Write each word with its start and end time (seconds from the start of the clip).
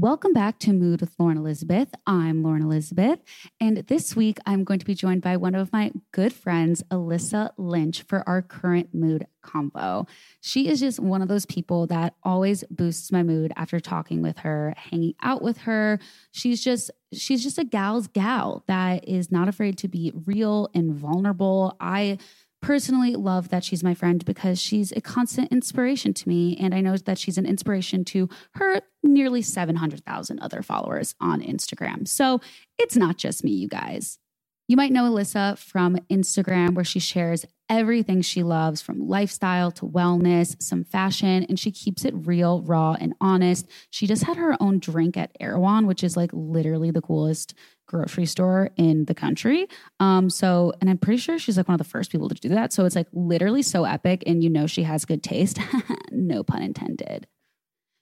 Welcome 0.00 0.32
back 0.32 0.58
to 0.60 0.72
Mood 0.72 1.02
with 1.02 1.14
Lauren 1.18 1.36
Elizabeth. 1.36 1.88
I'm 2.06 2.42
Lauren 2.42 2.62
Elizabeth. 2.62 3.18
And 3.60 3.76
this 3.88 4.16
week, 4.16 4.38
I'm 4.46 4.64
going 4.64 4.78
to 4.78 4.86
be 4.86 4.94
joined 4.94 5.20
by 5.20 5.36
one 5.36 5.54
of 5.54 5.74
my 5.74 5.92
good 6.10 6.32
friends, 6.32 6.82
Alyssa 6.84 7.50
Lynch, 7.58 8.00
for 8.04 8.26
our 8.26 8.40
current 8.40 8.94
mood 8.94 9.26
combo. 9.42 10.06
She 10.40 10.68
is 10.68 10.80
just 10.80 11.00
one 11.00 11.20
of 11.20 11.28
those 11.28 11.44
people 11.44 11.86
that 11.88 12.14
always 12.22 12.64
boosts 12.70 13.12
my 13.12 13.22
mood 13.22 13.52
after 13.56 13.78
talking 13.78 14.22
with 14.22 14.38
her, 14.38 14.72
hanging 14.74 15.16
out 15.20 15.42
with 15.42 15.58
her. 15.58 16.00
She's 16.32 16.64
just 16.64 16.90
she's 17.12 17.42
just 17.42 17.58
a 17.58 17.64
gal's 17.64 18.06
gal 18.06 18.64
that 18.68 19.06
is 19.06 19.30
not 19.30 19.48
afraid 19.48 19.76
to 19.78 19.88
be 19.88 20.14
real 20.24 20.70
and 20.72 20.94
vulnerable. 20.94 21.76
I 21.78 22.16
personally 22.62 23.14
love 23.14 23.48
that 23.48 23.64
she's 23.64 23.82
my 23.82 23.94
friend 23.94 24.24
because 24.24 24.60
she's 24.60 24.92
a 24.92 25.00
constant 25.00 25.50
inspiration 25.50 26.12
to 26.14 26.28
me. 26.28 26.56
And 26.60 26.74
I 26.74 26.80
know 26.80 26.96
that 26.96 27.18
she's 27.18 27.38
an 27.38 27.46
inspiration 27.46 28.04
to 28.06 28.28
her 28.54 28.80
nearly 29.02 29.42
700,000 29.42 30.38
other 30.40 30.62
followers 30.62 31.14
on 31.20 31.40
Instagram. 31.40 32.06
So 32.06 32.40
it's 32.78 32.96
not 32.96 33.16
just 33.16 33.44
me, 33.44 33.52
you 33.52 33.68
guys. 33.68 34.18
You 34.68 34.76
might 34.76 34.92
know 34.92 35.10
Alyssa 35.10 35.58
from 35.58 35.96
Instagram, 36.08 36.76
where 36.76 36.84
she 36.84 37.00
shares 37.00 37.44
everything 37.68 38.22
she 38.22 38.44
loves 38.44 38.80
from 38.80 39.08
lifestyle 39.08 39.72
to 39.72 39.84
wellness, 39.84 40.62
some 40.62 40.84
fashion, 40.84 41.44
and 41.48 41.58
she 41.58 41.72
keeps 41.72 42.04
it 42.04 42.14
real, 42.14 42.62
raw, 42.62 42.96
and 43.00 43.14
honest. 43.20 43.68
She 43.90 44.06
just 44.06 44.22
had 44.22 44.36
her 44.36 44.56
own 44.60 44.78
drink 44.78 45.16
at 45.16 45.32
Erewhon, 45.40 45.88
which 45.88 46.04
is 46.04 46.16
like 46.16 46.30
literally 46.32 46.92
the 46.92 47.00
coolest 47.00 47.52
grocery 47.90 48.24
store 48.24 48.70
in 48.76 49.04
the 49.06 49.14
country. 49.14 49.66
Um, 49.98 50.30
so, 50.30 50.72
and 50.80 50.88
I'm 50.88 50.98
pretty 50.98 51.18
sure 51.18 51.38
she's 51.38 51.56
like 51.56 51.66
one 51.66 51.74
of 51.74 51.78
the 51.78 51.90
first 51.90 52.12
people 52.12 52.28
to 52.28 52.34
do 52.36 52.48
that. 52.50 52.72
So 52.72 52.84
it's 52.84 52.94
like 52.94 53.08
literally 53.12 53.62
so 53.62 53.84
epic, 53.84 54.22
and 54.26 54.42
you 54.44 54.48
know 54.48 54.66
she 54.66 54.84
has 54.84 55.04
good 55.04 55.22
taste. 55.22 55.58
no 56.12 56.42
pun 56.44 56.62
intended. 56.62 57.26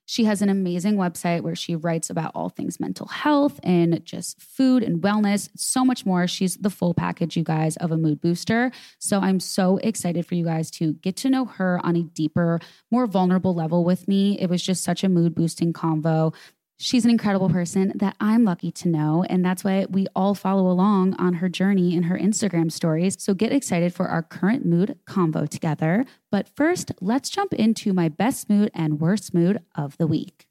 She 0.05 0.25
has 0.25 0.41
an 0.41 0.49
amazing 0.49 0.97
website 0.97 1.43
where 1.43 1.55
she 1.55 1.77
writes 1.77 2.09
about 2.09 2.33
all 2.35 2.49
things 2.49 2.81
mental 2.81 3.07
health 3.09 3.61
and 3.63 4.03
just 4.07 4.41
food 4.41 4.83
and 4.83 5.03
wellness, 5.03 5.51
so 5.55 5.85
much 5.85 6.07
more. 6.07 6.27
She's 6.27 6.57
the 6.57 6.71
full 6.71 6.95
package, 6.95 7.37
you 7.37 7.45
guys, 7.45 7.77
of 7.77 7.93
a 7.93 7.99
mood 7.99 8.23
booster. 8.23 8.73
So 8.99 9.21
I'm 9.21 9.39
so 9.39 9.77
excited 9.79 10.25
for 10.25 10.35
you 10.35 10.47
guys 10.47 10.71
to 10.73 10.95
get 10.95 11.17
to 11.17 11.29
know 11.29 11.45
her 11.45 11.79
on 11.85 11.95
a 11.95 12.05
deeper, 12.05 12.59
more 12.91 13.07
vulnerable 13.07 13.55
level 13.55 13.85
with 13.85 14.09
me. 14.09 14.39
It 14.41 14.49
was 14.49 14.63
just 14.63 14.83
such 14.83 15.05
a 15.05 15.11
mood 15.11 15.35
boosting 15.35 15.75
convo. 15.75 16.35
She's 16.81 17.05
an 17.05 17.11
incredible 17.11 17.51
person 17.51 17.93
that 17.97 18.15
I'm 18.21 18.45
lucky 18.45 18.71
to 18.71 18.89
know. 18.89 19.25
And 19.29 19.45
that's 19.45 19.65
why 19.65 19.87
we 19.91 20.07
all 20.15 20.37
follow 20.37 20.71
along 20.71 21.15
on 21.15 21.35
her 21.35 21.49
journey 21.49 21.97
in 21.97 22.05
her 22.05 22.17
Instagram 22.17 22.71
stories. 22.71 23.17
So 23.19 23.35
get 23.35 23.53
excited 23.53 23.93
for 23.93 24.07
our 24.07 24.23
current 24.23 24.65
mood 24.65 24.97
convo 25.05 25.49
together. 25.49 26.07
But 26.31 26.49
first, 26.49 26.93
let's 27.01 27.31
jump 27.31 27.53
into 27.53 27.93
my 27.93 28.09
best 28.09 28.49
mood 28.49 28.71
and 28.75 29.01
worst 29.01 29.35
mood 29.35 29.61
of 29.75 29.97
the 29.97 30.07
week. 30.07 30.47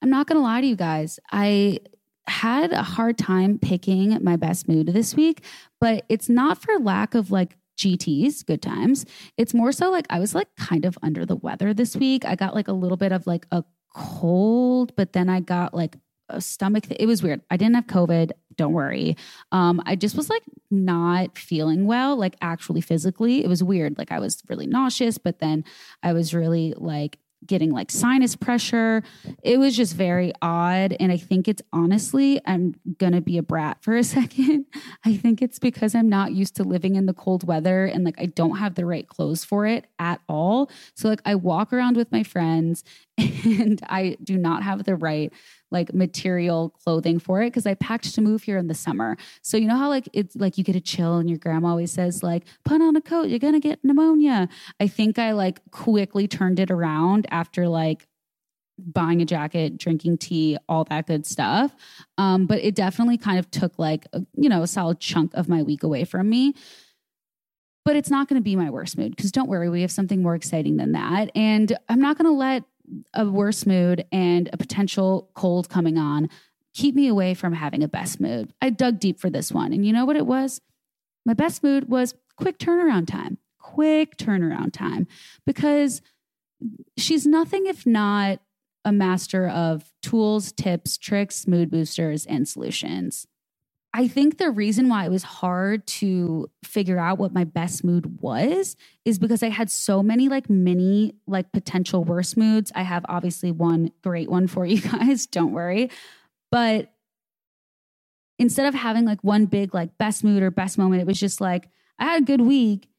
I'm 0.00 0.08
not 0.08 0.26
going 0.26 0.38
to 0.38 0.42
lie 0.42 0.62
to 0.62 0.66
you 0.66 0.76
guys. 0.76 1.20
I 1.30 1.80
had 2.26 2.72
a 2.72 2.82
hard 2.82 3.18
time 3.18 3.58
picking 3.58 4.16
my 4.24 4.36
best 4.36 4.66
mood 4.66 4.86
this 4.86 5.14
week, 5.14 5.44
but 5.78 6.06
it's 6.08 6.30
not 6.30 6.56
for 6.56 6.78
lack 6.78 7.14
of 7.14 7.30
like 7.30 7.56
GTs, 7.76 8.46
good 8.46 8.62
times. 8.62 9.04
It's 9.36 9.52
more 9.52 9.72
so 9.72 9.90
like 9.90 10.06
I 10.08 10.20
was 10.20 10.34
like 10.34 10.48
kind 10.56 10.86
of 10.86 10.96
under 11.02 11.26
the 11.26 11.36
weather 11.36 11.74
this 11.74 11.96
week. 11.96 12.24
I 12.24 12.34
got 12.34 12.54
like 12.54 12.68
a 12.68 12.72
little 12.72 12.96
bit 12.96 13.12
of 13.12 13.26
like 13.26 13.46
a 13.50 13.62
cold, 13.94 14.94
but 14.96 15.12
then 15.12 15.28
I 15.28 15.40
got 15.40 15.74
like 15.74 15.96
a 16.28 16.40
stomach. 16.40 16.86
Th- 16.86 17.00
it 17.00 17.06
was 17.06 17.22
weird. 17.22 17.42
I 17.50 17.56
didn't 17.56 17.74
have 17.74 17.86
COVID. 17.86 18.32
Don't 18.56 18.72
worry. 18.72 19.16
Um, 19.52 19.82
I 19.86 19.96
just 19.96 20.16
was 20.16 20.30
like 20.30 20.42
not 20.70 21.36
feeling 21.36 21.86
well, 21.86 22.16
like 22.16 22.36
actually 22.40 22.80
physically. 22.80 23.44
It 23.44 23.48
was 23.48 23.62
weird. 23.62 23.98
Like 23.98 24.12
I 24.12 24.18
was 24.18 24.42
really 24.48 24.66
nauseous, 24.66 25.18
but 25.18 25.38
then 25.38 25.64
I 26.02 26.12
was 26.12 26.34
really 26.34 26.74
like 26.76 27.18
getting 27.46 27.70
like 27.70 27.90
sinus 27.90 28.36
pressure. 28.36 29.02
It 29.42 29.58
was 29.58 29.76
just 29.76 29.94
very 29.94 30.32
odd. 30.42 30.94
And 31.00 31.10
I 31.10 31.16
think 31.16 31.48
it's 31.48 31.62
honestly, 31.72 32.40
I'm 32.44 32.74
going 32.98 33.12
to 33.12 33.20
be 33.20 33.38
a 33.38 33.42
brat 33.42 33.78
for 33.80 33.96
a 33.96 34.04
second. 34.04 34.66
I 35.04 35.16
think 35.16 35.40
it's 35.40 35.58
because 35.58 35.94
I'm 35.94 36.08
not 36.08 36.32
used 36.32 36.56
to 36.56 36.64
living 36.64 36.96
in 36.96 37.06
the 37.06 37.14
cold 37.14 37.46
weather 37.46 37.86
and 37.86 38.04
like 38.04 38.20
I 38.20 38.26
don't 38.26 38.58
have 38.58 38.74
the 38.74 38.86
right 38.86 39.08
clothes 39.08 39.44
for 39.44 39.66
it 39.66 39.86
at 39.98 40.20
all. 40.28 40.70
So, 40.94 41.08
like, 41.08 41.22
I 41.24 41.34
walk 41.34 41.72
around 41.72 41.96
with 41.96 42.12
my 42.12 42.22
friends 42.22 42.84
and 43.44 43.80
I 43.88 44.16
do 44.22 44.36
not 44.36 44.62
have 44.62 44.84
the 44.84 44.96
right 44.96 45.32
like 45.70 45.94
material 45.94 46.70
clothing 46.70 47.18
for 47.18 47.42
it 47.42 47.48
because 47.48 47.66
I 47.66 47.74
packed 47.74 48.14
to 48.14 48.20
move 48.20 48.42
here 48.42 48.58
in 48.58 48.66
the 48.66 48.74
summer. 48.74 49.16
So 49.42 49.56
you 49.56 49.66
know 49.66 49.76
how 49.76 49.88
like 49.88 50.08
it's 50.12 50.34
like 50.36 50.58
you 50.58 50.64
get 50.64 50.76
a 50.76 50.80
chill 50.80 51.18
and 51.18 51.28
your 51.28 51.38
grandma 51.38 51.70
always 51.70 51.92
says 51.92 52.22
like 52.22 52.44
put 52.64 52.80
on 52.80 52.96
a 52.96 53.00
coat, 53.00 53.28
you're 53.28 53.38
going 53.38 53.54
to 53.54 53.60
get 53.60 53.84
pneumonia. 53.84 54.48
I 54.80 54.88
think 54.88 55.18
I 55.18 55.32
like 55.32 55.60
quickly 55.70 56.26
turned 56.26 56.58
it 56.58 56.70
around 56.70 57.26
after 57.30 57.68
like 57.68 58.06
buying 58.78 59.20
a 59.20 59.24
jacket, 59.24 59.76
drinking 59.76 60.18
tea, 60.18 60.56
all 60.68 60.84
that 60.84 61.06
good 61.06 61.26
stuff. 61.26 61.74
Um, 62.18 62.46
but 62.46 62.60
it 62.60 62.74
definitely 62.74 63.18
kind 63.18 63.38
of 63.38 63.50
took 63.50 63.78
like 63.78 64.06
a, 64.12 64.22
you 64.34 64.48
know 64.48 64.62
a 64.62 64.66
solid 64.66 65.00
chunk 65.00 65.34
of 65.34 65.48
my 65.48 65.62
week 65.62 65.82
away 65.82 66.04
from 66.04 66.28
me. 66.28 66.54
But 67.84 67.96
it's 67.96 68.10
not 68.10 68.28
going 68.28 68.38
to 68.38 68.44
be 68.44 68.56
my 68.56 68.70
worst 68.70 68.98
mood 68.98 69.16
because 69.16 69.32
don't 69.32 69.48
worry, 69.48 69.68
we 69.70 69.80
have 69.80 69.90
something 69.90 70.22
more 70.22 70.34
exciting 70.34 70.76
than 70.76 70.92
that. 70.92 71.30
And 71.34 71.76
I'm 71.88 72.00
not 72.00 72.18
going 72.18 72.26
to 72.26 72.36
let 72.36 72.64
a 73.14 73.26
worse 73.26 73.66
mood 73.66 74.04
and 74.12 74.48
a 74.52 74.56
potential 74.56 75.30
cold 75.34 75.68
coming 75.68 75.98
on 75.98 76.28
keep 76.74 76.94
me 76.94 77.08
away 77.08 77.34
from 77.34 77.52
having 77.52 77.82
a 77.82 77.88
best 77.88 78.20
mood. 78.20 78.52
I 78.62 78.70
dug 78.70 79.00
deep 79.00 79.18
for 79.18 79.30
this 79.30 79.50
one. 79.50 79.72
And 79.72 79.84
you 79.84 79.92
know 79.92 80.04
what 80.04 80.16
it 80.16 80.26
was? 80.26 80.60
My 81.26 81.34
best 81.34 81.62
mood 81.62 81.88
was 81.88 82.14
quick 82.36 82.58
turnaround 82.58 83.06
time. 83.06 83.38
Quick 83.58 84.16
turnaround 84.16 84.72
time 84.72 85.06
because 85.46 86.00
she's 86.96 87.26
nothing 87.26 87.66
if 87.66 87.86
not 87.86 88.40
a 88.84 88.92
master 88.92 89.46
of 89.46 89.92
tools, 90.02 90.52
tips, 90.52 90.96
tricks, 90.96 91.46
mood 91.46 91.70
boosters, 91.70 92.24
and 92.24 92.48
solutions. 92.48 93.26
I 93.92 94.06
think 94.06 94.38
the 94.38 94.50
reason 94.50 94.88
why 94.88 95.04
it 95.04 95.10
was 95.10 95.24
hard 95.24 95.86
to 95.88 96.48
figure 96.64 96.98
out 96.98 97.18
what 97.18 97.32
my 97.32 97.42
best 97.44 97.82
mood 97.82 98.20
was 98.20 98.76
is 99.04 99.18
because 99.18 99.42
I 99.42 99.48
had 99.48 99.68
so 99.70 100.02
many 100.02 100.28
like 100.28 100.48
mini 100.48 101.16
like 101.26 101.50
potential 101.52 102.04
worst 102.04 102.36
moods. 102.36 102.70
I 102.74 102.82
have 102.82 103.04
obviously 103.08 103.50
one 103.50 103.90
great 104.02 104.30
one 104.30 104.46
for 104.46 104.64
you 104.64 104.80
guys, 104.90 105.26
don't 105.26 105.52
worry. 105.52 105.90
But 106.52 106.92
instead 108.38 108.66
of 108.66 108.74
having 108.74 109.04
like 109.04 109.22
one 109.22 109.46
big 109.46 109.74
like 109.74 109.98
best 109.98 110.22
mood 110.22 110.42
or 110.42 110.50
best 110.50 110.78
moment, 110.78 111.02
it 111.02 111.06
was 111.06 111.18
just 111.18 111.40
like 111.40 111.68
I 111.98 112.04
had 112.04 112.22
a 112.22 112.24
good 112.24 112.40
week 112.40 112.90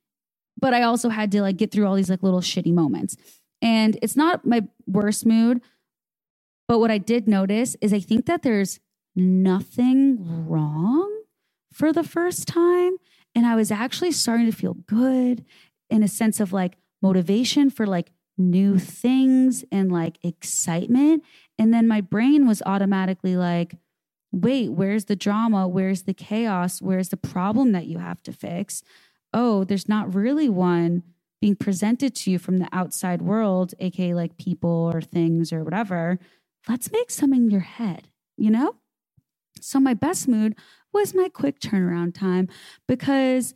but 0.61 0.73
I 0.73 0.83
also 0.83 1.09
had 1.09 1.31
to 1.31 1.41
like 1.41 1.57
get 1.57 1.71
through 1.71 1.87
all 1.87 1.95
these 1.95 2.09
like 2.09 2.23
little 2.23 2.39
shitty 2.39 2.73
moments. 2.73 3.17
And 3.61 3.97
it's 4.01 4.15
not 4.15 4.45
my 4.45 4.61
worst 4.87 5.25
mood, 5.25 5.61
but 6.67 6.79
what 6.79 6.91
I 6.91 6.99
did 6.99 7.27
notice 7.27 7.75
is 7.81 7.93
I 7.93 7.99
think 7.99 8.27
that 8.27 8.43
there's 8.43 8.79
nothing 9.15 10.47
wrong 10.47 11.23
for 11.71 11.93
the 11.93 12.03
first 12.03 12.47
time. 12.47 12.97
And 13.33 13.45
I 13.45 13.55
was 13.55 13.71
actually 13.71 14.11
starting 14.11 14.45
to 14.45 14.57
feel 14.57 14.73
good 14.73 15.45
in 15.89 16.03
a 16.03 16.07
sense 16.07 16.39
of 16.39 16.53
like 16.53 16.77
motivation 17.01 17.69
for 17.69 17.85
like 17.85 18.11
new 18.37 18.77
things 18.77 19.63
and 19.71 19.91
like 19.91 20.17
excitement. 20.23 21.23
And 21.57 21.73
then 21.73 21.87
my 21.87 22.01
brain 22.01 22.47
was 22.47 22.61
automatically 22.65 23.35
like, 23.35 23.75
wait, 24.31 24.69
where's 24.69 25.05
the 25.05 25.15
drama? 25.15 25.67
Where's 25.67 26.03
the 26.03 26.13
chaos? 26.13 26.81
Where's 26.81 27.09
the 27.09 27.17
problem 27.17 27.71
that 27.73 27.87
you 27.87 27.99
have 27.99 28.21
to 28.23 28.33
fix? 28.33 28.83
Oh, 29.33 29.63
there's 29.63 29.89
not 29.89 30.13
really 30.13 30.49
one 30.49 31.03
being 31.41 31.55
presented 31.55 32.15
to 32.15 32.31
you 32.31 32.37
from 32.39 32.57
the 32.57 32.69
outside 32.71 33.21
world, 33.21 33.73
aka 33.79 34.13
like 34.13 34.37
people 34.37 34.91
or 34.93 35.01
things 35.01 35.51
or 35.51 35.63
whatever. 35.63 36.19
Let's 36.69 36.91
make 36.91 37.09
some 37.09 37.33
in 37.33 37.49
your 37.49 37.61
head, 37.61 38.09
you 38.37 38.51
know? 38.51 38.75
So 39.63 39.79
my 39.79 39.93
best 39.93 40.27
mood 40.27 40.55
was 40.93 41.13
my 41.13 41.29
quick 41.29 41.59
turnaround 41.59 42.13
time 42.13 42.49
because 42.87 43.53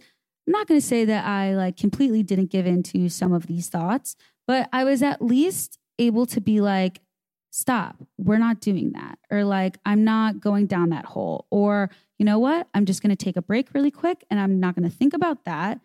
I'm 0.47 0.51
not 0.51 0.67
going 0.67 0.79
to 0.79 0.85
say 0.85 1.05
that 1.05 1.25
I 1.25 1.55
like 1.55 1.77
completely 1.77 2.23
didn't 2.23 2.51
give 2.51 2.65
in 2.65 2.83
to 2.83 3.09
some 3.09 3.33
of 3.33 3.47
these 3.47 3.69
thoughts, 3.69 4.15
but 4.47 4.69
I 4.71 4.83
was 4.83 5.01
at 5.01 5.21
least 5.21 5.79
able 5.97 6.25
to 6.27 6.41
be 6.41 6.61
like, 6.61 7.01
stop, 7.51 7.95
we're 8.17 8.37
not 8.37 8.59
doing 8.59 8.91
that. 8.91 9.17
Or 9.31 9.43
like, 9.43 9.77
I'm 9.85 10.03
not 10.03 10.39
going 10.39 10.67
down 10.67 10.89
that 10.89 11.05
hole. 11.05 11.47
Or, 11.49 11.89
you 12.19 12.25
know 12.25 12.37
what? 12.37 12.67
I'm 12.73 12.85
just 12.85 13.01
going 13.01 13.15
to 13.15 13.23
take 13.23 13.37
a 13.37 13.41
break 13.41 13.73
really 13.73 13.91
quick 13.91 14.25
and 14.29 14.39
I'm 14.39 14.59
not 14.59 14.75
going 14.75 14.89
to 14.89 14.95
think 14.95 15.13
about 15.13 15.45
that. 15.45 15.79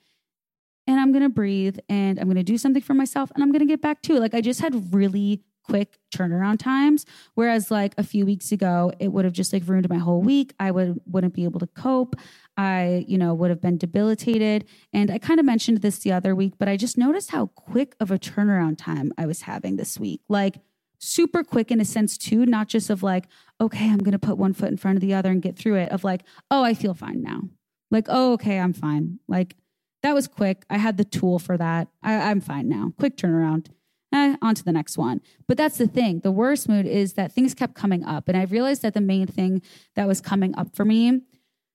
And 0.86 0.98
I'm 0.98 1.12
going 1.12 1.22
to 1.22 1.28
breathe 1.28 1.78
and 1.88 2.18
I'm 2.18 2.26
going 2.26 2.36
to 2.36 2.42
do 2.42 2.58
something 2.58 2.82
for 2.82 2.94
myself 2.94 3.30
and 3.34 3.42
I'm 3.42 3.52
going 3.52 3.60
to 3.60 3.66
get 3.66 3.80
back 3.80 4.02
to 4.02 4.16
it. 4.16 4.20
Like, 4.20 4.34
I 4.34 4.40
just 4.40 4.60
had 4.60 4.92
really 4.92 5.42
quick 5.62 5.98
turnaround 6.14 6.58
times. 6.58 7.06
Whereas 7.34 7.70
like 7.70 7.94
a 7.98 8.02
few 8.02 8.26
weeks 8.26 8.52
ago 8.52 8.92
it 8.98 9.08
would 9.08 9.24
have 9.24 9.34
just 9.34 9.52
like 9.52 9.66
ruined 9.66 9.88
my 9.88 9.98
whole 9.98 10.22
week. 10.22 10.54
I 10.58 10.70
would 10.70 11.00
wouldn't 11.06 11.34
be 11.34 11.44
able 11.44 11.60
to 11.60 11.66
cope. 11.68 12.16
I 12.56 13.04
you 13.06 13.18
know 13.18 13.34
would 13.34 13.50
have 13.50 13.60
been 13.60 13.78
debilitated. 13.78 14.64
And 14.92 15.10
i 15.10 15.18
kind 15.18 15.40
of 15.40 15.46
mentioned 15.46 15.78
this 15.78 15.98
the 15.98 16.12
other 16.12 16.34
week 16.34 16.54
but 16.58 16.68
i 16.68 16.76
just 16.76 16.98
noticed 16.98 17.30
how 17.30 17.46
quick 17.46 17.94
of 18.00 18.10
a 18.10 18.18
turnaround 18.18 18.78
time 18.78 19.12
i 19.18 19.26
was 19.26 19.42
having 19.42 19.76
this 19.76 19.98
week. 19.98 20.22
Like 20.28 20.60
super 20.98 21.42
quick 21.42 21.70
in 21.70 21.80
a 21.80 21.84
sense 21.84 22.18
too 22.18 22.44
not 22.44 22.68
just 22.68 22.90
of 22.90 23.02
like 23.02 23.26
okay 23.58 23.88
i'm 23.88 23.98
going 23.98 24.12
to 24.12 24.18
put 24.18 24.36
one 24.36 24.52
foot 24.52 24.68
in 24.68 24.76
front 24.76 24.98
of 24.98 25.00
the 25.00 25.14
other 25.14 25.30
and 25.30 25.40
get 25.40 25.56
through 25.56 25.76
it 25.76 25.90
of 25.90 26.04
like 26.04 26.22
oh 26.50 26.62
i 26.64 26.74
feel 26.74 26.94
fine 26.94 27.22
now. 27.22 27.42
Like 27.90 28.06
oh 28.08 28.32
okay 28.34 28.58
i'm 28.58 28.72
fine. 28.72 29.18
Like 29.28 29.56
that 30.02 30.14
was 30.14 30.26
quick. 30.26 30.64
I 30.70 30.78
had 30.78 30.96
the 30.96 31.04
tool 31.04 31.38
for 31.38 31.56
that. 31.56 31.88
I, 32.02 32.14
i'm 32.30 32.40
fine 32.40 32.68
now. 32.68 32.92
Quick 32.98 33.16
turnaround 33.16 33.68
eh, 34.12 34.36
on 34.42 34.54
to 34.54 34.64
the 34.64 34.72
next 34.72 34.98
one. 34.98 35.20
But 35.46 35.56
that's 35.56 35.78
the 35.78 35.86
thing. 35.86 36.20
The 36.20 36.32
worst 36.32 36.68
mood 36.68 36.86
is 36.86 37.14
that 37.14 37.32
things 37.32 37.54
kept 37.54 37.74
coming 37.74 38.04
up. 38.04 38.28
And 38.28 38.36
I 38.36 38.44
realized 38.44 38.82
that 38.82 38.94
the 38.94 39.00
main 39.00 39.26
thing 39.26 39.62
that 39.96 40.08
was 40.08 40.20
coming 40.20 40.54
up 40.56 40.74
for 40.74 40.84
me, 40.84 41.22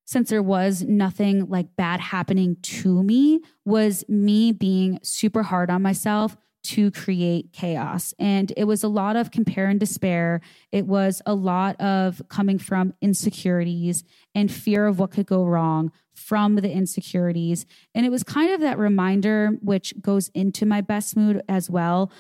since 0.06 0.30
there 0.30 0.44
was 0.44 0.84
nothing 0.84 1.48
like 1.50 1.76
bad 1.76 2.00
happening 2.00 2.58
to 2.62 3.04
me, 3.04 3.42
was 3.66 4.04
me 4.08 4.52
being 4.52 5.00
super 5.02 5.44
hard 5.44 5.70
on 5.70 5.82
myself 5.82 6.38
to 6.66 6.92
create 6.92 7.54
chaos. 7.54 8.14
And 8.20 8.52
it 8.58 8.66
was 8.66 8.84
a 8.84 8.88
lot 8.88 9.16
of 9.16 9.32
compare 9.32 9.68
and 9.68 9.80
despair. 9.80 10.42
It 10.72 10.86
was 10.86 11.22
a 11.26 11.34
lot 11.34 11.80
of 11.80 12.22
coming 12.30 12.58
from 12.60 12.94
insecurities 13.02 14.04
and 14.34 14.52
fear 14.52 14.88
of 14.88 15.00
what 15.00 15.12
could 15.12 15.26
go 15.26 15.46
wrong 15.46 15.92
from 16.14 16.56
the 16.56 16.72
insecurities. 16.72 17.66
And 17.94 18.06
it 18.06 18.10
was 18.10 18.24
kind 18.24 18.52
of 18.52 18.62
that 18.62 18.78
reminder, 18.78 19.58
which 19.62 19.94
goes 20.02 20.30
into 20.30 20.66
my 20.66 20.82
best 20.82 21.16
mood 21.16 21.42
as 21.48 21.70
well. 21.70 22.12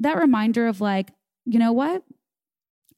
That 0.00 0.18
reminder 0.18 0.66
of 0.66 0.80
like, 0.80 1.10
you 1.44 1.58
know 1.58 1.72
what? 1.72 2.02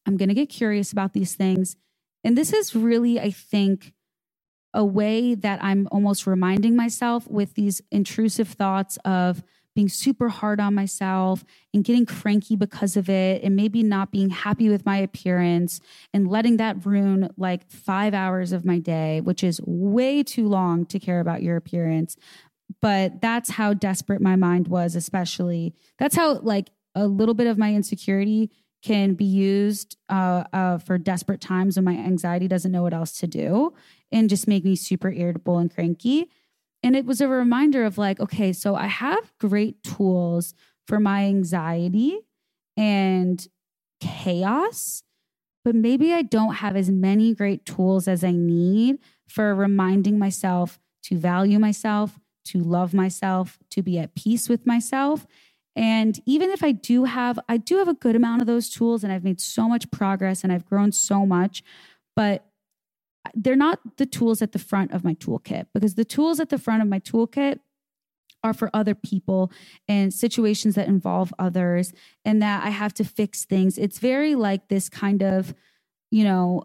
I'm 0.06 0.16
going 0.16 0.30
to 0.30 0.34
get 0.34 0.48
curious 0.48 0.90
about 0.90 1.12
these 1.12 1.34
things. 1.34 1.76
And 2.24 2.36
this 2.36 2.52
is 2.52 2.74
really, 2.74 3.20
I 3.20 3.30
think, 3.30 3.92
a 4.74 4.84
way 4.84 5.34
that 5.34 5.62
I'm 5.62 5.86
almost 5.92 6.26
reminding 6.26 6.74
myself 6.74 7.28
with 7.28 7.54
these 7.54 7.82
intrusive 7.90 8.48
thoughts 8.48 8.96
of, 9.04 9.42
being 9.74 9.88
super 9.88 10.28
hard 10.28 10.60
on 10.60 10.74
myself 10.74 11.44
and 11.72 11.84
getting 11.84 12.06
cranky 12.06 12.56
because 12.56 12.96
of 12.96 13.08
it 13.08 13.42
and 13.42 13.56
maybe 13.56 13.82
not 13.82 14.10
being 14.10 14.30
happy 14.30 14.68
with 14.68 14.84
my 14.84 14.98
appearance 14.98 15.80
and 16.12 16.28
letting 16.28 16.58
that 16.58 16.84
ruin 16.84 17.28
like 17.36 17.70
five 17.70 18.14
hours 18.14 18.52
of 18.52 18.64
my 18.64 18.78
day, 18.78 19.20
which 19.20 19.42
is 19.42 19.60
way 19.64 20.22
too 20.22 20.46
long 20.46 20.84
to 20.86 20.98
care 20.98 21.20
about 21.20 21.42
your 21.42 21.56
appearance. 21.56 22.16
But 22.80 23.20
that's 23.20 23.50
how 23.50 23.74
desperate 23.74 24.20
my 24.20 24.36
mind 24.36 24.68
was, 24.68 24.96
especially. 24.96 25.74
That's 25.98 26.16
how, 26.16 26.38
like, 26.40 26.70
a 26.94 27.06
little 27.06 27.34
bit 27.34 27.46
of 27.46 27.58
my 27.58 27.74
insecurity 27.74 28.50
can 28.82 29.14
be 29.14 29.24
used 29.24 29.96
uh, 30.08 30.44
uh, 30.52 30.78
for 30.78 30.98
desperate 30.98 31.40
times 31.40 31.76
when 31.76 31.84
my 31.84 31.92
anxiety 31.92 32.48
doesn't 32.48 32.72
know 32.72 32.82
what 32.82 32.92
else 32.92 33.18
to 33.20 33.26
do 33.26 33.72
and 34.10 34.28
just 34.28 34.48
make 34.48 34.64
me 34.64 34.74
super 34.74 35.10
irritable 35.10 35.58
and 35.58 35.72
cranky. 35.72 36.28
And 36.82 36.96
it 36.96 37.04
was 37.04 37.20
a 37.20 37.28
reminder 37.28 37.84
of 37.84 37.98
like, 37.98 38.18
okay, 38.20 38.52
so 38.52 38.74
I 38.74 38.86
have 38.86 39.32
great 39.38 39.82
tools 39.82 40.54
for 40.86 40.98
my 40.98 41.24
anxiety 41.24 42.18
and 42.76 43.46
chaos, 44.00 45.02
but 45.64 45.74
maybe 45.74 46.12
I 46.12 46.22
don't 46.22 46.54
have 46.56 46.76
as 46.76 46.90
many 46.90 47.34
great 47.34 47.64
tools 47.64 48.08
as 48.08 48.24
I 48.24 48.32
need 48.32 48.98
for 49.28 49.54
reminding 49.54 50.18
myself 50.18 50.80
to 51.04 51.16
value 51.16 51.58
myself, 51.58 52.18
to 52.46 52.58
love 52.58 52.92
myself, 52.94 53.58
to 53.70 53.82
be 53.82 53.98
at 53.98 54.14
peace 54.14 54.48
with 54.48 54.66
myself. 54.66 55.26
And 55.74 56.20
even 56.26 56.50
if 56.50 56.62
I 56.62 56.72
do 56.72 57.04
have, 57.04 57.38
I 57.48 57.56
do 57.56 57.78
have 57.78 57.88
a 57.88 57.94
good 57.94 58.16
amount 58.16 58.40
of 58.42 58.46
those 58.46 58.68
tools 58.68 59.04
and 59.04 59.12
I've 59.12 59.24
made 59.24 59.40
so 59.40 59.68
much 59.68 59.90
progress 59.90 60.42
and 60.42 60.52
I've 60.52 60.66
grown 60.66 60.92
so 60.92 61.24
much, 61.24 61.62
but 62.14 62.44
they're 63.34 63.56
not 63.56 63.80
the 63.96 64.06
tools 64.06 64.42
at 64.42 64.52
the 64.52 64.58
front 64.58 64.92
of 64.92 65.04
my 65.04 65.14
toolkit 65.14 65.66
because 65.72 65.94
the 65.94 66.04
tools 66.04 66.40
at 66.40 66.48
the 66.48 66.58
front 66.58 66.82
of 66.82 66.88
my 66.88 66.98
toolkit 66.98 67.60
are 68.44 68.52
for 68.52 68.70
other 68.74 68.94
people 68.94 69.52
and 69.88 70.12
situations 70.12 70.74
that 70.74 70.88
involve 70.88 71.32
others 71.38 71.92
and 72.24 72.42
that 72.42 72.64
I 72.64 72.70
have 72.70 72.92
to 72.94 73.04
fix 73.04 73.44
things. 73.44 73.78
It's 73.78 73.98
very 73.98 74.34
like 74.34 74.68
this 74.68 74.88
kind 74.88 75.22
of, 75.22 75.54
you 76.10 76.24
know, 76.24 76.64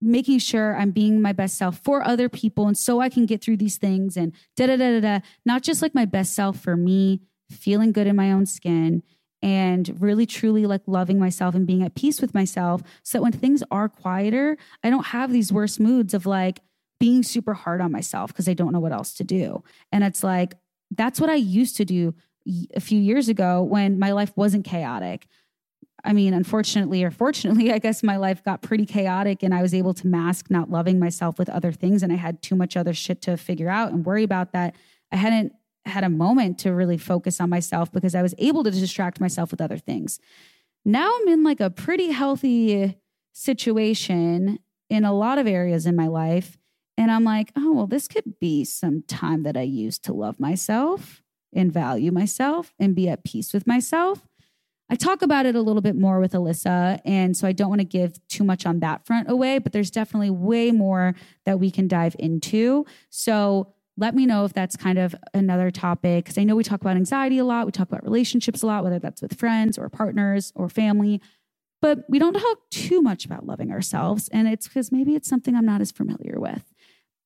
making 0.00 0.38
sure 0.38 0.76
I'm 0.76 0.92
being 0.92 1.20
my 1.20 1.32
best 1.32 1.58
self 1.58 1.78
for 1.78 2.06
other 2.06 2.28
people 2.28 2.66
and 2.66 2.78
so 2.78 3.00
I 3.00 3.08
can 3.08 3.26
get 3.26 3.42
through 3.42 3.58
these 3.58 3.76
things 3.76 4.16
and 4.16 4.32
da 4.56 4.66
da 4.66 4.76
da 4.76 5.00
da 5.00 5.00
da. 5.00 5.26
Not 5.44 5.62
just 5.62 5.82
like 5.82 5.94
my 5.94 6.04
best 6.04 6.34
self 6.34 6.58
for 6.58 6.76
me, 6.76 7.20
feeling 7.50 7.92
good 7.92 8.06
in 8.06 8.16
my 8.16 8.30
own 8.30 8.46
skin 8.46 9.02
and 9.42 10.00
really 10.00 10.26
truly 10.26 10.66
like 10.66 10.82
loving 10.86 11.18
myself 11.18 11.54
and 11.54 11.66
being 11.66 11.82
at 11.82 11.94
peace 11.94 12.20
with 12.20 12.34
myself 12.34 12.82
so 13.02 13.18
that 13.18 13.22
when 13.22 13.32
things 13.32 13.62
are 13.70 13.88
quieter, 13.88 14.56
I 14.84 14.90
don't 14.90 15.06
have 15.06 15.32
these 15.32 15.52
worst 15.52 15.80
moods 15.80 16.14
of 16.14 16.26
like 16.26 16.60
being 16.98 17.22
super 17.22 17.54
hard 17.54 17.80
on 17.80 17.90
myself 17.90 18.28
because 18.28 18.48
I 18.48 18.54
don't 18.54 18.72
know 18.72 18.80
what 18.80 18.92
else 18.92 19.14
to 19.14 19.24
do. 19.24 19.64
And 19.90 20.04
it's 20.04 20.22
like, 20.22 20.54
that's 20.90 21.20
what 21.20 21.30
I 21.30 21.36
used 21.36 21.76
to 21.78 21.84
do 21.84 22.14
a 22.74 22.80
few 22.80 23.00
years 23.00 23.28
ago 23.28 23.62
when 23.62 23.98
my 23.98 24.12
life 24.12 24.32
wasn't 24.36 24.64
chaotic. 24.64 25.26
I 26.04 26.12
mean, 26.12 26.34
unfortunately 26.34 27.02
or 27.02 27.10
fortunately, 27.10 27.72
I 27.72 27.78
guess 27.78 28.02
my 28.02 28.16
life 28.16 28.44
got 28.44 28.60
pretty 28.60 28.84
chaotic 28.84 29.42
and 29.42 29.54
I 29.54 29.62
was 29.62 29.72
able 29.72 29.94
to 29.94 30.06
mask 30.06 30.50
not 30.50 30.70
loving 30.70 30.98
myself 30.98 31.38
with 31.38 31.48
other 31.48 31.72
things. 31.72 32.02
And 32.02 32.12
I 32.12 32.16
had 32.16 32.42
too 32.42 32.56
much 32.56 32.76
other 32.76 32.92
shit 32.92 33.22
to 33.22 33.36
figure 33.36 33.70
out 33.70 33.92
and 33.92 34.04
worry 34.04 34.22
about 34.22 34.52
that 34.52 34.74
I 35.12 35.16
hadn't 35.16 35.52
had 35.86 36.04
a 36.04 36.10
moment 36.10 36.58
to 36.60 36.72
really 36.72 36.98
focus 36.98 37.40
on 37.40 37.50
myself 37.50 37.90
because 37.90 38.14
I 38.14 38.22
was 38.22 38.34
able 38.38 38.64
to 38.64 38.70
distract 38.70 39.20
myself 39.20 39.50
with 39.50 39.60
other 39.60 39.78
things. 39.78 40.20
Now 40.84 41.12
I'm 41.14 41.28
in 41.28 41.42
like 41.42 41.60
a 41.60 41.70
pretty 41.70 42.10
healthy 42.10 42.96
situation 43.32 44.58
in 44.88 45.04
a 45.04 45.12
lot 45.12 45.38
of 45.38 45.46
areas 45.46 45.86
in 45.86 45.96
my 45.96 46.06
life. 46.06 46.58
And 46.96 47.10
I'm 47.10 47.24
like, 47.24 47.52
oh, 47.56 47.72
well, 47.72 47.86
this 47.86 48.08
could 48.08 48.38
be 48.40 48.64
some 48.64 49.02
time 49.06 49.42
that 49.44 49.56
I 49.56 49.62
use 49.62 49.98
to 50.00 50.12
love 50.12 50.38
myself 50.38 51.22
and 51.52 51.72
value 51.72 52.12
myself 52.12 52.74
and 52.78 52.94
be 52.94 53.08
at 53.08 53.24
peace 53.24 53.52
with 53.52 53.66
myself. 53.66 54.26
I 54.90 54.96
talk 54.96 55.22
about 55.22 55.46
it 55.46 55.54
a 55.54 55.62
little 55.62 55.82
bit 55.82 55.94
more 55.94 56.18
with 56.18 56.32
Alyssa. 56.32 57.00
And 57.04 57.36
so 57.36 57.46
I 57.46 57.52
don't 57.52 57.68
want 57.68 57.80
to 57.80 57.86
give 57.86 58.18
too 58.26 58.42
much 58.42 58.66
on 58.66 58.80
that 58.80 59.06
front 59.06 59.30
away, 59.30 59.58
but 59.58 59.72
there's 59.72 59.90
definitely 59.90 60.30
way 60.30 60.72
more 60.72 61.14
that 61.46 61.60
we 61.60 61.70
can 61.70 61.86
dive 61.86 62.16
into. 62.18 62.84
So 63.08 63.72
let 64.00 64.14
me 64.14 64.24
know 64.24 64.46
if 64.46 64.54
that's 64.54 64.76
kind 64.76 64.98
of 64.98 65.14
another 65.34 65.70
topic 65.70 66.24
because 66.24 66.38
I 66.38 66.44
know 66.44 66.56
we 66.56 66.64
talk 66.64 66.80
about 66.80 66.96
anxiety 66.96 67.38
a 67.38 67.44
lot, 67.44 67.66
we 67.66 67.72
talk 67.72 67.88
about 67.88 68.02
relationships 68.02 68.62
a 68.62 68.66
lot, 68.66 68.82
whether 68.82 68.98
that's 68.98 69.20
with 69.20 69.38
friends 69.38 69.76
or 69.76 69.88
partners 69.90 70.52
or 70.56 70.70
family, 70.70 71.20
but 71.82 72.04
we 72.08 72.18
don't 72.18 72.32
talk 72.32 72.58
too 72.70 73.02
much 73.02 73.26
about 73.26 73.46
loving 73.46 73.70
ourselves. 73.70 74.28
And 74.32 74.48
it's 74.48 74.66
because 74.66 74.90
maybe 74.90 75.14
it's 75.14 75.28
something 75.28 75.54
I'm 75.54 75.66
not 75.66 75.82
as 75.82 75.92
familiar 75.92 76.40
with. 76.40 76.64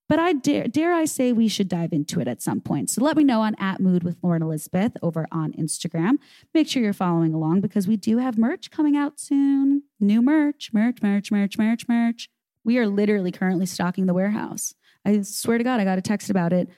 But 0.08 0.18
I 0.18 0.32
dare, 0.34 0.68
dare 0.68 0.92
I 0.92 1.06
say 1.06 1.32
we 1.32 1.48
should 1.48 1.68
dive 1.68 1.92
into 1.92 2.20
it 2.20 2.28
at 2.28 2.42
some 2.42 2.60
point. 2.60 2.90
So 2.90 3.02
let 3.02 3.16
me 3.16 3.24
know 3.24 3.40
on 3.40 3.54
at 3.58 3.80
Mood 3.80 4.02
with 4.02 4.18
Lauren 4.22 4.42
Elizabeth 4.42 4.96
over 5.00 5.26
on 5.32 5.52
Instagram. 5.52 6.18
Make 6.52 6.68
sure 6.68 6.82
you're 6.82 6.92
following 6.92 7.32
along 7.32 7.62
because 7.62 7.88
we 7.88 7.96
do 7.96 8.18
have 8.18 8.36
merch 8.36 8.70
coming 8.70 8.96
out 8.96 9.18
soon. 9.18 9.84
New 10.00 10.20
merch, 10.20 10.70
merch, 10.74 10.98
merch, 11.02 11.30
merch, 11.30 11.56
merch, 11.56 11.88
merch. 11.88 12.28
We 12.64 12.78
are 12.78 12.86
literally 12.86 13.32
currently 13.32 13.66
stocking 13.66 14.06
the 14.06 14.14
warehouse. 14.14 14.74
I 15.04 15.22
swear 15.22 15.58
to 15.58 15.64
God, 15.64 15.80
I 15.80 15.84
got 15.84 15.98
a 15.98 16.02
text 16.02 16.30
about 16.30 16.52
it 16.52 16.68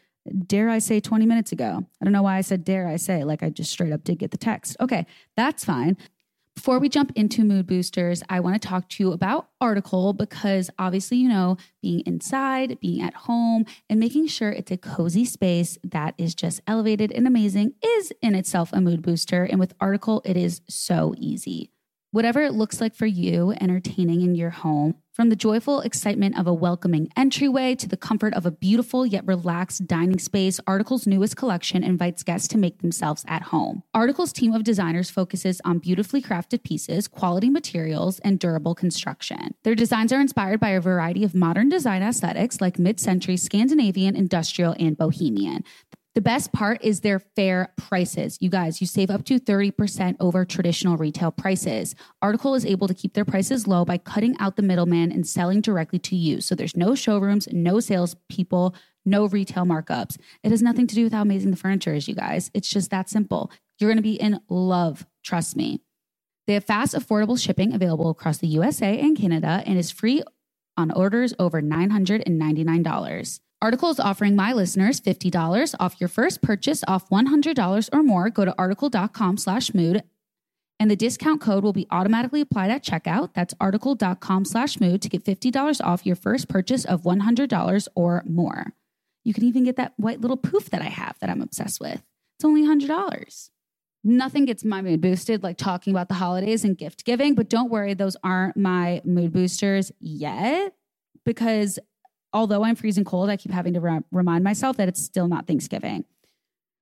dare 0.46 0.68
I 0.68 0.78
say 0.78 1.00
20 1.00 1.26
minutes 1.26 1.52
ago. 1.52 1.86
I 2.00 2.04
don't 2.04 2.12
know 2.12 2.22
why 2.22 2.36
I 2.36 2.40
said 2.40 2.64
dare 2.64 2.88
I 2.88 2.96
say, 2.96 3.24
like 3.24 3.42
I 3.42 3.50
just 3.50 3.70
straight 3.70 3.92
up 3.92 4.04
did 4.04 4.18
get 4.18 4.30
the 4.30 4.38
text. 4.38 4.76
Okay, 4.80 5.06
that's 5.36 5.64
fine. 5.64 5.96
Before 6.54 6.78
we 6.78 6.88
jump 6.88 7.12
into 7.14 7.44
mood 7.44 7.66
boosters, 7.66 8.22
I 8.30 8.40
want 8.40 8.60
to 8.60 8.68
talk 8.68 8.88
to 8.88 9.02
you 9.02 9.12
about 9.12 9.50
Article 9.60 10.14
because 10.14 10.70
obviously, 10.78 11.18
you 11.18 11.28
know, 11.28 11.58
being 11.82 12.00
inside, 12.06 12.80
being 12.80 13.02
at 13.02 13.12
home, 13.12 13.66
and 13.90 14.00
making 14.00 14.28
sure 14.28 14.52
it's 14.52 14.70
a 14.70 14.78
cozy 14.78 15.26
space 15.26 15.76
that 15.84 16.14
is 16.16 16.34
just 16.34 16.62
elevated 16.66 17.12
and 17.12 17.26
amazing 17.26 17.74
is 17.84 18.10
in 18.22 18.34
itself 18.34 18.70
a 18.72 18.80
mood 18.80 19.02
booster. 19.02 19.44
And 19.44 19.60
with 19.60 19.74
Article, 19.80 20.22
it 20.24 20.38
is 20.38 20.62
so 20.66 21.14
easy. 21.18 21.70
Whatever 22.10 22.40
it 22.40 22.54
looks 22.54 22.80
like 22.80 22.94
for 22.94 23.06
you, 23.06 23.52
entertaining 23.60 24.22
in 24.22 24.34
your 24.34 24.50
home, 24.50 24.94
from 25.16 25.30
the 25.30 25.34
joyful 25.34 25.80
excitement 25.80 26.38
of 26.38 26.46
a 26.46 26.52
welcoming 26.52 27.08
entryway 27.16 27.74
to 27.74 27.88
the 27.88 27.96
comfort 27.96 28.34
of 28.34 28.44
a 28.44 28.50
beautiful 28.50 29.06
yet 29.06 29.26
relaxed 29.26 29.86
dining 29.86 30.18
space, 30.18 30.60
Article's 30.66 31.06
newest 31.06 31.38
collection 31.38 31.82
invites 31.82 32.22
guests 32.22 32.46
to 32.46 32.58
make 32.58 32.82
themselves 32.82 33.24
at 33.26 33.44
home. 33.44 33.82
Article's 33.94 34.30
team 34.30 34.52
of 34.52 34.62
designers 34.62 35.08
focuses 35.08 35.58
on 35.64 35.78
beautifully 35.78 36.20
crafted 36.20 36.62
pieces, 36.62 37.08
quality 37.08 37.48
materials, 37.48 38.18
and 38.18 38.38
durable 38.38 38.74
construction. 38.74 39.54
Their 39.62 39.74
designs 39.74 40.12
are 40.12 40.20
inspired 40.20 40.60
by 40.60 40.70
a 40.70 40.82
variety 40.82 41.24
of 41.24 41.34
modern 41.34 41.70
design 41.70 42.02
aesthetics 42.02 42.60
like 42.60 42.78
mid 42.78 43.00
century 43.00 43.38
Scandinavian, 43.38 44.14
industrial, 44.16 44.76
and 44.78 44.98
bohemian. 44.98 45.64
The 46.16 46.22
best 46.22 46.50
part 46.50 46.82
is 46.82 47.00
their 47.00 47.18
fair 47.18 47.74
prices. 47.76 48.38
You 48.40 48.48
guys, 48.48 48.80
you 48.80 48.86
save 48.86 49.10
up 49.10 49.26
to 49.26 49.38
30% 49.38 50.16
over 50.18 50.46
traditional 50.46 50.96
retail 50.96 51.30
prices. 51.30 51.94
Article 52.22 52.54
is 52.54 52.64
able 52.64 52.88
to 52.88 52.94
keep 52.94 53.12
their 53.12 53.26
prices 53.26 53.66
low 53.66 53.84
by 53.84 53.98
cutting 53.98 54.34
out 54.38 54.56
the 54.56 54.62
middleman 54.62 55.12
and 55.12 55.26
selling 55.26 55.60
directly 55.60 55.98
to 55.98 56.16
you. 56.16 56.40
So 56.40 56.54
there's 56.54 56.74
no 56.74 56.94
showrooms, 56.94 57.48
no 57.52 57.80
salespeople, 57.80 58.74
no 59.04 59.26
retail 59.26 59.66
markups. 59.66 60.16
It 60.42 60.52
has 60.52 60.62
nothing 60.62 60.86
to 60.86 60.94
do 60.94 61.04
with 61.04 61.12
how 61.12 61.20
amazing 61.20 61.50
the 61.50 61.56
furniture 61.58 61.92
is, 61.92 62.08
you 62.08 62.14
guys. 62.14 62.50
It's 62.54 62.70
just 62.70 62.90
that 62.92 63.10
simple. 63.10 63.50
You're 63.78 63.90
going 63.90 63.98
to 63.98 64.02
be 64.02 64.14
in 64.14 64.40
love, 64.48 65.06
trust 65.22 65.54
me. 65.54 65.82
They 66.46 66.54
have 66.54 66.64
fast, 66.64 66.94
affordable 66.94 67.38
shipping 67.38 67.74
available 67.74 68.08
across 68.08 68.38
the 68.38 68.48
USA 68.48 68.98
and 68.98 69.18
Canada 69.18 69.62
and 69.66 69.78
is 69.78 69.90
free 69.90 70.22
on 70.78 70.92
orders 70.92 71.34
over 71.38 71.60
$999. 71.60 73.40
Article 73.66 73.90
is 73.90 73.98
offering 73.98 74.36
my 74.36 74.52
listeners 74.52 75.00
$50 75.00 75.74
off 75.80 76.00
your 76.00 76.06
first 76.06 76.40
purchase 76.40 76.84
off 76.86 77.10
$100 77.10 77.88
or 77.92 78.02
more. 78.04 78.30
Go 78.30 78.44
to 78.44 78.54
article.com 78.56 79.38
slash 79.38 79.74
mood 79.74 80.04
and 80.78 80.88
the 80.88 80.94
discount 80.94 81.40
code 81.40 81.64
will 81.64 81.72
be 81.72 81.88
automatically 81.90 82.40
applied 82.40 82.70
at 82.70 82.84
checkout. 82.84 83.34
That's 83.34 83.54
article.com 83.60 84.44
slash 84.44 84.78
mood 84.78 85.02
to 85.02 85.08
get 85.08 85.24
$50 85.24 85.84
off 85.84 86.06
your 86.06 86.14
first 86.14 86.48
purchase 86.48 86.84
of 86.84 87.02
$100 87.02 87.88
or 87.96 88.22
more. 88.24 88.72
You 89.24 89.34
can 89.34 89.42
even 89.42 89.64
get 89.64 89.74
that 89.74 89.94
white 89.96 90.20
little 90.20 90.36
poof 90.36 90.70
that 90.70 90.80
I 90.80 90.84
have 90.84 91.18
that 91.18 91.28
I'm 91.28 91.42
obsessed 91.42 91.80
with. 91.80 92.04
It's 92.38 92.44
only 92.44 92.62
$100. 92.62 93.50
Nothing 94.04 94.44
gets 94.44 94.64
my 94.64 94.80
mood 94.80 95.00
boosted 95.00 95.42
like 95.42 95.56
talking 95.56 95.92
about 95.92 96.06
the 96.06 96.14
holidays 96.14 96.62
and 96.62 96.78
gift 96.78 97.04
giving, 97.04 97.34
but 97.34 97.48
don't 97.48 97.68
worry, 97.68 97.94
those 97.94 98.16
aren't 98.22 98.56
my 98.56 99.02
mood 99.04 99.32
boosters 99.32 99.90
yet 99.98 100.72
because 101.24 101.80
although 102.36 102.64
I'm 102.64 102.76
freezing 102.76 103.04
cold, 103.04 103.30
I 103.30 103.38
keep 103.38 103.50
having 103.50 103.72
to 103.72 103.80
re- 103.80 104.00
remind 104.12 104.44
myself 104.44 104.76
that 104.76 104.88
it's 104.88 105.02
still 105.02 105.26
not 105.26 105.46
Thanksgiving. 105.46 106.04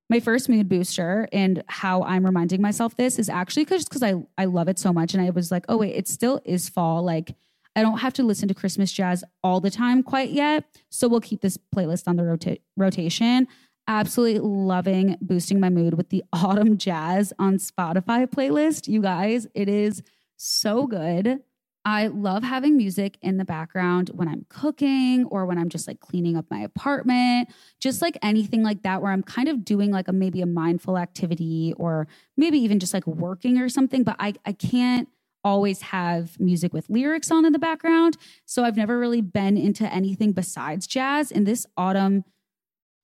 My 0.09 0.19
first 0.19 0.49
mood 0.49 0.67
booster 0.67 1.29
and 1.31 1.63
how 1.67 2.03
I'm 2.03 2.25
reminding 2.25 2.61
myself 2.61 2.97
this 2.97 3.17
is 3.17 3.29
actually 3.29 3.63
just 3.63 3.87
because 3.87 4.03
I, 4.03 4.15
I 4.37 4.45
love 4.45 4.67
it 4.67 4.77
so 4.77 4.91
much. 4.91 5.13
And 5.13 5.23
I 5.23 5.29
was 5.29 5.51
like, 5.51 5.63
oh, 5.69 5.77
wait, 5.77 5.95
it 5.95 6.09
still 6.09 6.41
is 6.43 6.67
fall. 6.67 7.03
Like, 7.03 7.35
I 7.73 7.81
don't 7.81 7.99
have 7.99 8.11
to 8.15 8.23
listen 8.23 8.49
to 8.49 8.53
Christmas 8.53 8.91
jazz 8.91 9.23
all 9.43 9.61
the 9.61 9.71
time 9.71 10.03
quite 10.03 10.31
yet. 10.31 10.65
So 10.89 11.07
we'll 11.07 11.21
keep 11.21 11.39
this 11.39 11.57
playlist 11.73 12.05
on 12.05 12.17
the 12.17 12.25
rota- 12.25 12.59
rotation. 12.75 13.47
Absolutely 13.87 14.41
loving 14.41 15.15
boosting 15.21 15.61
my 15.61 15.69
mood 15.69 15.93
with 15.93 16.09
the 16.09 16.23
autumn 16.33 16.77
jazz 16.77 17.31
on 17.39 17.59
Spotify 17.59 18.27
playlist. 18.27 18.89
You 18.89 19.01
guys, 19.01 19.47
it 19.55 19.69
is 19.69 20.03
so 20.35 20.85
good. 20.85 21.39
I 21.85 22.07
love 22.07 22.43
having 22.43 22.75
music 22.75 23.17
in 23.21 23.37
the 23.37 23.45
background 23.45 24.09
when 24.15 24.27
I'm 24.27 24.47
cooking 24.49 25.25
or 25.25 25.45
when 25.45 25.59
I'm 25.59 25.69
just 25.69 25.87
like 25.87 25.99
cleaning 25.99 26.35
up 26.35 26.45
my 26.49 26.59
apartment, 26.59 27.49
just 27.79 28.01
like 28.01 28.17
anything 28.23 28.63
like 28.63 28.81
that, 28.81 29.03
where 29.03 29.11
I'm 29.11 29.21
kind 29.21 29.47
of 29.47 29.63
doing 29.63 29.91
like 29.91 30.07
a 30.07 30.11
maybe 30.11 30.41
a 30.41 30.47
mindful 30.47 30.97
activity 30.97 31.75
or 31.77 32.07
maybe 32.35 32.57
even 32.57 32.79
just 32.79 32.93
like 32.93 33.05
working 33.05 33.59
or 33.59 33.69
something. 33.69 34.03
But 34.03 34.15
I, 34.17 34.33
I 34.45 34.53
can't 34.53 35.07
always 35.43 35.81
have 35.83 36.39
music 36.39 36.73
with 36.73 36.89
lyrics 36.89 37.29
on 37.29 37.45
in 37.45 37.53
the 37.53 37.59
background. 37.59 38.17
So 38.45 38.63
I've 38.63 38.75
never 38.75 38.97
really 38.97 39.21
been 39.21 39.55
into 39.55 39.85
anything 39.93 40.31
besides 40.31 40.87
jazz. 40.87 41.31
And 41.31 41.45
this 41.45 41.67
autumn, 41.77 42.23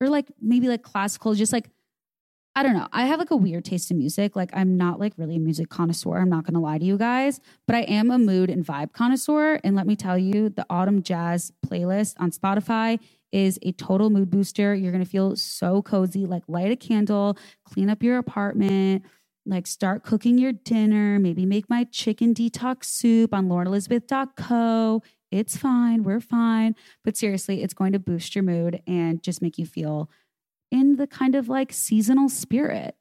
or 0.00 0.08
like 0.08 0.26
maybe 0.40 0.66
like 0.66 0.82
classical, 0.82 1.34
just 1.34 1.52
like 1.52 1.70
I 2.54 2.62
don't 2.62 2.74
know. 2.74 2.88
I 2.92 3.06
have 3.06 3.18
like 3.18 3.30
a 3.30 3.36
weird 3.36 3.64
taste 3.64 3.90
in 3.90 3.98
music. 3.98 4.36
Like 4.36 4.50
I'm 4.52 4.76
not 4.76 5.00
like 5.00 5.14
really 5.16 5.36
a 5.36 5.40
music 5.40 5.70
connoisseur. 5.70 6.18
I'm 6.18 6.28
not 6.28 6.44
going 6.44 6.54
to 6.54 6.60
lie 6.60 6.78
to 6.78 6.84
you 6.84 6.98
guys, 6.98 7.40
but 7.66 7.76
I 7.76 7.80
am 7.82 8.10
a 8.10 8.18
mood 8.18 8.50
and 8.50 8.64
vibe 8.64 8.92
connoisseur. 8.92 9.58
And 9.64 9.74
let 9.74 9.86
me 9.86 9.96
tell 9.96 10.18
you, 10.18 10.50
the 10.50 10.66
autumn 10.68 11.02
jazz 11.02 11.50
playlist 11.66 12.14
on 12.18 12.30
Spotify 12.30 13.00
is 13.32 13.58
a 13.62 13.72
total 13.72 14.10
mood 14.10 14.30
booster. 14.30 14.74
You're 14.74 14.92
going 14.92 15.04
to 15.04 15.08
feel 15.10 15.34
so 15.36 15.80
cozy. 15.80 16.26
Like 16.26 16.42
light 16.46 16.70
a 16.70 16.76
candle, 16.76 17.38
clean 17.64 17.88
up 17.88 18.02
your 18.02 18.18
apartment, 18.18 19.04
like 19.46 19.66
start 19.66 20.04
cooking 20.04 20.36
your 20.36 20.52
dinner, 20.52 21.18
maybe 21.18 21.46
make 21.46 21.70
my 21.70 21.84
chicken 21.84 22.34
detox 22.34 22.84
soup 22.84 23.32
on 23.32 23.48
laurenelizabeth.co. 23.48 25.02
It's 25.30 25.56
fine. 25.56 26.02
We're 26.02 26.20
fine. 26.20 26.74
But 27.02 27.16
seriously, 27.16 27.62
it's 27.62 27.72
going 27.72 27.92
to 27.92 27.98
boost 27.98 28.34
your 28.34 28.44
mood 28.44 28.82
and 28.86 29.22
just 29.22 29.40
make 29.40 29.56
you 29.56 29.64
feel 29.64 30.10
in 30.72 30.96
the 30.96 31.06
kind 31.06 31.36
of 31.36 31.48
like 31.48 31.72
seasonal 31.72 32.28
spirit. 32.28 32.96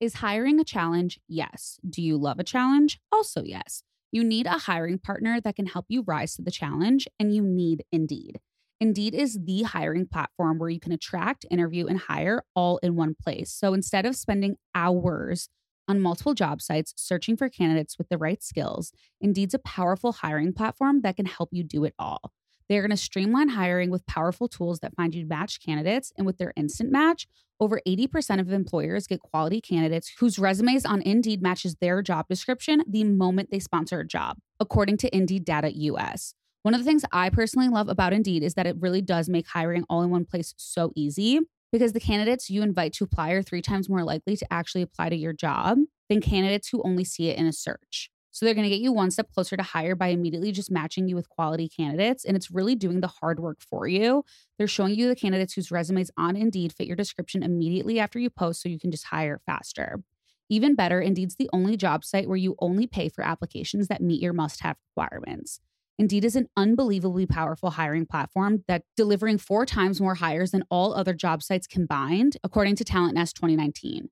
Is 0.00 0.14
hiring 0.14 0.58
a 0.58 0.64
challenge? 0.64 1.20
Yes. 1.28 1.78
Do 1.88 2.00
you 2.00 2.16
love 2.16 2.38
a 2.38 2.44
challenge? 2.44 2.98
Also, 3.12 3.42
yes. 3.44 3.82
You 4.10 4.24
need 4.24 4.46
a 4.46 4.52
hiring 4.52 4.98
partner 4.98 5.42
that 5.42 5.56
can 5.56 5.66
help 5.66 5.84
you 5.88 6.02
rise 6.02 6.34
to 6.36 6.42
the 6.42 6.50
challenge, 6.50 7.06
and 7.20 7.34
you 7.34 7.42
need 7.42 7.84
Indeed. 7.92 8.40
Indeed 8.80 9.14
is 9.14 9.38
the 9.44 9.64
hiring 9.64 10.06
platform 10.06 10.58
where 10.58 10.70
you 10.70 10.80
can 10.80 10.92
attract, 10.92 11.44
interview, 11.50 11.86
and 11.86 11.98
hire 11.98 12.42
all 12.56 12.78
in 12.78 12.96
one 12.96 13.14
place. 13.14 13.52
So 13.52 13.74
instead 13.74 14.06
of 14.06 14.16
spending 14.16 14.56
hours 14.74 15.50
on 15.90 16.00
multiple 16.00 16.34
job 16.34 16.62
sites 16.62 16.94
searching 16.96 17.36
for 17.36 17.48
candidates 17.48 17.98
with 17.98 18.08
the 18.08 18.16
right 18.16 18.42
skills, 18.42 18.92
Indeed's 19.20 19.54
a 19.54 19.58
powerful 19.58 20.12
hiring 20.12 20.52
platform 20.52 21.00
that 21.02 21.16
can 21.16 21.26
help 21.26 21.48
you 21.52 21.64
do 21.64 21.84
it 21.84 21.94
all. 21.98 22.32
They're 22.68 22.82
going 22.82 22.90
to 22.90 22.96
streamline 22.96 23.48
hiring 23.48 23.90
with 23.90 24.06
powerful 24.06 24.46
tools 24.46 24.78
that 24.78 24.94
find 24.94 25.12
you 25.12 25.26
match 25.26 25.58
candidates. 25.60 26.12
And 26.16 26.24
with 26.24 26.38
their 26.38 26.52
instant 26.56 26.92
match, 26.92 27.26
over 27.58 27.80
80% 27.84 28.38
of 28.38 28.52
employers 28.52 29.08
get 29.08 29.18
quality 29.18 29.60
candidates 29.60 30.12
whose 30.20 30.38
resumes 30.38 30.86
on 30.86 31.02
Indeed 31.02 31.42
matches 31.42 31.74
their 31.80 32.00
job 32.02 32.28
description 32.28 32.84
the 32.86 33.02
moment 33.02 33.50
they 33.50 33.58
sponsor 33.58 33.98
a 33.98 34.06
job, 34.06 34.36
according 34.60 34.98
to 34.98 35.14
Indeed 35.14 35.44
Data 35.44 35.76
US. 35.76 36.34
One 36.62 36.74
of 36.74 36.80
the 36.80 36.84
things 36.84 37.04
I 37.10 37.30
personally 37.30 37.68
love 37.68 37.88
about 37.88 38.12
Indeed 38.12 38.44
is 38.44 38.54
that 38.54 38.68
it 38.68 38.76
really 38.78 39.02
does 39.02 39.28
make 39.28 39.48
hiring 39.48 39.84
all 39.90 40.02
in 40.02 40.10
one 40.10 40.24
place 40.24 40.54
so 40.56 40.92
easy 40.94 41.40
because 41.72 41.92
the 41.92 42.00
candidates 42.00 42.50
you 42.50 42.62
invite 42.62 42.92
to 42.94 43.04
apply 43.04 43.30
are 43.30 43.42
three 43.42 43.62
times 43.62 43.88
more 43.88 44.04
likely 44.04 44.36
to 44.36 44.52
actually 44.52 44.82
apply 44.82 45.08
to 45.08 45.16
your 45.16 45.32
job 45.32 45.78
than 46.08 46.20
candidates 46.20 46.68
who 46.68 46.82
only 46.82 47.04
see 47.04 47.28
it 47.28 47.38
in 47.38 47.46
a 47.46 47.52
search. 47.52 48.10
So 48.32 48.46
they're 48.46 48.54
going 48.54 48.68
to 48.68 48.70
get 48.70 48.80
you 48.80 48.92
one 48.92 49.10
step 49.10 49.30
closer 49.32 49.56
to 49.56 49.62
hire 49.62 49.96
by 49.96 50.08
immediately 50.08 50.52
just 50.52 50.70
matching 50.70 51.08
you 51.08 51.16
with 51.16 51.28
quality 51.28 51.68
candidates. 51.68 52.24
And 52.24 52.36
it's 52.36 52.50
really 52.50 52.76
doing 52.76 53.00
the 53.00 53.08
hard 53.08 53.40
work 53.40 53.58
for 53.60 53.88
you. 53.88 54.24
They're 54.56 54.68
showing 54.68 54.94
you 54.94 55.08
the 55.08 55.16
candidates 55.16 55.54
whose 55.54 55.72
resumes 55.72 56.10
on 56.16 56.36
Indeed 56.36 56.72
fit 56.72 56.86
your 56.86 56.96
description 56.96 57.42
immediately 57.42 57.98
after 57.98 58.18
you 58.18 58.30
post 58.30 58.62
so 58.62 58.68
you 58.68 58.78
can 58.78 58.92
just 58.92 59.06
hire 59.06 59.40
faster. 59.46 60.00
Even 60.48 60.74
better, 60.74 61.00
Indeed's 61.00 61.36
the 61.36 61.50
only 61.52 61.76
job 61.76 62.04
site 62.04 62.28
where 62.28 62.36
you 62.36 62.56
only 62.58 62.86
pay 62.86 63.08
for 63.08 63.22
applications 63.22 63.88
that 63.88 64.00
meet 64.00 64.22
your 64.22 64.32
must 64.32 64.62
have 64.62 64.76
requirements. 64.96 65.60
Indeed 66.00 66.24
is 66.24 66.34
an 66.34 66.48
unbelievably 66.56 67.26
powerful 67.26 67.68
hiring 67.68 68.06
platform 68.06 68.64
that 68.66 68.84
delivering 68.96 69.36
four 69.36 69.66
times 69.66 70.00
more 70.00 70.14
hires 70.14 70.52
than 70.52 70.64
all 70.70 70.94
other 70.94 71.12
job 71.12 71.42
sites 71.42 71.66
combined, 71.66 72.38
according 72.42 72.76
to 72.76 72.84
TalentNest 72.84 73.34
2019. 73.34 74.08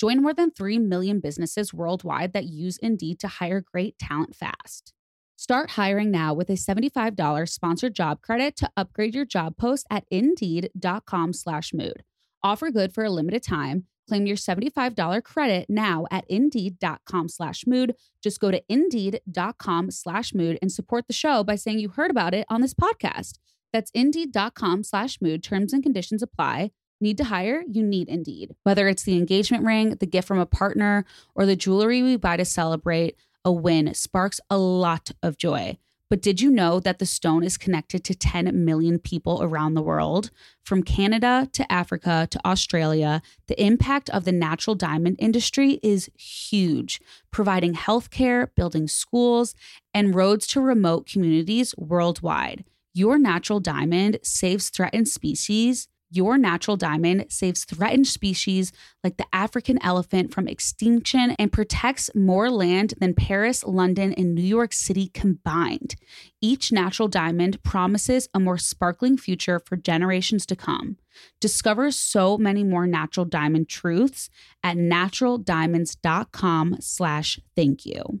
Join 0.00 0.20
more 0.20 0.34
than 0.34 0.50
3 0.50 0.80
million 0.80 1.20
businesses 1.20 1.72
worldwide 1.72 2.32
that 2.32 2.46
use 2.46 2.76
Indeed 2.78 3.20
to 3.20 3.28
hire 3.28 3.60
great 3.60 3.96
talent 4.00 4.34
fast. 4.34 4.92
Start 5.36 5.70
hiring 5.70 6.10
now 6.10 6.34
with 6.34 6.50
a 6.50 6.54
$75 6.54 7.48
sponsored 7.48 7.94
job 7.94 8.20
credit 8.20 8.56
to 8.56 8.68
upgrade 8.76 9.14
your 9.14 9.24
job 9.24 9.56
post 9.56 9.86
at 9.88 10.06
indeed.com 10.10 11.32
slash 11.32 11.72
mood. 11.72 12.02
Offer 12.42 12.72
good 12.72 12.92
for 12.92 13.04
a 13.04 13.10
limited 13.10 13.44
time. 13.44 13.84
Claim 14.08 14.26
your 14.26 14.36
$75 14.36 15.22
credit 15.22 15.66
now 15.68 16.06
at 16.10 16.24
indeed.com 16.28 17.28
slash 17.28 17.66
mood. 17.66 17.94
Just 18.22 18.40
go 18.40 18.50
to 18.50 18.62
indeed.com 18.68 19.90
slash 19.90 20.34
mood 20.34 20.58
and 20.62 20.72
support 20.72 21.06
the 21.06 21.12
show 21.12 21.44
by 21.44 21.54
saying 21.54 21.78
you 21.78 21.90
heard 21.90 22.10
about 22.10 22.34
it 22.34 22.46
on 22.48 22.62
this 22.62 22.74
podcast. 22.74 23.38
That's 23.72 23.90
indeed.com 23.92 24.82
slash 24.82 25.20
mood. 25.20 25.42
Terms 25.44 25.72
and 25.72 25.82
conditions 25.82 26.22
apply. 26.22 26.70
Need 27.00 27.18
to 27.18 27.24
hire? 27.24 27.62
You 27.70 27.84
need 27.84 28.08
Indeed. 28.08 28.56
Whether 28.64 28.88
it's 28.88 29.04
the 29.04 29.16
engagement 29.16 29.64
ring, 29.64 29.90
the 29.90 30.06
gift 30.06 30.26
from 30.26 30.40
a 30.40 30.46
partner, 30.46 31.04
or 31.34 31.46
the 31.46 31.54
jewelry 31.54 32.02
we 32.02 32.16
buy 32.16 32.36
to 32.36 32.44
celebrate, 32.44 33.14
a 33.44 33.52
win 33.52 33.94
sparks 33.94 34.40
a 34.50 34.58
lot 34.58 35.12
of 35.22 35.38
joy. 35.38 35.78
But 36.10 36.22
did 36.22 36.40
you 36.40 36.50
know 36.50 36.80
that 36.80 37.00
the 37.00 37.06
stone 37.06 37.44
is 37.44 37.58
connected 37.58 38.02
to 38.04 38.14
10 38.14 38.64
million 38.64 38.98
people 38.98 39.42
around 39.42 39.74
the 39.74 39.82
world? 39.82 40.30
From 40.64 40.82
Canada 40.82 41.48
to 41.52 41.70
Africa 41.70 42.26
to 42.30 42.40
Australia, 42.46 43.20
the 43.46 43.62
impact 43.62 44.08
of 44.10 44.24
the 44.24 44.32
natural 44.32 44.74
diamond 44.74 45.16
industry 45.18 45.78
is 45.82 46.10
huge, 46.16 47.00
providing 47.30 47.74
healthcare, 47.74 48.48
building 48.56 48.88
schools, 48.88 49.54
and 49.92 50.14
roads 50.14 50.46
to 50.46 50.62
remote 50.62 51.06
communities 51.06 51.74
worldwide. 51.76 52.64
Your 52.94 53.18
natural 53.18 53.60
diamond 53.60 54.18
saves 54.22 54.70
threatened 54.70 55.08
species 55.08 55.88
your 56.10 56.38
natural 56.38 56.76
diamond 56.76 57.26
saves 57.28 57.64
threatened 57.64 58.06
species 58.06 58.72
like 59.04 59.16
the 59.16 59.26
African 59.32 59.82
elephant 59.82 60.32
from 60.32 60.48
extinction 60.48 61.36
and 61.38 61.52
protects 61.52 62.10
more 62.14 62.50
land 62.50 62.94
than 62.98 63.14
Paris, 63.14 63.64
London, 63.64 64.12
and 64.14 64.34
New 64.34 64.42
York 64.42 64.72
City 64.72 65.08
combined. 65.08 65.96
Each 66.40 66.72
natural 66.72 67.08
diamond 67.08 67.62
promises 67.62 68.28
a 68.32 68.40
more 68.40 68.58
sparkling 68.58 69.18
future 69.18 69.58
for 69.58 69.76
generations 69.76 70.46
to 70.46 70.56
come. 70.56 70.96
Discover 71.40 71.90
so 71.90 72.38
many 72.38 72.64
more 72.64 72.86
natural 72.86 73.26
diamond 73.26 73.68
truths 73.68 74.30
at 74.62 74.76
naturaldiamonds.com 74.76 76.76
slash 76.80 77.40
thank 77.56 77.84
you. 77.84 78.20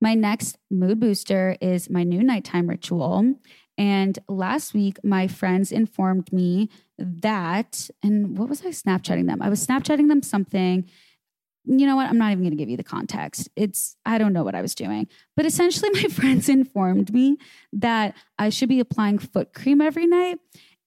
My 0.00 0.14
next 0.14 0.58
mood 0.70 1.00
booster 1.00 1.56
is 1.60 1.88
my 1.88 2.04
new 2.04 2.22
nighttime 2.22 2.68
ritual. 2.68 3.34
And 3.78 4.18
last 4.28 4.74
week, 4.74 4.98
my 5.04 5.26
friends 5.26 5.70
informed 5.70 6.32
me 6.32 6.70
that, 6.98 7.90
and 8.02 8.38
what 8.38 8.48
was 8.48 8.64
I 8.64 8.68
Snapchatting 8.68 9.26
them? 9.26 9.42
I 9.42 9.48
was 9.48 9.66
Snapchatting 9.66 10.08
them 10.08 10.22
something. 10.22 10.88
You 11.64 11.86
know 11.86 11.96
what? 11.96 12.08
I'm 12.08 12.16
not 12.16 12.30
even 12.30 12.44
going 12.44 12.52
to 12.52 12.56
give 12.56 12.70
you 12.70 12.76
the 12.76 12.84
context. 12.84 13.48
It's, 13.56 13.96
I 14.06 14.18
don't 14.18 14.32
know 14.32 14.44
what 14.44 14.54
I 14.54 14.62
was 14.62 14.74
doing. 14.74 15.08
But 15.34 15.46
essentially, 15.46 15.90
my 16.02 16.08
friends 16.08 16.48
informed 16.48 17.12
me 17.12 17.38
that 17.72 18.14
I 18.38 18.50
should 18.50 18.68
be 18.68 18.80
applying 18.80 19.18
foot 19.18 19.52
cream 19.52 19.80
every 19.80 20.06
night. 20.06 20.38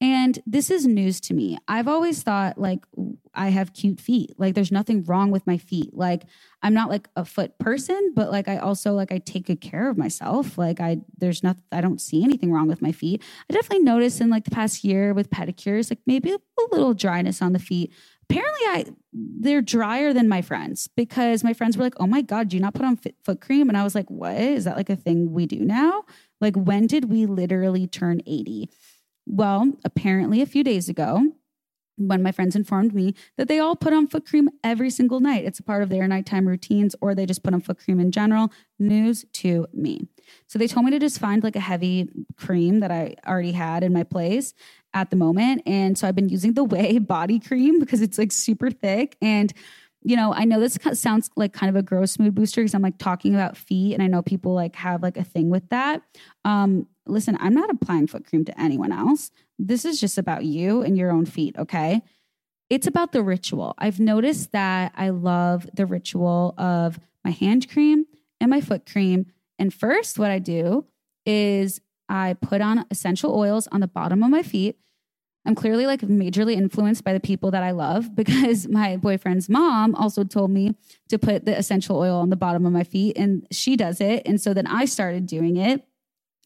And 0.02 0.40
this 0.46 0.72
is 0.72 0.88
news 0.88 1.20
to 1.22 1.34
me. 1.34 1.58
I've 1.68 1.88
always 1.90 2.24
thought 2.24 2.58
like 2.58 2.86
I 3.34 3.50
have 3.50 3.74
cute 3.74 4.00
feet. 4.00 4.34
Like 4.38 4.56
there's 4.56 4.72
nothing 4.72 5.04
wrong 5.04 5.30
with 5.30 5.46
my 5.46 5.58
feet. 5.58 5.94
Like 5.94 6.24
I'm 6.64 6.74
not 6.74 6.90
like 6.90 7.10
a 7.18 7.26
foot 7.26 7.60
person, 7.60 8.14
but 8.16 8.32
like 8.32 8.48
I 8.48 8.58
also 8.58 8.94
like 8.94 9.12
I 9.12 9.18
take 9.18 9.48
good 9.48 9.60
care 9.60 9.90
of 9.90 9.98
myself. 9.98 10.58
Like 10.58 10.80
I 10.80 11.00
there's 11.18 11.44
not 11.44 11.58
I 11.74 11.82
don't 11.82 12.00
see 12.00 12.24
anything 12.24 12.54
wrong 12.54 12.70
with 12.70 12.82
my 12.82 12.94
feet. 12.94 13.22
I 13.50 13.54
definitely 13.54 13.84
noticed 13.84 14.22
in 14.22 14.30
like 14.30 14.46
the 14.46 14.52
past 14.52 14.86
year 14.86 15.14
with 15.14 15.30
pedicures 15.30 15.92
like 15.92 16.00
maybe 16.06 16.32
a 16.32 16.40
little 16.72 16.94
dryness 16.94 17.42
on 17.42 17.52
the 17.52 17.60
feet. 17.60 17.92
Apparently 18.30 18.62
I 18.68 18.86
they're 19.12 19.62
drier 19.62 20.14
than 20.14 20.30
my 20.30 20.42
friends 20.42 20.88
because 20.96 21.44
my 21.44 21.52
friends 21.52 21.76
were 21.76 21.84
like, 21.84 22.00
"Oh 22.00 22.08
my 22.08 22.22
god, 22.22 22.48
do 22.50 22.56
you 22.56 22.62
not 22.62 22.74
put 22.74 22.86
on 22.86 22.96
foot 22.98 23.42
cream?" 23.42 23.68
And 23.68 23.78
I 23.78 23.84
was 23.84 23.96
like, 23.96 24.10
"What? 24.10 24.38
Is 24.38 24.64
that 24.64 24.78
like 24.78 24.90
a 24.90 24.96
thing 24.96 25.34
we 25.34 25.46
do 25.46 25.60
now?" 25.66 26.04
Like 26.40 26.56
when 26.56 26.88
did 26.88 27.06
we 27.12 27.26
literally 27.26 27.86
turn 27.88 28.22
80? 28.26 28.70
Well, 29.30 29.74
apparently 29.86 30.42
a 30.42 30.48
few 30.48 30.64
days 30.64 30.90
ago, 30.90 31.32
when 31.98 32.24
my 32.24 32.32
friends 32.32 32.56
informed 32.56 32.96
me 32.96 33.14
that 33.38 33.48
they 33.48 33.60
all 33.60 33.76
put 33.76 33.94
on 33.94 34.08
foot 34.08 34.26
cream 34.26 34.50
every 34.64 34.90
single 34.90 35.20
night. 35.20 35.46
It's 35.46 35.60
a 35.60 35.64
part 35.64 35.84
of 35.84 35.90
their 35.90 36.08
nighttime 36.08 36.48
routines, 36.48 36.96
or 37.02 37.14
they 37.14 37.26
just 37.26 37.44
put 37.44 37.54
on 37.54 37.62
foot 37.62 37.78
cream 37.78 38.00
in 38.00 38.12
general. 38.12 38.52
News 38.80 39.26
to 39.34 39.68
me. 39.74 40.08
So 40.48 40.58
they 40.58 40.68
told 40.68 40.86
me 40.86 40.92
to 40.92 41.00
just 41.00 41.20
find 41.20 41.44
like 41.44 41.56
a 41.56 41.62
heavy 41.62 42.10
cream 42.38 42.80
that 42.80 42.90
I 42.92 43.16
already 43.28 43.52
had 43.52 43.84
in 43.84 43.94
my 43.94 44.04
place 44.04 44.54
at 44.94 45.10
the 45.10 45.16
moment. 45.16 45.62
And 45.66 45.98
so 45.98 46.08
I've 46.08 46.16
been 46.16 46.30
using 46.30 46.54
the 46.54 46.64
Way 46.64 46.98
body 47.00 47.40
cream 47.40 47.80
because 47.80 48.02
it's 48.02 48.18
like 48.18 48.32
super 48.32 48.72
thick. 48.72 49.16
And 49.22 49.54
you 50.02 50.16
know, 50.16 50.34
I 50.34 50.46
know 50.46 50.62
this 50.62 50.78
sounds 50.94 51.30
like 51.36 51.52
kind 51.52 51.70
of 51.70 51.76
a 51.76 51.84
gross 51.84 52.18
mood 52.18 52.34
booster 52.34 52.62
because 52.62 52.74
I'm 52.74 52.82
like 52.82 52.98
talking 52.98 53.36
about 53.36 53.58
feet 53.58 53.94
and 53.94 54.02
I 54.02 54.08
know 54.08 54.22
people 54.22 54.54
like 54.54 54.76
have 54.78 55.04
like 55.04 55.18
a 55.18 55.26
thing 55.26 55.50
with 55.50 55.68
that. 55.70 56.02
Um, 56.46 56.88
listen, 57.10 57.38
I'm 57.40 57.54
not 57.54 57.70
applying 57.70 58.08
foot 58.08 58.26
cream 58.26 58.46
to 58.46 58.62
anyone 58.62 58.92
else. 58.92 59.32
This 59.58 59.86
is 59.86 60.00
just 60.00 60.18
about 60.18 60.46
you 60.46 60.82
and 60.82 60.98
your 60.98 61.12
own 61.12 61.26
feet, 61.26 61.58
okay? 61.58 62.02
It's 62.70 62.88
about 62.88 63.12
the 63.12 63.24
ritual. 63.24 63.74
I've 63.78 64.00
noticed 64.00 64.52
that 64.52 64.94
I 64.96 65.10
love 65.10 65.68
the 65.74 65.86
ritual 65.86 66.54
of 66.58 67.00
my 67.24 67.32
hand 67.32 67.70
cream 67.70 68.06
and 68.40 68.50
my 68.50 68.62
foot 68.62 68.90
cream. 68.90 69.26
And 69.58 69.74
first, 69.74 70.20
what 70.20 70.32
I 70.32 70.40
do 70.40 70.86
is 71.26 71.82
I 72.08 72.36
put 72.42 72.62
on 72.62 72.86
essential 72.92 73.36
oils 73.36 73.68
on 73.72 73.82
the 73.82 73.88
bottom 73.88 74.24
of 74.24 74.30
my 74.30 74.44
feet 74.44 74.78
I'm 75.46 75.56
clearly 75.56 75.88
like 75.88 76.02
majorly 76.02 76.54
influenced 76.54 77.04
by 77.04 77.14
the 77.14 77.20
people 77.20 77.52
that 77.52 77.64
I 77.64 77.72
love 77.72 78.16
because 78.16 78.68
my 78.68 78.98
boyfriend's 78.98 79.50
mom 79.50 79.96
also 79.96 80.24
told 80.24 80.52
me 80.52 80.76
to 81.10 81.18
put 81.18 81.46
the 81.46 81.58
essential 81.58 81.98
oil 81.98 82.18
on 82.18 82.30
the 82.30 82.36
bottom 82.36 82.66
of 82.66 82.72
my 82.72 82.84
feet 82.84 83.18
and 83.18 83.48
she 83.52 83.76
does 83.76 84.02
it. 84.02 84.24
And 84.26 84.40
so 84.40 84.54
then 84.54 84.68
I 84.68 84.86
started 84.86 85.26
doing 85.26 85.58
it. 85.58 85.84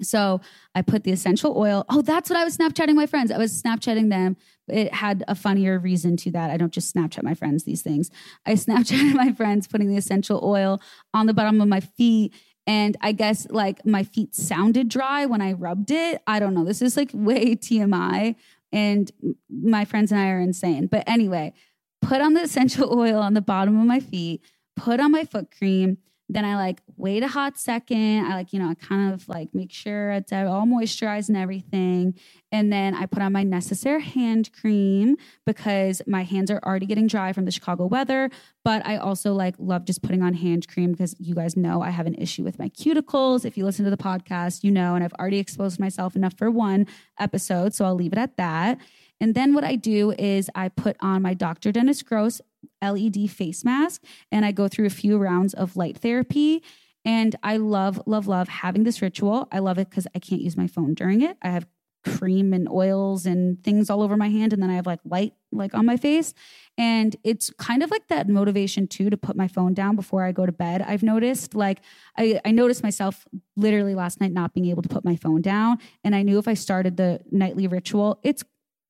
So 0.02 0.42
I 0.74 0.82
put 0.82 1.04
the 1.04 1.12
essential 1.12 1.58
oil. 1.58 1.86
Oh, 1.90 2.02
that's 2.02 2.30
what 2.30 2.40
I 2.40 2.44
was 2.44 2.58
Snapchatting 2.58 2.96
my 2.96 3.06
friends. 3.06 3.32
I 3.32 3.38
was 3.38 3.62
Snapchatting 3.62 4.10
them. 4.10 4.38
It 4.68 4.94
had 4.94 5.24
a 5.28 5.36
funnier 5.36 5.78
reason 5.78 6.18
to 6.18 6.32
that. 6.32 6.50
I 6.50 6.58
don't 6.58 6.74
just 6.74 6.96
Snapchat 6.96 7.24
my 7.24 7.34
friends 7.34 7.64
these 7.64 7.82
things. 7.82 8.10
I 8.46 8.54
Snapchatted 8.54 9.14
my 9.14 9.32
friends 9.32 9.68
putting 9.68 9.90
the 9.90 9.98
essential 9.98 10.42
oil 10.44 10.82
on 11.14 11.28
the 11.28 11.34
bottom 11.34 11.62
of 11.62 11.68
my 11.68 11.80
feet. 11.80 12.34
And 12.66 12.96
I 13.02 13.12
guess 13.12 13.46
like 13.50 13.86
my 13.86 14.04
feet 14.04 14.36
sounded 14.36 14.88
dry 14.88 15.26
when 15.26 15.42
I 15.42 15.54
rubbed 15.54 15.92
it. 15.92 16.22
I 16.26 16.40
don't 16.40 16.54
know. 16.54 16.64
This 16.64 16.82
is 16.82 16.98
like 16.98 17.12
way 17.14 17.56
TMI 17.56 18.36
and 18.72 19.12
my 19.50 19.86
friends 19.86 20.12
and 20.12 20.20
I 20.20 20.30
are 20.30 20.40
insane. 20.40 20.88
But 20.88 21.04
anyway, 21.08 21.54
put 22.02 22.22
on 22.22 22.34
the 22.34 22.42
essential 22.44 22.98
oil 22.98 23.20
on 23.20 23.34
the 23.34 23.42
bottom 23.42 23.80
of 23.80 23.86
my 23.86 24.00
feet, 24.00 24.42
put 24.76 25.00
on 25.00 25.12
my 25.12 25.26
foot 25.26 25.56
cream. 25.56 25.98
Then 26.30 26.46
I 26.46 26.56
like 26.56 26.82
wait 26.98 27.24
a 27.24 27.28
hot 27.28 27.58
second. 27.58 28.26
I 28.26 28.36
like, 28.36 28.54
you 28.54 28.60
know, 28.60 28.70
I 28.70 28.76
kind 28.76 29.14
of 29.14 29.28
like 29.28 29.50
make 29.54 29.72
sure 29.72 30.12
it's 30.12 30.32
all 30.32 30.66
moisturized 30.66 31.28
and 31.30 31.38
everything. 31.38 32.16
And 32.52 32.72
then 32.72 32.94
I 32.94 33.06
put 33.06 33.22
on 33.22 33.34
my 33.34 33.44
necessary 33.44 34.02
hand 34.02 34.52
cream 34.54 35.18
because 35.46 36.02
my 36.08 36.24
hands 36.24 36.52
are 36.52 36.60
already 36.66 36.86
getting 36.86 37.08
dry 37.08 37.34
from 37.34 37.46
the 37.46 37.52
Chicago 37.52 37.86
weather. 37.86 38.30
But 38.64 38.86
I 38.86 38.98
also 38.98 39.34
like 39.34 39.56
love 39.58 39.86
just 39.86 40.02
putting 40.02 40.22
on 40.22 40.34
hand 40.34 40.68
cream 40.68 40.92
because 40.92 41.16
you 41.20 41.36
guys 41.36 41.58
know 41.58 41.82
I 41.82 41.90
have 41.90 42.08
an 42.08 42.16
issue 42.16 42.44
with 42.44 42.60
my 42.60 42.70
cuticles. 42.70 43.46
If 43.46 43.58
you 43.58 43.66
listen 43.66 43.86
to 43.86 43.92
the 43.92 43.98
podcast, 43.98 44.64
you 44.64 44.72
know, 44.72 44.96
and 44.96 45.04
I've 45.04 45.14
already 45.14 45.40
exposed 45.40 45.80
myself 45.80 46.16
enough 46.16 46.38
for 46.38 46.52
one 46.52 46.88
episode. 47.20 47.74
So 47.74 47.86
I'll 47.86 47.96
leave 47.96 48.14
it 48.14 48.20
at 48.20 48.38
that. 48.38 48.80
And 49.20 49.36
then 49.36 49.54
what 49.54 49.64
I 49.64 49.76
do 49.76 50.12
is 50.20 50.50
I 50.54 50.70
put 50.70 50.98
on 51.00 51.22
my 51.22 51.34
Dr. 51.34 51.72
Dennis 51.72 52.02
Gross 52.02 52.42
LED 52.82 53.30
face 53.30 53.64
mask 53.64 54.04
and 54.32 54.46
I 54.46 54.52
go 54.52 54.68
through 54.68 54.86
a 54.86 54.92
few 54.92 55.18
rounds 55.18 55.54
of 55.54 55.76
light 55.76 55.98
therapy. 55.98 56.62
And 57.06 57.36
I 57.44 57.58
love, 57.58 58.02
love, 58.06 58.28
love 58.28 58.48
having 58.48 58.84
this 58.84 59.02
ritual. 59.02 59.48
I 59.52 59.60
love 59.60 59.78
it 59.78 59.90
because 59.90 60.08
I 60.16 60.20
can't 60.20 60.42
use 60.42 60.56
my 60.56 60.68
phone 60.68 60.94
during 60.94 61.22
it. 61.22 61.38
I 61.42 61.50
have 61.50 61.68
cream 62.06 62.54
and 62.54 62.68
oils 62.70 63.26
and 63.26 63.64
things 63.64 63.90
all 63.90 64.02
over 64.02 64.18
my 64.18 64.28
hand 64.28 64.52
and 64.52 64.62
then 64.62 64.70
I 64.70 64.76
have 64.76 64.86
like 64.86 65.00
light 65.06 65.34
like 65.54 65.74
on 65.74 65.86
my 65.86 65.96
face 65.96 66.34
and 66.78 67.16
it's 67.24 67.50
kind 67.52 67.82
of 67.82 67.92
like 67.92 68.10
that 68.10 68.28
motivation 68.28 68.88
too 68.88 69.10
to 69.10 69.16
put 69.16 69.38
my 69.38 69.48
phone 69.48 69.74
down 69.74 69.96
before 69.96 70.26
I 70.26 70.34
go 70.34 70.46
to 70.46 70.52
bed. 70.52 70.82
I've 70.82 71.02
noticed 71.02 71.56
like 71.56 71.80
I, 72.18 72.42
I 72.44 72.52
noticed 72.52 72.84
myself 72.84 73.26
literally 73.56 73.96
last 73.96 74.20
night 74.20 74.34
not 74.34 74.54
being 74.54 74.66
able 74.66 74.82
to 74.82 74.90
put 74.90 75.06
my 75.06 75.16
phone 75.16 75.42
down 75.42 75.78
and 76.04 76.14
I 76.14 76.24
knew 76.24 76.40
if 76.40 76.48
I 76.48 76.56
started 76.56 76.98
the 76.98 77.22
nightly 77.32 77.68
ritual 77.68 78.20
it's 78.22 78.44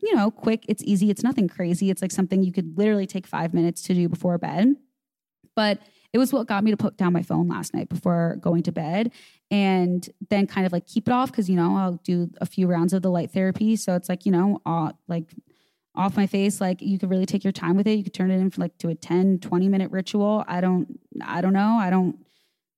you 0.03 0.13
know, 0.15 0.29
quick, 0.29 0.65
it's 0.67 0.83
easy, 0.83 1.09
it's 1.09 1.23
nothing 1.23 1.47
crazy. 1.47 1.89
It's 1.89 2.01
like 2.01 2.11
something 2.11 2.43
you 2.43 2.51
could 2.51 2.77
literally 2.77 3.07
take 3.07 3.25
five 3.25 3.53
minutes 3.53 3.81
to 3.83 3.93
do 3.93 4.09
before 4.09 4.37
bed. 4.37 4.75
But 5.55 5.79
it 6.13 6.17
was 6.19 6.31
what 6.31 6.47
got 6.47 6.63
me 6.63 6.71
to 6.71 6.77
put 6.77 6.95
down 6.95 7.11
my 7.11 7.23
phone 7.23 7.47
last 7.47 7.73
night 7.73 7.89
before 7.89 8.37
going 8.39 8.63
to 8.63 8.71
bed 8.71 9.11
and 9.51 10.07
then 10.29 10.47
kind 10.47 10.65
of 10.65 10.71
like 10.71 10.85
keep 10.87 11.07
it 11.07 11.11
off 11.11 11.31
because, 11.31 11.49
you 11.49 11.55
know, 11.55 11.75
I'll 11.75 11.99
do 12.03 12.29
a 12.39 12.45
few 12.45 12.67
rounds 12.67 12.93
of 12.93 13.01
the 13.01 13.09
light 13.09 13.31
therapy. 13.31 13.75
So 13.75 13.95
it's 13.95 14.09
like, 14.09 14.25
you 14.25 14.31
know, 14.31 14.61
uh, 14.65 14.91
like 15.07 15.33
off 15.95 16.17
my 16.17 16.25
face 16.25 16.59
like 16.59 16.81
you 16.81 16.97
could 16.97 17.09
really 17.11 17.25
take 17.25 17.43
your 17.43 17.53
time 17.53 17.77
with 17.77 17.85
it 17.85 17.93
you 17.93 18.03
could 18.03 18.15
turn 18.15 18.31
it 18.31 18.39
in 18.39 18.49
for 18.49 18.61
like 18.61 18.75
to 18.79 18.89
a 18.89 18.95
10 18.95 19.37
20 19.37 19.69
minute 19.69 19.91
ritual 19.91 20.43
i 20.47 20.59
don't 20.59 20.99
i 21.23 21.39
don't 21.39 21.53
know 21.53 21.77
i 21.79 21.91
don't 21.91 22.17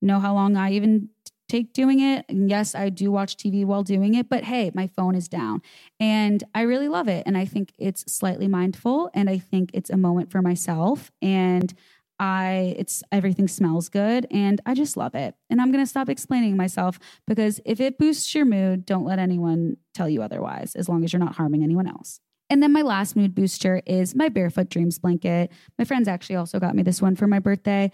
know 0.01 0.19
how 0.19 0.33
long 0.33 0.57
i 0.57 0.69
even 0.69 1.07
take 1.47 1.73
doing 1.73 1.99
it. 1.99 2.25
And 2.27 2.49
yes, 2.49 2.75
I 2.75 2.89
do 2.89 3.11
watch 3.11 3.37
TV 3.37 3.65
while 3.65 3.83
doing 3.83 4.15
it, 4.15 4.29
but 4.29 4.43
hey, 4.43 4.71
my 4.73 4.87
phone 4.87 5.15
is 5.15 5.27
down 5.27 5.61
and 5.99 6.43
I 6.53 6.61
really 6.61 6.87
love 6.87 7.07
it. 7.07 7.23
And 7.25 7.37
I 7.37 7.45
think 7.45 7.73
it's 7.77 8.11
slightly 8.11 8.47
mindful 8.47 9.09
and 9.13 9.29
I 9.29 9.37
think 9.37 9.71
it's 9.73 9.89
a 9.89 9.97
moment 9.97 10.31
for 10.31 10.41
myself. 10.41 11.11
And 11.21 11.73
I 12.19 12.75
it's 12.77 13.03
everything 13.11 13.47
smells 13.47 13.89
good 13.89 14.25
and 14.31 14.61
I 14.65 14.73
just 14.73 14.97
love 14.97 15.15
it. 15.15 15.35
And 15.49 15.61
I'm 15.61 15.71
going 15.71 15.83
to 15.83 15.89
stop 15.89 16.09
explaining 16.09 16.55
myself 16.55 16.99
because 17.27 17.59
if 17.65 17.79
it 17.79 17.97
boosts 17.97 18.33
your 18.33 18.45
mood, 18.45 18.85
don't 18.85 19.05
let 19.05 19.19
anyone 19.19 19.77
tell 19.93 20.07
you 20.07 20.21
otherwise 20.21 20.75
as 20.75 20.87
long 20.87 21.03
as 21.03 21.11
you're 21.11 21.19
not 21.19 21.35
harming 21.35 21.63
anyone 21.63 21.87
else. 21.87 22.19
And 22.49 22.61
then 22.61 22.71
my 22.71 22.83
last 22.83 23.15
mood 23.15 23.33
booster 23.33 23.81
is 23.85 24.15
my 24.15 24.29
Barefoot 24.29 24.69
Dreams 24.69 24.99
blanket. 24.99 25.51
My 25.79 25.85
friends 25.85 26.07
actually 26.07 26.35
also 26.35 26.59
got 26.59 26.75
me 26.75 26.83
this 26.83 27.01
one 27.01 27.15
for 27.15 27.27
my 27.27 27.39
birthday. 27.39 27.91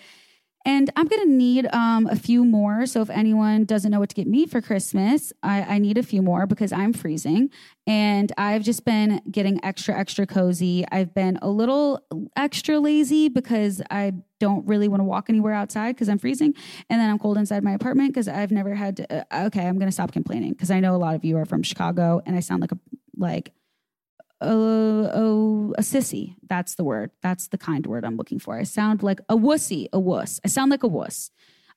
And 0.65 0.91
I'm 0.95 1.07
going 1.07 1.23
to 1.23 1.33
need 1.33 1.67
um, 1.73 2.07
a 2.07 2.15
few 2.15 2.45
more. 2.45 2.85
So 2.85 3.01
if 3.01 3.09
anyone 3.09 3.65
doesn't 3.65 3.91
know 3.91 3.99
what 3.99 4.09
to 4.09 4.15
get 4.15 4.27
me 4.27 4.45
for 4.45 4.61
Christmas, 4.61 5.33
I, 5.41 5.61
I, 5.63 5.77
need 5.79 5.97
a 5.97 6.03
few 6.03 6.21
more 6.21 6.45
because 6.45 6.71
I'm 6.71 6.93
freezing. 6.93 7.49
And 7.87 8.31
I've 8.37 8.61
just 8.61 8.85
been 8.85 9.21
getting 9.31 9.63
extra, 9.65 9.97
extra 9.97 10.27
cozy. 10.27 10.85
I've 10.91 11.13
been 11.13 11.39
a 11.41 11.49
little 11.49 12.05
extra 12.35 12.79
lazy 12.79 13.27
because 13.27 13.81
I 13.89 14.13
don't 14.39 14.65
really 14.67 14.87
want 14.87 14.99
to 14.99 15.05
walk 15.05 15.29
anywhere 15.29 15.53
outside 15.53 15.95
because 15.95 16.09
I'm 16.09 16.19
freezing. 16.19 16.53
And 16.89 17.01
then 17.01 17.09
I'm 17.09 17.17
cold 17.17 17.37
inside 17.37 17.63
my 17.63 17.71
apartment 17.71 18.13
because 18.13 18.27
I've 18.27 18.51
never 18.51 18.75
had 18.75 18.97
to. 18.97 19.25
Uh, 19.31 19.45
okay, 19.47 19.65
I'm 19.67 19.79
going 19.79 19.89
to 19.89 19.93
stop 19.93 20.11
complaining 20.11 20.51
because 20.51 20.69
I 20.69 20.79
know 20.79 20.95
a 20.95 20.97
lot 20.97 21.15
of 21.15 21.25
you 21.25 21.37
are 21.37 21.45
from 21.45 21.63
Chicago 21.63 22.21
and 22.25 22.35
I 22.35 22.39
sound 22.39 22.61
like 22.61 22.71
a, 22.71 22.77
like, 23.17 23.51
a, 24.47 25.73
a 25.77 25.81
sissy. 25.81 26.35
That's 26.47 26.75
the 26.75 26.83
word. 26.83 27.11
That's 27.21 27.47
the 27.47 27.57
kind 27.57 27.85
word 27.85 28.05
I'm 28.05 28.17
looking 28.17 28.39
for. 28.39 28.57
I 28.57 28.63
sound 28.63 29.03
like 29.03 29.19
a 29.29 29.35
wussy, 29.35 29.87
a 29.93 29.99
wuss. 29.99 30.39
I 30.43 30.47
sound 30.47 30.71
like 30.71 30.83
a 30.83 30.87
wuss. 30.87 31.31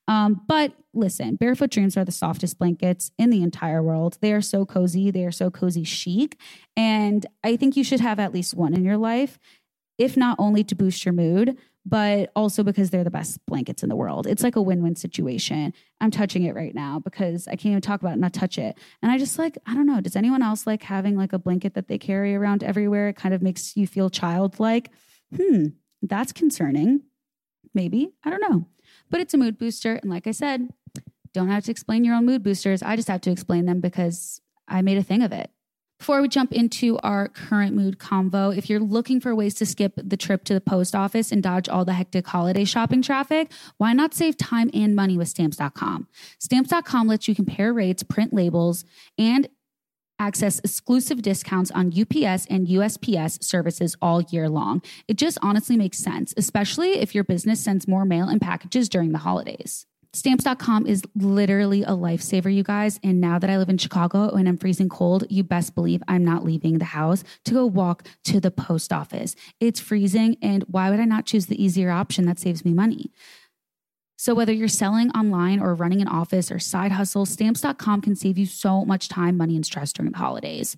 Um, 0.07 0.41
but 0.47 0.73
listen, 0.93 1.35
Barefoot 1.35 1.71
Dreams 1.71 1.97
are 1.97 2.05
the 2.05 2.11
softest 2.11 2.59
blankets 2.59 3.11
in 3.17 3.29
the 3.31 3.41
entire 3.41 3.81
world. 3.81 4.17
They 4.21 4.33
are 4.33 4.41
so 4.41 4.65
cozy. 4.65 5.09
They 5.09 5.25
are 5.25 5.31
so 5.31 5.49
cozy 5.49 5.83
chic. 5.83 6.39
And 6.77 7.25
I 7.43 7.55
think 7.55 7.75
you 7.75 7.83
should 7.83 8.01
have 8.01 8.19
at 8.19 8.33
least 8.33 8.53
one 8.53 8.73
in 8.73 8.83
your 8.83 8.97
life, 8.97 9.39
if 9.97 10.15
not 10.15 10.35
only 10.39 10.63
to 10.65 10.75
boost 10.75 11.05
your 11.05 11.13
mood, 11.13 11.57
but 11.85 12.31
also 12.35 12.63
because 12.63 12.89
they're 12.89 13.03
the 13.03 13.11
best 13.11 13.39
blankets 13.45 13.83
in 13.83 13.89
the 13.89 13.95
world. 13.95 14.25
It's 14.25 14.41
like 14.43 14.55
a 14.55 14.61
win 14.61 14.81
win 14.81 14.95
situation. 14.95 15.73
I'm 16.01 16.11
touching 16.11 16.43
it 16.43 16.55
right 16.55 16.73
now 16.73 16.99
because 16.99 17.47
I 17.47 17.51
can't 17.51 17.67
even 17.67 17.81
talk 17.81 18.01
about 18.01 18.13
it, 18.13 18.19
not 18.19 18.33
touch 18.33 18.57
it. 18.57 18.77
And 19.01 19.11
I 19.11 19.17
just 19.17 19.37
like, 19.37 19.57
I 19.67 19.75
don't 19.75 19.85
know, 19.85 20.01
does 20.01 20.15
anyone 20.15 20.41
else 20.41 20.65
like 20.65 20.83
having 20.83 21.15
like 21.15 21.33
a 21.33 21.39
blanket 21.39 21.75
that 21.75 21.87
they 21.87 21.97
carry 21.97 22.33
around 22.35 22.63
everywhere? 22.63 23.09
It 23.09 23.15
kind 23.15 23.35
of 23.35 23.41
makes 23.41 23.77
you 23.77 23.85
feel 23.85 24.09
childlike. 24.09 24.89
Hmm, 25.35 25.67
that's 26.01 26.31
concerning. 26.31 27.03
Maybe. 27.73 28.13
I 28.23 28.29
don't 28.31 28.41
know. 28.41 28.67
But 29.11 29.21
it's 29.21 29.33
a 29.33 29.37
mood 29.37 29.57
booster. 29.57 29.95
And 29.95 30.09
like 30.09 30.25
I 30.25 30.31
said, 30.31 30.69
don't 31.33 31.49
have 31.49 31.65
to 31.65 31.71
explain 31.71 32.03
your 32.03 32.15
own 32.15 32.25
mood 32.25 32.41
boosters. 32.41 32.81
I 32.81 32.95
just 32.95 33.09
have 33.09 33.21
to 33.21 33.31
explain 33.31 33.65
them 33.65 33.81
because 33.81 34.41
I 34.67 34.81
made 34.81 34.97
a 34.97 35.03
thing 35.03 35.21
of 35.21 35.31
it. 35.31 35.51
Before 35.99 36.21
we 36.21 36.27
jump 36.27 36.51
into 36.51 36.99
our 36.99 37.29
current 37.29 37.73
mood 37.73 37.99
convo, 37.99 38.55
if 38.55 38.69
you're 38.69 38.81
looking 38.81 39.21
for 39.21 39.33
ways 39.33 39.53
to 39.55 39.65
skip 39.65 39.93
the 39.95 40.17
trip 40.17 40.43
to 40.43 40.53
the 40.53 40.61
post 40.61 40.93
office 40.93 41.31
and 41.31 41.41
dodge 41.41 41.69
all 41.69 41.85
the 41.85 41.93
hectic 41.93 42.27
holiday 42.27 42.65
shopping 42.65 43.01
traffic, 43.01 43.51
why 43.77 43.93
not 43.93 44.13
save 44.13 44.37
time 44.37 44.69
and 44.73 44.95
money 44.95 45.17
with 45.17 45.29
stamps.com? 45.29 46.07
Stamps.com 46.39 47.07
lets 47.07 47.27
you 47.27 47.33
compare 47.33 47.73
rates, 47.73 48.03
print 48.03 48.33
labels, 48.33 48.83
and 49.17 49.47
access 50.19 50.59
exclusive 50.59 51.21
discounts 51.21 51.71
on 51.71 51.87
UPS 51.87 52.45
and 52.47 52.67
USPS 52.67 53.43
services 53.43 53.95
all 54.01 54.21
year 54.23 54.49
long. 54.49 54.81
It 55.07 55.17
just 55.17 55.37
honestly 55.41 55.77
makes 55.77 55.97
sense, 55.97 56.33
especially 56.37 56.99
if 56.99 57.15
your 57.15 57.23
business 57.23 57.61
sends 57.61 57.87
more 57.87 58.05
mail 58.05 58.27
and 58.27 58.41
packages 58.41 58.89
during 58.89 59.11
the 59.11 59.19
holidays. 59.19 59.85
Stamps.com 60.15 60.87
is 60.87 61.03
literally 61.13 61.83
a 61.83 61.89
lifesaver, 61.89 62.53
you 62.53 62.63
guys. 62.63 63.01
And 63.03 63.19
now 63.19 63.37
that 63.37 63.49
I 63.49 63.57
live 63.57 63.67
in 63.67 63.77
Chicago 63.77 64.29
and 64.29 64.47
I'm 64.47 64.57
freezing 64.57 64.87
cold, 64.87 65.25
you 65.29 65.43
best 65.43 65.75
believe 65.75 66.01
I'm 66.07 66.23
not 66.23 66.45
leaving 66.45 66.77
the 66.77 66.85
house 66.85 67.25
to 67.43 67.53
go 67.53 67.65
walk 67.65 68.07
to 68.23 68.39
the 68.39 68.49
post 68.49 68.93
office. 68.93 69.35
It's 69.59 69.81
freezing. 69.81 70.37
And 70.41 70.63
why 70.69 70.89
would 70.89 71.01
I 71.01 71.05
not 71.05 71.25
choose 71.25 71.47
the 71.47 71.61
easier 71.61 71.91
option 71.91 72.25
that 72.27 72.39
saves 72.39 72.63
me 72.63 72.73
money? 72.73 73.11
So, 74.17 74.33
whether 74.33 74.53
you're 74.53 74.69
selling 74.69 75.11
online 75.11 75.59
or 75.59 75.75
running 75.75 76.01
an 76.01 76.07
office 76.07 76.49
or 76.49 76.59
side 76.59 76.93
hustle, 76.93 77.25
stamps.com 77.25 77.99
can 77.99 78.15
save 78.15 78.37
you 78.37 78.45
so 78.45 78.85
much 78.85 79.09
time, 79.09 79.35
money, 79.35 79.57
and 79.57 79.65
stress 79.65 79.91
during 79.91 80.13
the 80.13 80.17
holidays. 80.17 80.77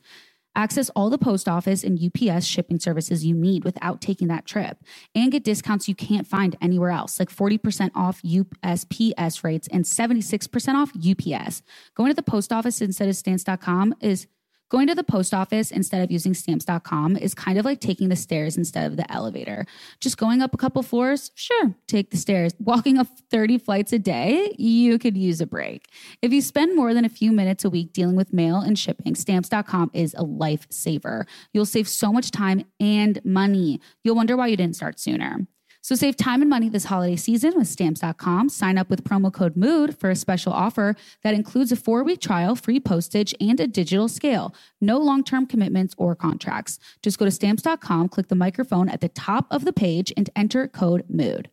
Access 0.58 0.90
all 0.96 1.12
the 1.12 1.20
post 1.20 1.48
office 1.48 1.84
and 1.84 2.00
UPS 2.04 2.44
shipping 2.44 2.80
services 2.80 3.24
you 3.24 3.36
need 3.36 3.64
without 3.64 4.02
taking 4.02 4.28
that 4.30 4.46
trip 4.46 4.80
and 5.14 5.32
get 5.32 5.44
discounts 5.44 5.88
you 5.88 5.94
can't 5.94 6.26
find 6.26 6.56
anywhere 6.60 6.90
else, 6.90 7.20
like 7.20 7.30
40% 7.30 7.92
off 7.94 8.24
USPS 8.24 9.44
rates 9.44 9.68
and 9.72 9.86
76% 9.86 10.74
off 10.74 10.92
UPS. 10.96 11.62
Going 11.94 12.10
to 12.10 12.16
the 12.16 12.24
post 12.24 12.52
office 12.52 12.82
instead 12.82 13.08
of 13.08 13.16
stamps.com 13.16 13.94
is 14.02 14.26
Going 14.70 14.88
to 14.88 14.96
the 14.96 15.04
post 15.04 15.34
office 15.34 15.72
instead 15.72 16.02
of 16.02 16.12
using 16.12 16.34
stamps.com 16.34 17.16
is 17.16 17.34
kind 17.34 17.58
of 17.58 17.64
like 17.64 17.80
taking 17.80 18.10
the 18.10 18.18
stairs 18.18 18.58
instead 18.58 18.86
of 18.86 18.98
the 18.98 19.10
elevator. 19.12 19.66
Just 20.02 20.18
going 20.18 20.42
up 20.42 20.54
a 20.54 20.58
couple 20.58 20.84
floors, 20.84 21.32
sure, 21.36 21.74
take 21.88 22.12
the 22.12 22.18
stairs. 22.18 22.54
Walking 22.60 22.98
up 22.98 23.08
30 23.32 23.60
flights 23.60 23.94
a 23.94 24.00
day, 24.00 24.54
you 24.58 25.00
could 25.00 25.16
use 25.16 25.40
a 25.40 25.48
break. 25.48 25.88
If 26.22 26.34
you 26.34 26.42
spend 26.42 26.76
more 26.76 26.94
than 26.94 27.06
a 27.06 27.10
few 27.10 27.32
minutes 27.32 27.64
a 27.64 27.70
week 27.70 27.94
dealing 27.94 28.18
with 28.18 28.34
mail 28.34 28.58
and 28.58 28.78
shipping, 28.78 29.16
stamps.com 29.16 29.92
is 29.94 30.14
a 30.16 30.26
lifesaver. 30.26 31.26
You'll 31.54 31.66
save 31.66 31.88
so 31.88 32.12
much 32.12 32.32
time 32.32 32.66
and 32.80 33.24
money. 33.24 33.80
You'll 34.04 34.16
wonder 34.16 34.36
why 34.36 34.48
you 34.48 34.58
didn't 34.58 34.76
start 34.76 35.00
sooner. 35.00 35.48
So 35.88 35.96
save 35.96 36.18
time 36.18 36.42
and 36.42 36.50
money 36.50 36.68
this 36.68 36.84
holiday 36.84 37.16
season 37.16 37.54
with 37.56 37.70
stamps.com. 37.70 38.50
Sign 38.50 38.78
up 38.78 38.90
with 38.90 39.06
promo 39.06 39.32
code 39.32 39.56
MOOD 39.56 39.98
for 39.98 40.10
a 40.10 40.18
special 40.18 40.52
offer 40.52 40.98
that 41.24 41.34
includes 41.34 41.72
a 41.72 41.78
four 41.78 42.04
week 42.04 42.20
trial, 42.20 42.58
free 42.58 42.78
postage, 42.78 43.34
and 43.40 43.58
a 43.62 43.68
digital 43.68 44.10
scale. 44.10 44.54
No 44.82 44.98
long 44.98 45.24
term 45.24 45.46
commitments 45.46 45.96
or 45.98 46.14
contracts. 46.14 46.78
Just 47.02 47.18
go 47.18 47.24
to 47.24 47.32
stamps.com, 47.32 48.10
click 48.10 48.28
the 48.28 48.36
microphone 48.36 48.90
at 48.90 49.00
the 49.00 49.08
top 49.08 49.48
of 49.50 49.64
the 49.64 49.72
page, 49.72 50.12
and 50.18 50.30
enter 50.36 50.68
code 50.68 51.06
MOOD. 51.08 51.50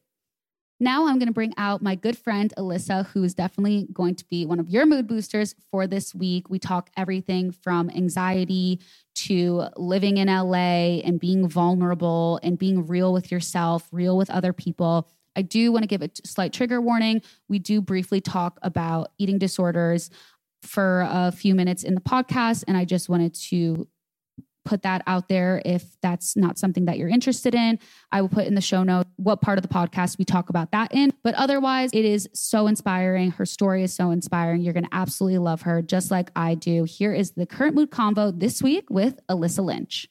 Now 0.80 1.06
I'm 1.06 1.18
going 1.18 1.28
to 1.28 1.32
bring 1.32 1.54
out 1.56 1.82
my 1.82 1.94
good 1.94 2.18
friend 2.18 2.52
Alyssa, 2.58 3.06
who 3.06 3.22
is 3.22 3.34
definitely 3.34 3.86
going 3.92 4.16
to 4.16 4.24
be 4.26 4.44
one 4.44 4.58
of 4.58 4.68
your 4.68 4.86
mood 4.86 5.06
boosters 5.06 5.54
for 5.70 5.86
this 5.86 6.14
week. 6.14 6.50
We 6.50 6.58
talk 6.58 6.90
everything 6.96 7.52
from 7.52 7.90
anxiety 7.90 8.80
to 9.16 9.68
living 9.76 10.16
in 10.16 10.26
LA 10.26 11.00
and 11.04 11.20
being 11.20 11.48
vulnerable 11.48 12.40
and 12.42 12.58
being 12.58 12.86
real 12.86 13.12
with 13.12 13.30
yourself, 13.30 13.88
real 13.92 14.16
with 14.16 14.30
other 14.30 14.52
people. 14.52 15.08
I 15.36 15.42
do 15.42 15.70
want 15.70 15.84
to 15.84 15.88
give 15.88 16.02
a 16.02 16.10
slight 16.24 16.52
trigger 16.52 16.80
warning. 16.80 17.22
We 17.48 17.58
do 17.60 17.80
briefly 17.80 18.20
talk 18.20 18.58
about 18.62 19.12
eating 19.18 19.38
disorders 19.38 20.10
for 20.62 21.06
a 21.08 21.30
few 21.30 21.54
minutes 21.54 21.84
in 21.84 21.94
the 21.94 22.00
podcast, 22.00 22.64
and 22.66 22.76
I 22.76 22.84
just 22.84 23.08
wanted 23.08 23.34
to 23.34 23.86
put 24.64 24.82
that 24.82 25.02
out 25.06 25.28
there 25.28 25.60
if 25.64 25.84
that's 26.00 26.36
not 26.36 26.58
something 26.58 26.86
that 26.86 26.98
you're 26.98 27.08
interested 27.08 27.54
in. 27.54 27.78
I 28.10 28.20
will 28.20 28.28
put 28.28 28.46
in 28.46 28.54
the 28.54 28.60
show 28.60 28.82
notes 28.82 29.08
what 29.16 29.40
part 29.40 29.58
of 29.58 29.62
the 29.62 29.68
podcast 29.68 30.18
we 30.18 30.24
talk 30.24 30.48
about 30.48 30.72
that 30.72 30.94
in. 30.94 31.12
But 31.22 31.34
otherwise, 31.34 31.90
it 31.92 32.04
is 32.04 32.28
so 32.32 32.66
inspiring. 32.66 33.30
Her 33.32 33.46
story 33.46 33.82
is 33.82 33.94
so 33.94 34.10
inspiring. 34.10 34.62
You're 34.62 34.72
going 34.72 34.84
to 34.84 34.94
absolutely 34.94 35.38
love 35.38 35.62
her, 35.62 35.82
just 35.82 36.10
like 36.10 36.30
I 36.34 36.54
do. 36.54 36.84
Here 36.84 37.12
is 37.12 37.32
the 37.32 37.46
current 37.46 37.74
mood 37.74 37.90
convo 37.90 38.38
this 38.38 38.62
week 38.62 38.88
with 38.90 39.20
Alyssa 39.28 39.64
Lynch. 39.64 40.08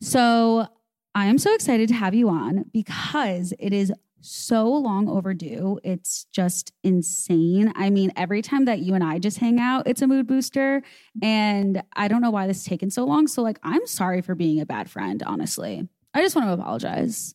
So 0.00 0.66
I 1.14 1.26
am 1.26 1.38
so 1.38 1.54
excited 1.54 1.88
to 1.88 1.94
have 1.94 2.14
you 2.14 2.28
on 2.28 2.64
because 2.72 3.52
it 3.58 3.72
is 3.72 3.92
so 4.22 4.68
long 4.68 5.08
overdue. 5.08 5.78
It's 5.84 6.26
just 6.32 6.72
insane. 6.82 7.72
I 7.76 7.90
mean, 7.90 8.12
every 8.16 8.40
time 8.40 8.64
that 8.64 8.80
you 8.80 8.94
and 8.94 9.04
I 9.04 9.18
just 9.18 9.38
hang 9.38 9.60
out, 9.60 9.86
it's 9.86 10.02
a 10.02 10.06
mood 10.06 10.26
booster. 10.26 10.82
And 11.20 11.82
I 11.94 12.08
don't 12.08 12.22
know 12.22 12.30
why 12.30 12.46
this 12.46 12.58
has 12.58 12.64
taken 12.64 12.90
so 12.90 13.04
long. 13.04 13.26
So, 13.26 13.42
like, 13.42 13.58
I'm 13.62 13.86
sorry 13.86 14.22
for 14.22 14.34
being 14.34 14.60
a 14.60 14.66
bad 14.66 14.88
friend, 14.88 15.22
honestly. 15.22 15.88
I 16.14 16.22
just 16.22 16.34
want 16.36 16.48
to 16.48 16.52
apologize. 16.52 17.34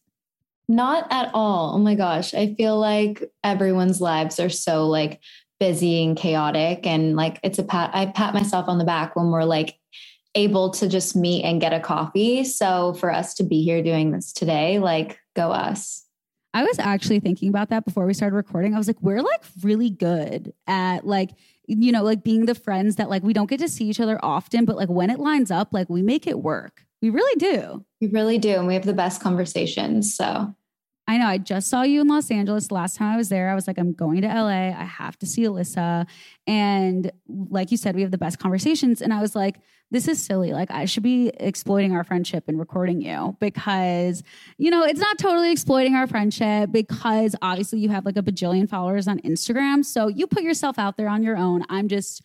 Not 0.68 1.08
at 1.12 1.32
all. 1.34 1.76
Oh 1.76 1.80
my 1.80 1.96
gosh. 1.96 2.34
I 2.34 2.54
feel 2.56 2.78
like 2.80 3.24
everyone's 3.44 4.02
lives 4.02 4.40
are 4.40 4.50
so 4.50 4.88
like 4.88 5.22
busy 5.60 6.04
and 6.04 6.18
chaotic. 6.18 6.86
And 6.86 7.16
like, 7.16 7.40
it's 7.44 7.60
a 7.60 7.64
pat, 7.64 7.92
I 7.94 8.08
pat 8.08 8.34
myself 8.34 8.68
on 8.68 8.78
the 8.78 8.84
back 8.84 9.16
when 9.16 9.32
we're 9.32 9.46
like, 9.46 9.78
able 10.36 10.70
to 10.70 10.88
just 10.88 11.16
meet 11.16 11.44
and 11.44 11.60
get 11.60 11.74
a 11.74 11.80
coffee. 11.80 12.44
So 12.44 12.94
for 12.94 13.12
us 13.12 13.34
to 13.36 13.44
be 13.44 13.64
here 13.64 13.82
doing 13.82 14.12
this 14.12 14.32
today, 14.32 14.78
like 14.78 15.20
go 15.36 15.52
us. 15.52 16.07
I 16.54 16.64
was 16.64 16.80
actually 16.80 17.20
thinking 17.20 17.50
about 17.50 17.70
that 17.70 17.86
before 17.86 18.06
we 18.06 18.14
started 18.14 18.36
recording. 18.36 18.74
I 18.74 18.78
was 18.78 18.88
like, 18.88 19.02
we're 19.02 19.22
like 19.22 19.44
really 19.62 19.90
good 19.90 20.54
at 20.66 21.06
like, 21.06 21.32
you 21.68 21.92
know, 21.92 22.04
like 22.04 22.24
being 22.24 22.46
the 22.46 22.56
friends 22.56 22.96
that 22.96 23.10
like 23.10 23.24
we 23.24 23.34
don't 23.34 23.50
get 23.50 23.60
to 23.60 23.70
see 23.70 23.86
each 23.86 24.00
other 24.00 24.20
often, 24.24 24.66
but 24.66 24.76
like 24.76 24.90
when 24.90 25.10
it 25.10 25.20
lines 25.20 25.52
up, 25.52 25.70
like 25.72 25.90
we 25.90 26.02
make 26.02 26.26
it 26.26 26.40
work. 26.40 26.84
We 27.02 27.10
really 27.10 27.36
do. 27.38 27.86
We 28.02 28.08
really 28.08 28.40
do. 28.40 28.56
And 28.56 28.66
we 28.66 28.74
have 28.74 28.86
the 28.86 28.94
best 28.94 29.22
conversations. 29.22 30.16
So 30.16 30.56
I 31.10 31.18
know. 31.18 31.28
I 31.28 31.38
just 31.38 31.70
saw 31.70 31.84
you 31.84 32.02
in 32.02 32.08
Los 32.08 32.30
Angeles 32.30 32.70
last 32.70 32.98
time 32.98 33.14
I 33.14 33.18
was 33.18 33.30
there. 33.30 33.50
I 33.50 33.56
was 33.56 33.66
like, 33.66 33.78
I'm 33.78 33.94
going 33.94 34.22
to 34.22 34.28
LA. 34.28 34.70
I 34.78 34.84
have 34.84 35.18
to 35.20 35.26
see 35.26 35.44
Alyssa. 35.44 36.06
And 36.46 37.12
like 37.30 37.72
you 37.72 37.78
said, 37.78 37.96
we 37.96 38.02
have 38.02 38.12
the 38.12 38.18
best 38.18 38.40
conversations. 38.40 39.02
And 39.02 39.14
I 39.14 39.22
was 39.22 39.34
like, 39.34 39.56
this 39.90 40.10
is 40.10 40.22
silly. 40.22 40.52
Like, 40.52 40.70
I 40.70 40.84
should 40.84 41.04
be 41.04 41.30
exploiting 41.30 41.94
our 41.96 42.04
friendship 42.04 42.44
and 42.50 42.60
recording 42.60 43.02
you 43.02 43.38
because, 43.40 44.22
you 44.58 44.70
know, 44.70 44.84
it's 44.84 45.00
not 45.00 45.18
totally 45.18 45.50
exploiting 45.50 45.96
our 45.96 46.08
friendship 46.08 46.74
because 46.74 47.38
obviously 47.42 47.80
you 47.80 47.88
have 47.88 48.06
like 48.06 48.18
a 48.18 48.22
bajillion 48.22 48.70
followers 48.70 49.08
on 49.08 49.20
Instagram. 49.22 49.86
So 49.86 50.10
you 50.10 50.28
put 50.28 50.44
yourself 50.44 50.78
out 50.78 50.98
there 50.98 51.08
on 51.08 51.24
your 51.24 51.38
own. 51.38 51.64
I'm 51.70 51.88
just 51.88 52.22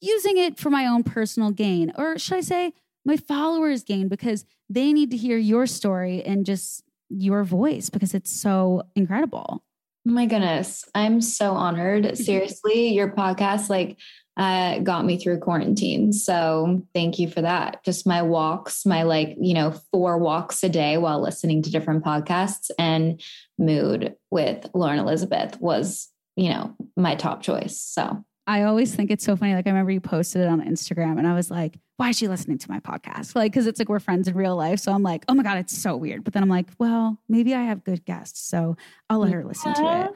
using 0.00 0.38
it 0.38 0.58
for 0.58 0.70
my 0.70 0.86
own 0.86 1.04
personal 1.04 1.52
gain. 1.52 1.92
Or 1.96 2.18
should 2.18 2.38
I 2.38 2.40
say, 2.40 2.72
my 3.04 3.16
followers 3.16 3.84
gain 3.84 4.08
because 4.08 4.44
they 4.68 4.92
need 4.92 5.10
to 5.10 5.16
hear 5.16 5.36
your 5.36 5.66
story 5.66 6.22
and 6.24 6.44
just 6.44 6.83
your 7.08 7.44
voice 7.44 7.90
because 7.90 8.14
it's 8.14 8.30
so 8.30 8.82
incredible. 8.94 9.62
my 10.04 10.26
goodness. 10.26 10.84
I'm 10.94 11.20
so 11.20 11.52
honored. 11.52 12.16
Seriously, 12.18 12.88
your 12.88 13.10
podcast 13.10 13.70
like 13.70 13.98
uh, 14.36 14.80
got 14.80 15.04
me 15.04 15.16
through 15.16 15.38
quarantine. 15.38 16.12
So 16.12 16.84
thank 16.92 17.18
you 17.18 17.28
for 17.28 17.42
that. 17.42 17.84
Just 17.84 18.06
my 18.06 18.22
walks, 18.22 18.84
my 18.84 19.04
like, 19.04 19.36
you 19.40 19.54
know, 19.54 19.72
four 19.92 20.18
walks 20.18 20.62
a 20.64 20.68
day 20.68 20.98
while 20.98 21.22
listening 21.22 21.62
to 21.62 21.70
different 21.70 22.04
podcasts 22.04 22.70
and 22.78 23.20
mood 23.58 24.14
with 24.30 24.68
Lauren 24.74 24.98
Elizabeth 24.98 25.60
was, 25.60 26.10
you 26.36 26.48
know, 26.48 26.74
my 26.96 27.14
top 27.14 27.42
choice. 27.42 27.80
So 27.80 28.24
I 28.46 28.62
always 28.62 28.94
think 28.94 29.10
it's 29.10 29.24
so 29.24 29.36
funny. 29.36 29.54
Like 29.54 29.66
I 29.66 29.70
remember 29.70 29.90
you 29.90 30.00
posted 30.00 30.42
it 30.42 30.48
on 30.48 30.60
Instagram 30.60 31.18
and 31.18 31.26
I 31.26 31.34
was 31.34 31.50
like, 31.50 31.78
why 31.96 32.10
is 32.10 32.18
she 32.18 32.28
listening 32.28 32.58
to 32.58 32.70
my 32.70 32.80
podcast? 32.80 33.34
Like, 33.34 33.52
cause 33.54 33.66
it's 33.66 33.78
like 33.78 33.88
we're 33.88 34.00
friends 34.00 34.28
in 34.28 34.34
real 34.34 34.56
life. 34.56 34.80
So 34.80 34.92
I'm 34.92 35.02
like, 35.02 35.24
oh 35.28 35.34
my 35.34 35.42
God, 35.42 35.58
it's 35.58 35.76
so 35.76 35.96
weird. 35.96 36.24
But 36.24 36.34
then 36.34 36.42
I'm 36.42 36.48
like, 36.48 36.68
well, 36.78 37.18
maybe 37.28 37.54
I 37.54 37.62
have 37.62 37.84
good 37.84 38.04
guests. 38.04 38.46
So 38.46 38.76
I'll 39.08 39.20
let 39.20 39.32
her 39.32 39.44
listen 39.44 39.72
to 39.74 40.04
it. 40.04 40.10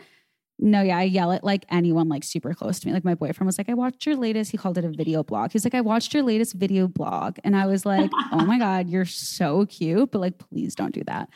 No, 0.60 0.82
yeah, 0.82 0.98
I 0.98 1.04
yell 1.04 1.30
at 1.30 1.44
like 1.44 1.64
anyone 1.70 2.08
like 2.08 2.24
super 2.24 2.52
close 2.52 2.80
to 2.80 2.88
me. 2.88 2.92
Like 2.92 3.04
my 3.04 3.14
boyfriend 3.14 3.46
was 3.46 3.58
like, 3.58 3.68
I 3.68 3.74
watched 3.74 4.04
your 4.04 4.16
latest, 4.16 4.50
he 4.50 4.58
called 4.58 4.76
it 4.76 4.84
a 4.84 4.88
video 4.88 5.22
blog. 5.22 5.52
He's 5.52 5.64
like, 5.64 5.74
I 5.74 5.80
watched 5.80 6.12
your 6.12 6.24
latest 6.24 6.54
video 6.54 6.88
blog. 6.88 7.38
And 7.44 7.56
I 7.56 7.66
was 7.66 7.86
like, 7.86 8.10
oh 8.32 8.44
my 8.44 8.58
God, 8.58 8.88
you're 8.88 9.04
so 9.04 9.66
cute. 9.66 10.10
But 10.10 10.18
like, 10.18 10.36
please 10.38 10.74
don't 10.74 10.92
do 10.92 11.04
that. 11.06 11.28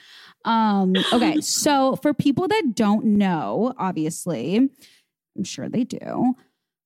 Um, 0.45 0.95
okay. 1.13 1.41
So 1.41 1.97
for 2.03 2.13
people 2.13 2.49
that 2.49 2.73
don't 2.75 3.05
know, 3.05 3.73
obviously, 3.79 4.69
I'm 5.37 5.45
sure 5.45 5.69
they 5.69 5.85
do 5.85 6.35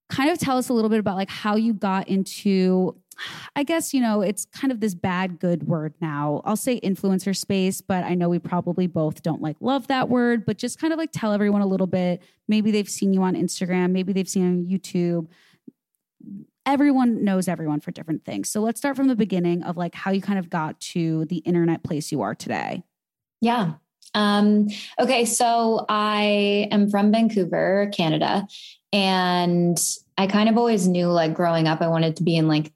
kind 0.08 0.30
of 0.30 0.38
tell 0.38 0.56
us 0.58 0.68
a 0.68 0.72
little 0.72 0.90
bit 0.90 1.00
about 1.00 1.16
like 1.16 1.30
how 1.30 1.56
you 1.56 1.72
got 1.72 2.08
into 2.08 2.96
I 3.54 3.62
guess, 3.62 3.94
you 3.94 4.00
know, 4.00 4.20
it's 4.20 4.44
kind 4.46 4.70
of 4.70 4.80
this 4.80 4.94
bad 4.94 5.38
good 5.40 5.66
word 5.66 5.94
now. 6.00 6.42
I'll 6.44 6.56
say 6.56 6.80
influencer 6.80 7.34
space, 7.34 7.80
but 7.80 8.04
I 8.04 8.14
know 8.14 8.28
we 8.28 8.38
probably 8.38 8.86
both 8.86 9.22
don't 9.22 9.40
like 9.40 9.56
love 9.60 9.86
that 9.86 10.08
word, 10.08 10.44
but 10.44 10.58
just 10.58 10.78
kind 10.78 10.92
of 10.92 10.98
like 10.98 11.12
tell 11.12 11.32
everyone 11.32 11.62
a 11.62 11.66
little 11.66 11.86
bit. 11.86 12.22
Maybe 12.48 12.70
they've 12.70 12.88
seen 12.88 13.12
you 13.12 13.22
on 13.22 13.34
Instagram, 13.34 13.92
maybe 13.92 14.12
they've 14.12 14.28
seen 14.28 14.42
you 14.42 14.48
on 14.48 14.78
YouTube. 14.78 15.28
Everyone 16.66 17.24
knows 17.24 17.48
everyone 17.48 17.80
for 17.80 17.92
different 17.92 18.24
things. 18.24 18.50
So 18.50 18.60
let's 18.60 18.78
start 18.78 18.96
from 18.96 19.08
the 19.08 19.16
beginning 19.16 19.62
of 19.62 19.76
like 19.76 19.94
how 19.94 20.10
you 20.10 20.20
kind 20.20 20.38
of 20.38 20.50
got 20.50 20.78
to 20.80 21.24
the 21.26 21.38
internet 21.38 21.84
place 21.84 22.10
you 22.10 22.22
are 22.22 22.34
today. 22.34 22.82
Yeah. 23.40 23.74
Um, 24.14 24.68
okay. 24.98 25.24
So 25.24 25.84
I 25.88 26.68
am 26.70 26.90
from 26.90 27.12
Vancouver, 27.12 27.90
Canada. 27.94 28.48
And 28.92 29.78
I 30.16 30.26
kind 30.26 30.48
of 30.48 30.56
always 30.56 30.86
knew 30.86 31.08
like 31.08 31.34
growing 31.34 31.66
up, 31.66 31.80
I 31.82 31.88
wanted 31.88 32.16
to 32.16 32.22
be 32.22 32.36
in 32.36 32.48
like 32.48 32.72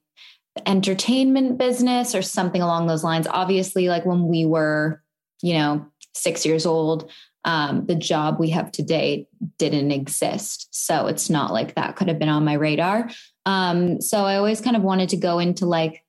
the 0.56 0.68
entertainment 0.68 1.58
business 1.58 2.14
or 2.14 2.22
something 2.22 2.60
along 2.60 2.86
those 2.86 3.04
lines. 3.04 3.26
Obviously, 3.28 3.88
like 3.88 4.04
when 4.04 4.26
we 4.26 4.44
were, 4.44 5.02
you 5.42 5.54
know, 5.54 5.86
six 6.14 6.44
years 6.44 6.66
old, 6.66 7.10
um, 7.44 7.86
the 7.86 7.94
job 7.94 8.38
we 8.38 8.50
have 8.50 8.70
today 8.70 9.26
didn't 9.58 9.92
exist. 9.92 10.68
So 10.72 11.06
it's 11.06 11.30
not 11.30 11.52
like 11.52 11.74
that 11.74 11.96
could 11.96 12.08
have 12.08 12.18
been 12.18 12.28
on 12.28 12.44
my 12.44 12.54
radar. 12.54 13.10
Um, 13.46 14.00
so 14.00 14.24
I 14.24 14.36
always 14.36 14.60
kind 14.60 14.76
of 14.76 14.82
wanted 14.82 15.08
to 15.10 15.16
go 15.16 15.38
into 15.38 15.64
like, 15.64 16.04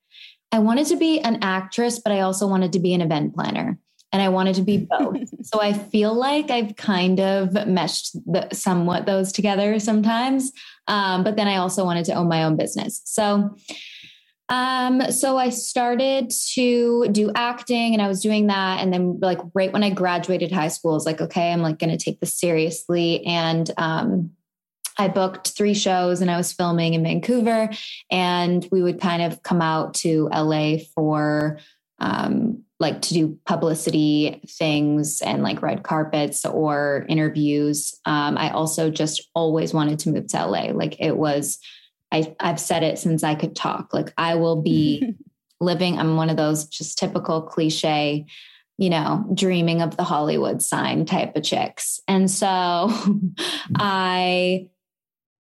I 0.51 0.59
wanted 0.59 0.87
to 0.87 0.97
be 0.97 1.21
an 1.21 1.39
actress, 1.41 1.99
but 1.99 2.11
I 2.11 2.21
also 2.21 2.47
wanted 2.47 2.73
to 2.73 2.79
be 2.79 2.93
an 2.93 3.01
event 3.01 3.33
planner 3.33 3.79
and 4.11 4.21
I 4.21 4.29
wanted 4.29 4.55
to 4.55 4.61
be 4.61 4.77
both. 4.99 5.29
so 5.45 5.61
I 5.61 5.73
feel 5.73 6.13
like 6.13 6.51
I've 6.51 6.75
kind 6.75 7.19
of 7.19 7.53
meshed 7.67 8.13
the, 8.25 8.47
somewhat 8.53 9.05
those 9.05 9.31
together 9.31 9.79
sometimes. 9.79 10.51
Um, 10.87 11.23
but 11.23 11.35
then 11.35 11.47
I 11.47 11.57
also 11.57 11.85
wanted 11.85 12.05
to 12.05 12.13
own 12.13 12.27
my 12.27 12.43
own 12.43 12.57
business. 12.57 13.01
So, 13.05 13.55
um, 14.49 15.11
so 15.11 15.37
I 15.37 15.49
started 15.49 16.31
to 16.53 17.07
do 17.09 17.31
acting 17.35 17.93
and 17.93 18.01
I 18.01 18.09
was 18.09 18.21
doing 18.21 18.47
that. 18.47 18.81
And 18.81 18.93
then 18.93 19.17
like 19.21 19.39
right 19.53 19.71
when 19.71 19.83
I 19.83 19.91
graduated 19.91 20.51
high 20.51 20.67
school, 20.67 20.91
I 20.91 20.95
was 20.95 21.05
like, 21.05 21.21
okay, 21.21 21.53
I'm 21.53 21.61
like 21.61 21.79
going 21.79 21.97
to 21.97 22.03
take 22.03 22.19
this 22.19 22.37
seriously. 22.37 23.25
And, 23.25 23.71
um, 23.77 24.31
I 24.97 25.07
booked 25.07 25.51
three 25.55 25.73
shows 25.73 26.19
and 26.19 26.29
I 26.29 26.35
was 26.35 26.51
filming 26.51 26.95
in 26.95 27.03
Vancouver 27.03 27.69
and 28.11 28.67
we 28.71 28.83
would 28.83 28.99
kind 28.99 29.21
of 29.21 29.41
come 29.41 29.61
out 29.61 29.93
to 29.95 30.27
LA 30.33 30.79
for, 30.93 31.59
um, 31.99 32.63
like 32.81 32.99
to 33.03 33.13
do 33.13 33.39
publicity 33.45 34.41
things 34.47 35.21
and 35.21 35.43
like 35.43 35.61
red 35.61 35.83
carpets 35.83 36.43
or 36.45 37.05
interviews. 37.07 37.93
Um, 38.05 38.39
I 38.39 38.49
also 38.49 38.89
just 38.89 39.29
always 39.35 39.71
wanted 39.71 39.99
to 39.99 40.09
move 40.09 40.27
to 40.27 40.45
LA. 40.45 40.71
Like 40.73 40.99
it 40.99 41.15
was, 41.15 41.59
I, 42.11 42.35
I've 42.39 42.59
said 42.59 42.81
it 42.81 42.97
since 42.97 43.23
I 43.23 43.35
could 43.35 43.55
talk. 43.55 43.93
Like 43.93 44.11
I 44.17 44.33
will 44.33 44.63
be 44.63 45.13
living, 45.61 45.99
I'm 45.99 46.17
one 46.17 46.31
of 46.31 46.37
those 46.37 46.65
just 46.65 46.97
typical 46.97 47.43
cliche, 47.43 48.25
you 48.79 48.89
know, 48.89 49.29
dreaming 49.31 49.83
of 49.83 49.95
the 49.95 50.03
Hollywood 50.03 50.63
sign 50.63 51.05
type 51.05 51.35
of 51.35 51.43
chicks. 51.43 51.99
And 52.07 52.31
so 52.31 52.47
I 53.75 54.69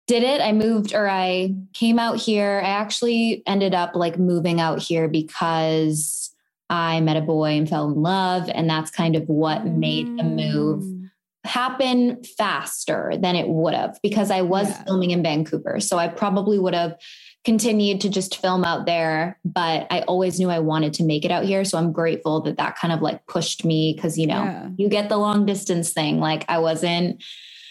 did 0.07 0.23
it. 0.23 0.43
I 0.43 0.53
moved 0.53 0.93
or 0.93 1.09
I 1.09 1.55
came 1.73 1.99
out 1.99 2.19
here. 2.19 2.61
I 2.63 2.69
actually 2.69 3.43
ended 3.47 3.75
up 3.75 3.95
like 3.95 4.19
moving 4.19 4.61
out 4.61 4.83
here 4.83 5.09
because 5.09 6.22
I 6.71 7.01
met 7.01 7.17
a 7.17 7.21
boy 7.21 7.51
and 7.59 7.69
fell 7.69 7.89
in 7.89 8.03
love. 8.03 8.49
And 8.53 8.69
that's 8.69 8.91
kind 8.91 9.17
of 9.17 9.29
what 9.29 9.67
made 9.67 10.07
the 10.19 10.23
move 10.23 10.83
mm. 10.83 11.11
happen 11.45 12.23
faster 12.39 13.13
than 13.19 13.37
it 13.37 13.49
would 13.49 13.75
have 13.75 13.99
because 14.03 14.31
I 14.31 14.43
was 14.43 14.69
yeah. 14.69 14.85
filming 14.85 15.11
in 15.11 15.23
Vancouver. 15.23 15.81
So 15.81 15.99
I 15.99 16.09
probably 16.09 16.59
would 16.59 16.75
have 16.75 16.97
continued 17.45 18.01
to 18.01 18.09
just 18.09 18.41
film 18.41 18.65
out 18.65 18.87
there, 18.87 19.39
but 19.45 19.87
I 19.91 20.03
always 20.03 20.39
knew 20.39 20.49
I 20.49 20.61
wanted 20.61 20.95
to 20.95 21.05
make 21.05 21.25
it 21.25 21.31
out 21.31 21.45
here. 21.45 21.65
So 21.65 21.77
I'm 21.77 21.93
grateful 21.93 22.41
that 22.43 22.57
that 22.57 22.77
kind 22.77 22.93
of 22.93 23.03
like 23.03 23.27
pushed 23.27 23.65
me 23.65 23.93
because, 23.95 24.17
you 24.17 24.29
know, 24.29 24.45
yeah. 24.45 24.69
you 24.77 24.89
get 24.89 25.09
the 25.09 25.17
long 25.17 25.45
distance 25.45 25.93
thing. 25.93 26.21
Like 26.21 26.45
I 26.49 26.59
wasn't. 26.59 27.23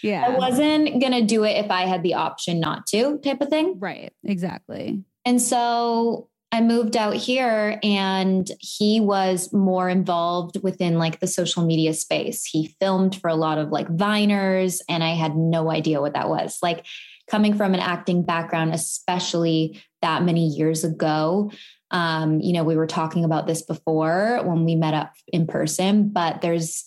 Yeah. 0.02 0.26
I 0.26 0.36
wasn't 0.36 1.00
going 1.00 1.12
to 1.12 1.22
do 1.22 1.44
it 1.44 1.64
if 1.64 1.70
I 1.70 1.82
had 1.82 2.02
the 2.02 2.14
option 2.14 2.58
not 2.58 2.88
to, 2.88 3.18
type 3.18 3.40
of 3.40 3.48
thing. 3.48 3.78
Right. 3.78 4.12
Exactly. 4.24 5.04
And 5.24 5.40
so 5.40 6.28
I 6.54 6.60
moved 6.60 6.98
out 6.98 7.14
here 7.14 7.80
and 7.82 8.48
he 8.60 9.00
was 9.00 9.50
more 9.54 9.88
involved 9.88 10.62
within 10.62 10.98
like 10.98 11.18
the 11.18 11.26
social 11.26 11.64
media 11.64 11.94
space. 11.94 12.44
He 12.44 12.76
filmed 12.78 13.18
for 13.18 13.28
a 13.28 13.34
lot 13.34 13.56
of 13.56 13.70
like 13.70 13.88
Viners, 13.88 14.82
and 14.86 15.02
I 15.02 15.14
had 15.14 15.34
no 15.34 15.70
idea 15.70 16.02
what 16.02 16.12
that 16.12 16.28
was. 16.28 16.58
Like 16.62 16.84
coming 17.30 17.54
from 17.54 17.72
an 17.72 17.80
acting 17.80 18.22
background, 18.22 18.74
especially 18.74 19.82
that 20.02 20.24
many 20.24 20.46
years 20.46 20.84
ago. 20.84 21.50
Um, 21.90 22.40
you 22.40 22.52
know, 22.52 22.64
we 22.64 22.76
were 22.76 22.86
talking 22.86 23.24
about 23.24 23.46
this 23.46 23.62
before 23.62 24.40
when 24.44 24.66
we 24.66 24.74
met 24.74 24.92
up 24.92 25.14
in 25.28 25.46
person, 25.46 26.10
but 26.10 26.42
there's, 26.42 26.84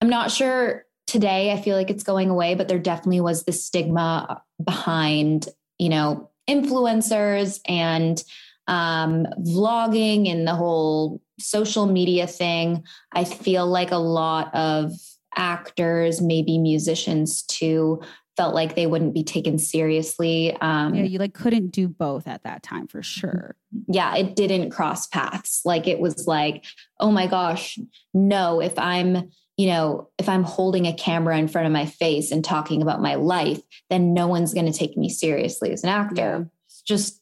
I'm 0.00 0.08
not 0.08 0.30
sure 0.30 0.86
today, 1.06 1.52
I 1.52 1.60
feel 1.60 1.76
like 1.76 1.90
it's 1.90 2.02
going 2.02 2.30
away, 2.30 2.54
but 2.54 2.68
there 2.68 2.78
definitely 2.78 3.20
was 3.20 3.44
the 3.44 3.52
stigma 3.52 4.42
behind, 4.62 5.48
you 5.78 5.90
know, 5.90 6.30
influencers 6.48 7.60
and, 7.66 8.22
um, 8.70 9.26
vlogging 9.40 10.30
and 10.30 10.46
the 10.46 10.54
whole 10.54 11.20
social 11.40 11.86
media 11.86 12.26
thing, 12.26 12.84
I 13.12 13.24
feel 13.24 13.66
like 13.66 13.90
a 13.90 13.96
lot 13.96 14.54
of 14.54 14.92
actors, 15.36 16.20
maybe 16.22 16.56
musicians 16.56 17.42
too, 17.42 18.00
felt 18.36 18.54
like 18.54 18.76
they 18.76 18.86
wouldn't 18.86 19.12
be 19.12 19.24
taken 19.24 19.58
seriously. 19.58 20.56
Um, 20.60 20.94
yeah, 20.94 21.02
you 21.02 21.18
like 21.18 21.34
couldn't 21.34 21.70
do 21.70 21.88
both 21.88 22.28
at 22.28 22.44
that 22.44 22.62
time 22.62 22.86
for 22.86 23.02
sure. 23.02 23.56
Yeah, 23.88 24.14
it 24.14 24.36
didn't 24.36 24.70
cross 24.70 25.08
paths. 25.08 25.62
Like 25.64 25.88
it 25.88 25.98
was 25.98 26.28
like, 26.28 26.64
oh 27.00 27.10
my 27.10 27.26
gosh, 27.26 27.76
no, 28.14 28.60
if 28.60 28.78
I'm 28.78 29.30
you 29.56 29.66
know, 29.66 30.08
if 30.16 30.26
I'm 30.26 30.44
holding 30.44 30.86
a 30.86 30.94
camera 30.94 31.36
in 31.36 31.46
front 31.46 31.66
of 31.66 31.72
my 31.72 31.84
face 31.84 32.30
and 32.30 32.42
talking 32.42 32.80
about 32.80 33.02
my 33.02 33.16
life, 33.16 33.60
then 33.90 34.14
no 34.14 34.26
one's 34.26 34.54
going 34.54 34.64
to 34.64 34.72
take 34.72 34.96
me 34.96 35.10
seriously 35.10 35.70
as 35.70 35.82
an 35.82 35.90
actor. 35.90 36.48
Yeah. 36.48 36.76
Just 36.86 37.19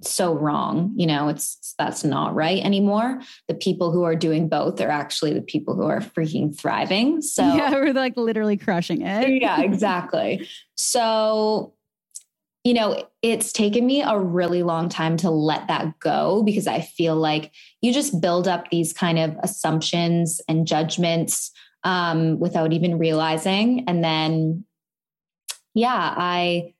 so 0.00 0.34
wrong 0.34 0.92
you 0.96 1.06
know 1.06 1.28
it's 1.28 1.74
that's 1.78 2.02
not 2.02 2.34
right 2.34 2.62
anymore. 2.64 3.20
The 3.46 3.54
people 3.54 3.92
who 3.92 4.02
are 4.02 4.16
doing 4.16 4.48
both 4.48 4.80
are 4.80 4.88
actually 4.88 5.32
the 5.32 5.42
people 5.42 5.76
who 5.76 5.84
are 5.84 6.00
freaking 6.00 6.58
thriving. 6.58 7.22
So 7.22 7.42
yeah 7.54 7.70
we're 7.72 7.92
like 7.92 8.16
literally 8.16 8.56
crushing 8.56 9.02
it. 9.02 9.28
Yeah 9.42 9.60
exactly. 9.60 10.48
So 10.74 11.74
you 12.64 12.74
know 12.74 13.08
it's 13.22 13.52
taken 13.52 13.86
me 13.86 14.02
a 14.02 14.18
really 14.18 14.62
long 14.62 14.88
time 14.88 15.16
to 15.18 15.30
let 15.30 15.68
that 15.68 15.98
go 16.00 16.42
because 16.42 16.66
i 16.66 16.80
feel 16.80 17.14
like 17.14 17.52
you 17.80 17.92
just 17.94 18.20
build 18.20 18.48
up 18.48 18.68
these 18.70 18.92
kind 18.92 19.18
of 19.18 19.34
assumptions 19.42 20.40
and 20.48 20.66
judgments 20.66 21.52
um, 21.84 22.38
without 22.38 22.72
even 22.72 22.98
realizing. 22.98 23.84
And 23.86 24.02
then, 24.02 24.64
yeah, 25.74 26.14
I, 26.16 26.74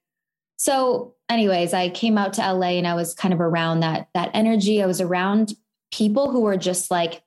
so 0.57 1.14
anyways, 1.29 1.75
I 1.75 1.91
came 1.91 2.19
out 2.19 2.35
to 2.35 2.53
LA 2.53 2.79
and 2.79 2.87
I 2.87 2.95
was 2.95 3.14
kind 3.14 3.35
of 3.35 3.41
around 3.41 3.81
that, 3.81 4.09
that 4.14 4.31
energy. 4.35 4.83
I 4.83 4.87
was 4.87 5.01
around 5.01 5.55
people 5.93 6.31
who 6.31 6.41
were 6.41 6.57
just 6.57 6.91
like, 6.91 7.23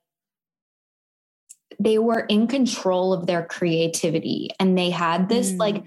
they 1.79 1.97
were 1.97 2.19
in 2.19 2.47
control 2.47 3.13
of 3.13 3.25
their 3.25 3.43
creativity 3.43 4.49
and 4.59 4.77
they 4.77 4.89
had 4.89 5.29
this 5.29 5.51
mm. 5.51 5.59
like 5.59 5.85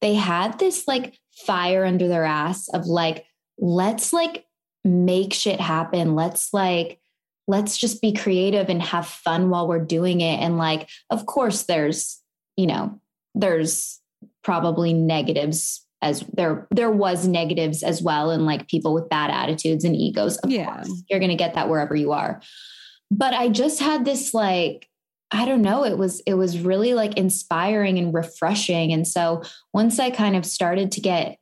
they 0.00 0.14
had 0.14 0.58
this 0.58 0.86
like 0.86 1.18
fire 1.32 1.84
under 1.84 2.08
their 2.08 2.24
ass 2.24 2.68
of 2.68 2.86
like 2.86 3.24
let's 3.58 4.12
like 4.12 4.44
make 4.84 5.32
shit 5.32 5.60
happen 5.60 6.14
let's 6.14 6.52
like 6.52 7.00
let's 7.46 7.78
just 7.78 8.02
be 8.02 8.12
creative 8.12 8.68
and 8.68 8.82
have 8.82 9.06
fun 9.06 9.48
while 9.48 9.66
we're 9.66 9.84
doing 9.84 10.20
it 10.20 10.40
and 10.40 10.58
like 10.58 10.88
of 11.08 11.24
course 11.24 11.62
there's 11.62 12.20
you 12.56 12.66
know 12.66 13.00
there's 13.34 14.00
probably 14.42 14.92
negatives 14.92 15.83
as 16.04 16.20
there 16.34 16.68
there 16.70 16.90
was 16.90 17.26
negatives 17.26 17.82
as 17.82 18.02
well 18.02 18.30
and 18.30 18.46
like 18.46 18.68
people 18.68 18.94
with 18.94 19.08
bad 19.08 19.30
attitudes 19.30 19.84
and 19.84 19.96
egos 19.96 20.36
of 20.38 20.50
yeah. 20.50 20.66
course 20.66 21.02
you're 21.08 21.18
going 21.18 21.30
to 21.30 21.36
get 21.36 21.54
that 21.54 21.68
wherever 21.68 21.96
you 21.96 22.12
are 22.12 22.40
but 23.10 23.34
i 23.34 23.48
just 23.48 23.80
had 23.80 24.04
this 24.04 24.32
like 24.32 24.88
I 25.34 25.46
don't 25.46 25.62
know, 25.62 25.84
it 25.84 25.98
was 25.98 26.20
it 26.26 26.34
was 26.34 26.60
really 26.60 26.94
like 26.94 27.16
inspiring 27.16 27.98
and 27.98 28.14
refreshing. 28.14 28.92
And 28.92 29.06
so 29.06 29.42
once 29.72 29.98
I 29.98 30.10
kind 30.10 30.36
of 30.36 30.46
started 30.46 30.92
to 30.92 31.00
get 31.00 31.38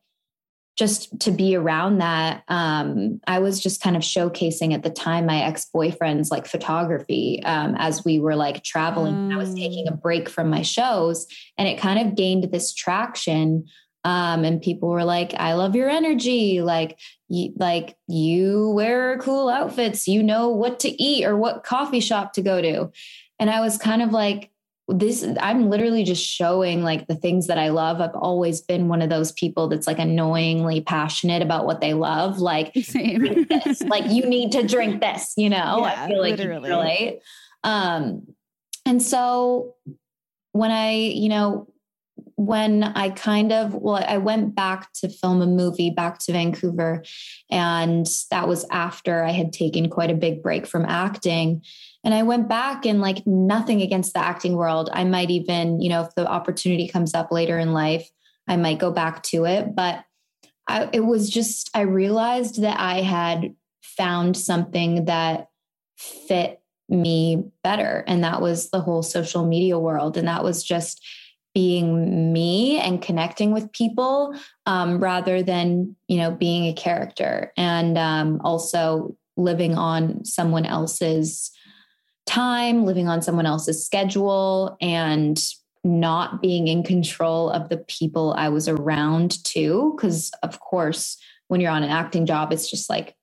just 0.78 1.20
to 1.20 1.30
be 1.30 1.54
around 1.54 1.98
that, 1.98 2.42
um, 2.48 3.20
I 3.26 3.40
was 3.40 3.60
just 3.60 3.82
kind 3.82 3.94
of 3.94 4.02
showcasing 4.02 4.72
at 4.72 4.82
the 4.82 4.90
time 4.90 5.26
my 5.26 5.42
ex 5.42 5.66
boyfriend's 5.66 6.30
like 6.30 6.46
photography 6.46 7.42
um, 7.44 7.74
as 7.76 8.02
we 8.02 8.18
were 8.18 8.34
like 8.34 8.64
traveling. 8.64 9.30
I 9.30 9.36
was 9.36 9.52
taking 9.54 9.86
a 9.86 9.92
oh. 9.92 9.96
break 9.96 10.30
from 10.30 10.48
my 10.48 10.62
shows, 10.62 11.26
and 11.58 11.68
it 11.68 11.78
kind 11.78 11.98
of 12.08 12.16
gained 12.16 12.50
this 12.50 12.72
traction. 12.72 13.66
Um, 14.04 14.44
and 14.44 14.60
people 14.60 14.88
were 14.88 15.04
like, 15.04 15.34
"I 15.34 15.54
love 15.54 15.76
your 15.76 15.88
energy. 15.88 16.60
Like, 16.60 16.98
you, 17.28 17.52
like 17.56 17.96
you 18.08 18.70
wear 18.70 19.18
cool 19.18 19.48
outfits. 19.48 20.08
You 20.08 20.22
know 20.22 20.48
what 20.48 20.80
to 20.80 21.02
eat 21.02 21.24
or 21.24 21.36
what 21.36 21.64
coffee 21.64 22.00
shop 22.00 22.32
to 22.34 22.42
go 22.42 22.60
to." 22.60 22.90
And 23.38 23.50
I 23.50 23.60
was 23.60 23.78
kind 23.78 24.02
of 24.02 24.12
like, 24.12 24.52
this, 24.88 25.26
I'm 25.40 25.70
literally 25.70 26.04
just 26.04 26.24
showing 26.24 26.82
like 26.82 27.06
the 27.06 27.14
things 27.14 27.46
that 27.46 27.58
I 27.58 27.68
love. 27.68 28.00
I've 28.00 28.14
always 28.14 28.60
been 28.60 28.88
one 28.88 29.02
of 29.02 29.10
those 29.10 29.32
people 29.32 29.68
that's 29.68 29.86
like 29.86 29.98
annoyingly 29.98 30.80
passionate 30.80 31.42
about 31.42 31.66
what 31.66 31.80
they 31.80 31.94
love. 31.94 32.38
Like, 32.38 32.74
like 33.86 34.10
you 34.10 34.26
need 34.26 34.52
to 34.52 34.66
drink 34.66 35.00
this, 35.00 35.34
you 35.36 35.50
know? 35.50 35.78
Yeah, 35.80 36.04
I 36.04 36.08
feel 36.08 36.20
like 36.20 36.36
literally. 36.36 36.68
you 36.68 36.76
relate. 36.76 37.20
Um, 37.64 38.34
and 38.84 39.00
so 39.00 39.74
when 40.52 40.70
I, 40.70 40.94
you 40.94 41.28
know, 41.28 41.71
when 42.46 42.82
I 42.82 43.10
kind 43.10 43.52
of, 43.52 43.72
well, 43.74 44.04
I 44.06 44.18
went 44.18 44.54
back 44.54 44.92
to 44.94 45.08
film 45.08 45.40
a 45.42 45.46
movie 45.46 45.90
back 45.90 46.18
to 46.20 46.32
Vancouver, 46.32 47.04
and 47.50 48.06
that 48.30 48.48
was 48.48 48.66
after 48.70 49.22
I 49.22 49.30
had 49.30 49.52
taken 49.52 49.88
quite 49.88 50.10
a 50.10 50.14
big 50.14 50.42
break 50.42 50.66
from 50.66 50.84
acting. 50.84 51.62
And 52.04 52.12
I 52.12 52.24
went 52.24 52.48
back 52.48 52.84
and 52.84 53.00
like 53.00 53.24
nothing 53.26 53.80
against 53.80 54.12
the 54.12 54.18
acting 54.18 54.56
world. 54.56 54.90
I 54.92 55.04
might 55.04 55.30
even, 55.30 55.80
you 55.80 55.88
know, 55.88 56.02
if 56.02 56.14
the 56.16 56.26
opportunity 56.26 56.88
comes 56.88 57.14
up 57.14 57.30
later 57.30 57.58
in 57.58 57.72
life, 57.72 58.10
I 58.48 58.56
might 58.56 58.80
go 58.80 58.90
back 58.90 59.22
to 59.24 59.44
it. 59.44 59.76
But 59.76 60.04
I, 60.66 60.88
it 60.92 61.04
was 61.04 61.30
just, 61.30 61.70
I 61.74 61.82
realized 61.82 62.60
that 62.62 62.80
I 62.80 63.02
had 63.02 63.54
found 63.82 64.36
something 64.36 65.04
that 65.04 65.48
fit 65.96 66.60
me 66.88 67.44
better. 67.62 68.02
And 68.08 68.24
that 68.24 68.40
was 68.40 68.70
the 68.70 68.80
whole 68.80 69.04
social 69.04 69.46
media 69.46 69.78
world. 69.78 70.16
And 70.16 70.26
that 70.26 70.42
was 70.42 70.64
just 70.64 71.04
being 71.54 72.32
me 72.32 72.78
and 72.78 73.02
connecting 73.02 73.52
with 73.52 73.72
people 73.72 74.34
um, 74.66 74.98
rather 74.98 75.42
than, 75.42 75.94
you 76.08 76.16
know, 76.16 76.30
being 76.30 76.66
a 76.66 76.72
character 76.72 77.52
and 77.56 77.98
um, 77.98 78.40
also 78.42 79.16
living 79.36 79.76
on 79.76 80.24
someone 80.24 80.64
else's 80.66 81.50
time, 82.26 82.84
living 82.84 83.08
on 83.08 83.22
someone 83.22 83.46
else's 83.46 83.84
schedule, 83.84 84.76
and 84.80 85.42
not 85.84 86.40
being 86.40 86.68
in 86.68 86.82
control 86.82 87.50
of 87.50 87.68
the 87.68 87.78
people 87.78 88.34
I 88.36 88.48
was 88.48 88.68
around 88.68 89.42
too. 89.44 89.94
Because, 89.96 90.30
of 90.42 90.60
course, 90.60 91.18
when 91.48 91.60
you're 91.60 91.72
on 91.72 91.82
an 91.82 91.90
acting 91.90 92.24
job, 92.24 92.52
it's 92.52 92.70
just 92.70 92.88
like 92.88 93.16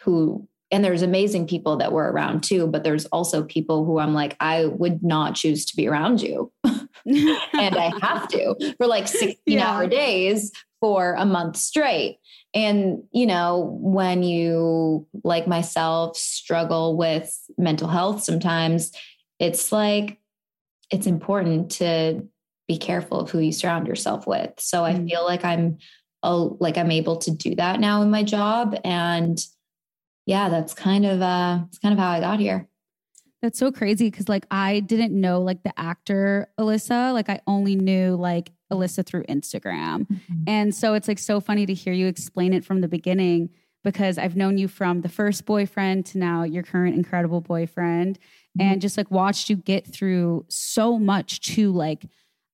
who, 0.00 0.46
and 0.72 0.82
there's 0.82 1.02
amazing 1.02 1.46
people 1.46 1.76
that 1.76 1.92
were 1.92 2.10
around 2.10 2.42
too, 2.42 2.66
but 2.66 2.82
there's 2.82 3.04
also 3.06 3.44
people 3.44 3.84
who 3.84 3.98
I'm 3.98 4.14
like, 4.14 4.36
I 4.40 4.64
would 4.64 5.02
not 5.02 5.34
choose 5.34 5.66
to 5.66 5.76
be 5.76 5.86
around 5.86 6.22
you. 6.22 6.50
and 6.64 7.76
I 7.76 7.92
have 8.00 8.26
to 8.28 8.74
for 8.78 8.86
like 8.86 9.06
16 9.06 9.36
yeah. 9.44 9.70
hour 9.70 9.86
days 9.86 10.50
for 10.80 11.14
a 11.18 11.26
month 11.26 11.58
straight. 11.58 12.18
And, 12.54 13.02
you 13.12 13.26
know, 13.26 13.78
when 13.80 14.22
you, 14.22 15.06
like 15.22 15.46
myself, 15.46 16.16
struggle 16.16 16.96
with 16.96 17.38
mental 17.58 17.88
health 17.88 18.22
sometimes, 18.22 18.92
it's 19.38 19.72
like, 19.72 20.18
it's 20.90 21.06
important 21.06 21.72
to 21.72 22.26
be 22.66 22.78
careful 22.78 23.20
of 23.20 23.30
who 23.30 23.40
you 23.40 23.52
surround 23.52 23.86
yourself 23.86 24.26
with. 24.26 24.52
So 24.58 24.84
I 24.84 24.94
mm. 24.94 25.08
feel 25.08 25.24
like 25.24 25.44
I'm, 25.44 25.78
like 26.22 26.78
I'm 26.78 26.90
able 26.90 27.16
to 27.16 27.30
do 27.30 27.54
that 27.56 27.80
now 27.80 28.00
in 28.02 28.10
my 28.10 28.22
job. 28.22 28.76
And 28.84 29.38
yeah, 30.26 30.48
that's 30.48 30.74
kind 30.74 31.06
of, 31.06 31.20
uh, 31.20 31.60
it's 31.68 31.78
kind 31.78 31.92
of 31.92 31.98
how 31.98 32.10
I 32.10 32.20
got 32.20 32.40
here. 32.40 32.68
That's 33.42 33.58
so 33.58 33.72
crazy 33.72 34.08
because 34.08 34.28
like 34.28 34.46
I 34.52 34.80
didn't 34.80 35.18
know 35.20 35.40
like 35.40 35.64
the 35.64 35.78
actor 35.78 36.48
Alyssa. 36.60 37.12
Like 37.12 37.28
I 37.28 37.40
only 37.48 37.74
knew 37.74 38.14
like 38.14 38.52
Alyssa 38.72 39.04
through 39.04 39.24
Instagram. 39.24 40.06
Mm-hmm. 40.06 40.44
And 40.46 40.74
so 40.74 40.94
it's 40.94 41.08
like 41.08 41.18
so 41.18 41.40
funny 41.40 41.66
to 41.66 41.74
hear 41.74 41.92
you 41.92 42.06
explain 42.06 42.52
it 42.52 42.64
from 42.64 42.80
the 42.80 42.88
beginning 42.88 43.50
because 43.82 44.16
I've 44.16 44.36
known 44.36 44.58
you 44.58 44.68
from 44.68 45.00
the 45.00 45.08
first 45.08 45.44
boyfriend 45.44 46.06
to 46.06 46.18
now 46.18 46.44
your 46.44 46.62
current 46.62 46.94
incredible 46.94 47.40
boyfriend 47.40 48.18
mm-hmm. 48.18 48.62
and 48.62 48.80
just 48.80 48.96
like 48.96 49.10
watched 49.10 49.50
you 49.50 49.56
get 49.56 49.86
through 49.86 50.44
so 50.48 50.98
much 50.98 51.40
to 51.54 51.72
like 51.72 52.06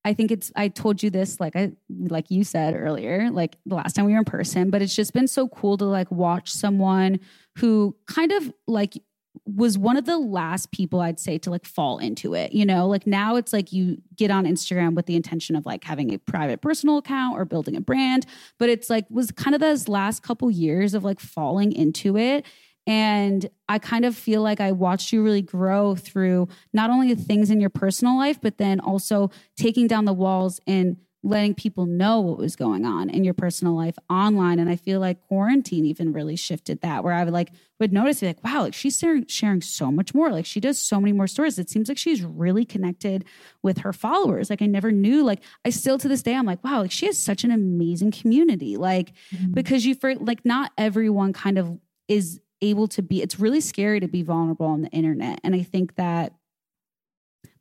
I 0.05 0.13
think 0.13 0.31
it's 0.31 0.51
I 0.55 0.69
told 0.69 1.03
you 1.03 1.09
this 1.09 1.39
like 1.39 1.55
I 1.55 1.73
like 1.89 2.31
you 2.31 2.43
said 2.43 2.73
earlier 2.73 3.29
like 3.31 3.57
the 3.65 3.75
last 3.75 3.93
time 3.93 4.05
we 4.05 4.13
were 4.13 4.19
in 4.19 4.25
person 4.25 4.69
but 4.69 4.81
it's 4.81 4.95
just 4.95 5.13
been 5.13 5.27
so 5.27 5.47
cool 5.49 5.77
to 5.77 5.85
like 5.85 6.09
watch 6.09 6.51
someone 6.51 7.19
who 7.59 7.95
kind 8.07 8.31
of 8.31 8.53
like 8.67 8.97
was 9.45 9.77
one 9.77 9.97
of 9.97 10.05
the 10.05 10.17
last 10.17 10.71
people 10.71 11.01
I'd 11.01 11.19
say 11.19 11.37
to 11.39 11.49
like 11.49 11.65
fall 11.65 11.99
into 11.99 12.33
it. 12.33 12.51
You 12.51 12.65
know, 12.65 12.87
like 12.87 13.05
now 13.05 13.35
it's 13.35 13.53
like 13.53 13.71
you 13.71 13.97
get 14.15 14.31
on 14.31 14.45
Instagram 14.45 14.95
with 14.95 15.05
the 15.05 15.15
intention 15.15 15.55
of 15.55 15.65
like 15.65 15.83
having 15.83 16.13
a 16.13 16.19
private 16.19 16.61
personal 16.61 16.97
account 16.97 17.37
or 17.37 17.45
building 17.45 17.75
a 17.75 17.81
brand, 17.81 18.25
but 18.57 18.69
it's 18.69 18.89
like 18.89 19.05
was 19.09 19.31
kind 19.31 19.55
of 19.55 19.61
those 19.61 19.87
last 19.87 20.23
couple 20.23 20.49
years 20.49 20.93
of 20.93 21.03
like 21.03 21.19
falling 21.19 21.71
into 21.71 22.17
it. 22.17 22.45
And 22.87 23.47
I 23.67 23.77
kind 23.77 24.03
of 24.03 24.15
feel 24.15 24.41
like 24.41 24.59
I 24.59 24.71
watched 24.71 25.13
you 25.13 25.23
really 25.23 25.43
grow 25.43 25.95
through 25.95 26.47
not 26.73 26.89
only 26.89 27.13
the 27.13 27.21
things 27.21 27.51
in 27.51 27.61
your 27.61 27.69
personal 27.69 28.17
life, 28.17 28.39
but 28.41 28.57
then 28.57 28.79
also 28.79 29.29
taking 29.55 29.85
down 29.85 30.05
the 30.05 30.13
walls 30.13 30.59
and 30.65 30.97
letting 31.21 31.53
people 31.53 31.85
know 31.85 32.21
what 32.21 32.37
was 32.37 32.55
going 32.55 32.85
on 32.85 33.09
in 33.09 33.25
your 33.25 33.33
personal 33.33 33.75
life 33.75 33.95
online. 34.09 34.57
And 34.57 34.69
I 34.69 34.77
feel 34.77 35.01
like 35.01 35.19
quarantine 35.27 35.85
even 35.85 36.13
really 36.13 36.37
shifted 36.37 36.79
that, 36.81 37.03
where 37.03 37.13
I 37.13 37.23
would 37.23 37.33
like 37.33 37.51
would 37.79 37.91
notice 37.91 38.21
like, 38.21 38.43
wow, 38.43 38.63
like 38.63 38.73
she's 38.73 38.97
sharing, 38.97 39.25
sharing 39.27 39.61
so 39.61 39.91
much 39.91 40.13
more. 40.13 40.31
Like 40.31 40.45
she 40.45 40.59
does 40.59 40.79
so 40.79 40.99
many 40.99 41.11
more 41.11 41.27
stories. 41.27 41.59
It 41.59 41.69
seems 41.69 41.89
like 41.89 41.97
she's 41.97 42.23
really 42.23 42.63
connected 42.63 43.25
with 43.63 43.79
her 43.79 43.91
followers. 43.91 44.49
Like 44.49 44.61
I 44.61 44.65
never 44.65 44.91
knew. 44.91 45.23
Like 45.23 45.43
I 45.65 45.71
still 45.71 45.97
to 45.97 46.07
this 46.07 46.23
day, 46.23 46.35
I'm 46.35 46.45
like, 46.45 46.63
wow, 46.63 46.81
like 46.81 46.91
she 46.91 47.05
has 47.07 47.17
such 47.17 47.43
an 47.43 47.51
amazing 47.51 48.11
community. 48.11 48.77
Like 48.77 49.13
mm-hmm. 49.33 49.51
because 49.51 49.85
you 49.85 49.95
for 49.95 50.15
like 50.15 50.45
not 50.45 50.71
everyone 50.77 51.33
kind 51.33 51.57
of 51.57 51.77
is 52.07 52.39
able 52.61 52.87
to 52.89 53.01
be. 53.01 53.21
It's 53.21 53.39
really 53.39 53.61
scary 53.61 53.99
to 53.99 54.07
be 54.07 54.23
vulnerable 54.23 54.67
on 54.67 54.81
the 54.81 54.89
internet, 54.89 55.39
and 55.43 55.53
I 55.53 55.63
think 55.63 55.95
that 55.95 56.33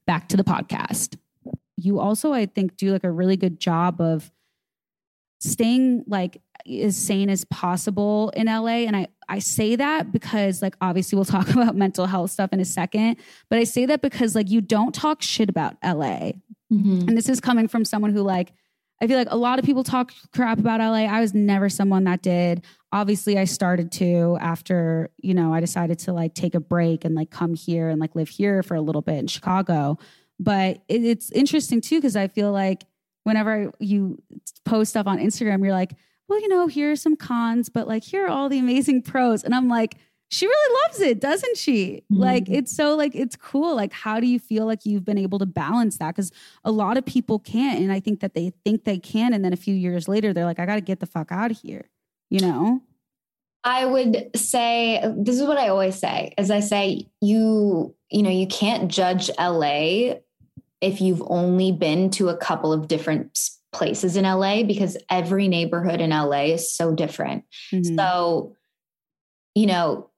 back 0.07 0.29
to 0.29 0.37
the 0.37 0.44
podcast 0.44 1.16
you 1.79 2.01
also, 2.01 2.33
I 2.33 2.47
think, 2.47 2.77
do 2.77 2.93
like 2.93 3.05
a 3.05 3.11
really 3.11 3.37
good 3.37 3.61
job 3.61 4.01
of 4.01 4.31
staying 5.41 6.05
like 6.09 6.43
as 6.69 6.97
sane 6.97 7.31
as 7.31 7.45
possible 7.45 8.31
in 8.31 8.47
LA. 8.47 8.85
And 8.87 8.97
I, 8.97 9.09
I 9.29 9.38
say 9.38 9.77
that 9.77 10.11
because 10.11 10.61
like 10.61 10.75
obviously 10.81 11.17
we'll 11.17 11.25
talk 11.37 11.49
about 11.51 11.77
mental 11.77 12.07
health 12.07 12.33
stuff 12.33 12.53
in 12.53 12.61
a 12.61 12.64
second, 12.64 13.17
but 13.49 13.59
I 13.59 13.64
say 13.64 13.87
that 13.87 14.03
because 14.03 14.35
like 14.35 14.51
you 14.51 14.61
don't 14.61 14.95
talk 14.95 15.23
shit 15.23 15.49
about 15.49 15.77
LA. 15.85 16.33
Mm-hmm. 16.73 17.09
And 17.09 17.17
this 17.17 17.29
is 17.29 17.41
coming 17.41 17.69
from 17.69 17.85
someone 17.85 18.12
who 18.12 18.23
like 18.23 18.53
I 19.01 19.07
feel 19.07 19.17
like 19.17 19.31
a 19.31 19.37
lot 19.37 19.61
of 19.61 19.64
people 19.64 19.85
talk 19.85 20.12
crap 20.35 20.59
about 20.59 20.81
LA. 20.81 21.05
I 21.05 21.21
was 21.21 21.33
never 21.33 21.69
someone 21.69 22.03
that 22.05 22.21
did. 22.21 22.64
Obviously, 22.91 23.38
I 23.38 23.45
started 23.45 23.93
to 23.93 24.37
after, 24.41 25.11
you 25.19 25.35
know, 25.35 25.55
I 25.55 25.61
decided 25.61 26.01
to 26.01 26.12
like 26.12 26.35
take 26.35 26.57
a 26.57 26.61
break 26.61 27.05
and 27.05 27.14
like 27.14 27.31
come 27.31 27.55
here 27.55 27.91
and 27.91 28.01
like 28.01 28.16
live 28.16 28.29
here 28.29 28.61
for 28.64 28.74
a 28.74 28.81
little 28.81 29.03
bit 29.03 29.18
in 29.18 29.29
Chicago. 29.29 29.99
But 30.41 30.82
it, 30.89 31.05
it's 31.05 31.30
interesting 31.32 31.80
too, 31.80 31.97
because 31.97 32.16
I 32.16 32.28
feel 32.28 32.53
like 32.53 32.84
whenever 33.24 33.72
you 33.78 34.22
post 34.64 34.91
stuff 34.91 35.07
on 35.07 35.18
Instagram, 35.18 35.62
you're 35.62 35.72
like, 35.72 35.93
well, 36.28 36.41
you 36.41 36.49
know, 36.49 36.66
here 36.66 36.93
are 36.93 36.97
some 36.97 37.16
cons, 37.16 37.68
but 37.68 37.89
like 37.89 38.05
here 38.05 38.26
are 38.26 38.28
all 38.28 38.49
the 38.49 38.59
amazing 38.59 39.03
pros. 39.03 39.43
And 39.43 39.55
I'm 39.55 39.68
like, 39.68 39.97
she 40.30 40.47
really 40.47 40.80
loves 40.84 41.01
it, 41.01 41.20
doesn't 41.20 41.57
she? 41.57 42.03
Mhm. 42.12 42.18
Like 42.18 42.49
it's 42.49 42.74
so 42.74 42.95
like 42.95 43.14
it's 43.14 43.34
cool. 43.34 43.74
Like 43.74 43.93
how 43.93 44.20
do 44.20 44.26
you 44.26 44.39
feel 44.39 44.66
like 44.66 44.84
you've 44.84 45.05
been 45.05 45.18
able 45.18 45.39
to 45.39 45.47
balance 45.47 45.99
that? 45.99 46.14
Because 46.14 46.30
a 46.64 46.70
lot 46.70 46.99
of 46.99 47.07
people 47.07 47.39
can't, 47.39 47.80
and 47.80 47.91
I 47.91 48.01
think 48.01 48.20
that 48.20 48.34
they 48.34 48.53
think 48.64 48.84
they 48.84 48.99
can, 48.99 49.32
and 49.32 49.45
then 49.45 49.53
a 49.53 49.57
few 49.57 49.74
years 49.74 50.07
later 50.07 50.32
they're 50.32 50.45
like, 50.45 50.59
I 50.59 50.66
got 50.66 50.74
to 50.74 50.80
get 50.82 51.01
the 51.01 51.07
fuck 51.07 51.32
out 51.32 51.51
of 51.51 51.59
here. 51.61 51.89
You 52.30 52.41
know? 52.41 52.82
I 53.64 53.86
would 53.86 54.30
say 54.36 55.03
this 55.16 55.41
is 55.41 55.47
what 55.47 55.59
I 55.59 55.68
always 55.68 55.97
say 55.97 56.32
is 56.39 56.51
I 56.51 56.61
say 56.61 57.09
you 57.20 57.95
you 58.11 58.22
know 58.22 58.30
you 58.30 58.47
can't 58.47 58.89
judge 58.89 59.30
LA 59.39 60.16
if 60.81 61.01
you've 61.01 61.22
only 61.26 61.72
been 61.72 62.11
to 62.11 62.29
a 62.29 62.37
couple 62.37 62.72
of 62.72 62.89
different 62.89 63.39
places 63.72 64.16
in 64.16 64.24
LA 64.24 64.62
because 64.62 64.97
every 65.11 65.49
neighborhood 65.49 66.01
in 66.01 66.11
LA 66.11 66.45
is 66.55 66.72
so 66.74 66.95
different. 66.95 67.45
Mhm. 67.72 67.97
So 67.97 68.55
you 69.55 69.66
know 69.66 70.11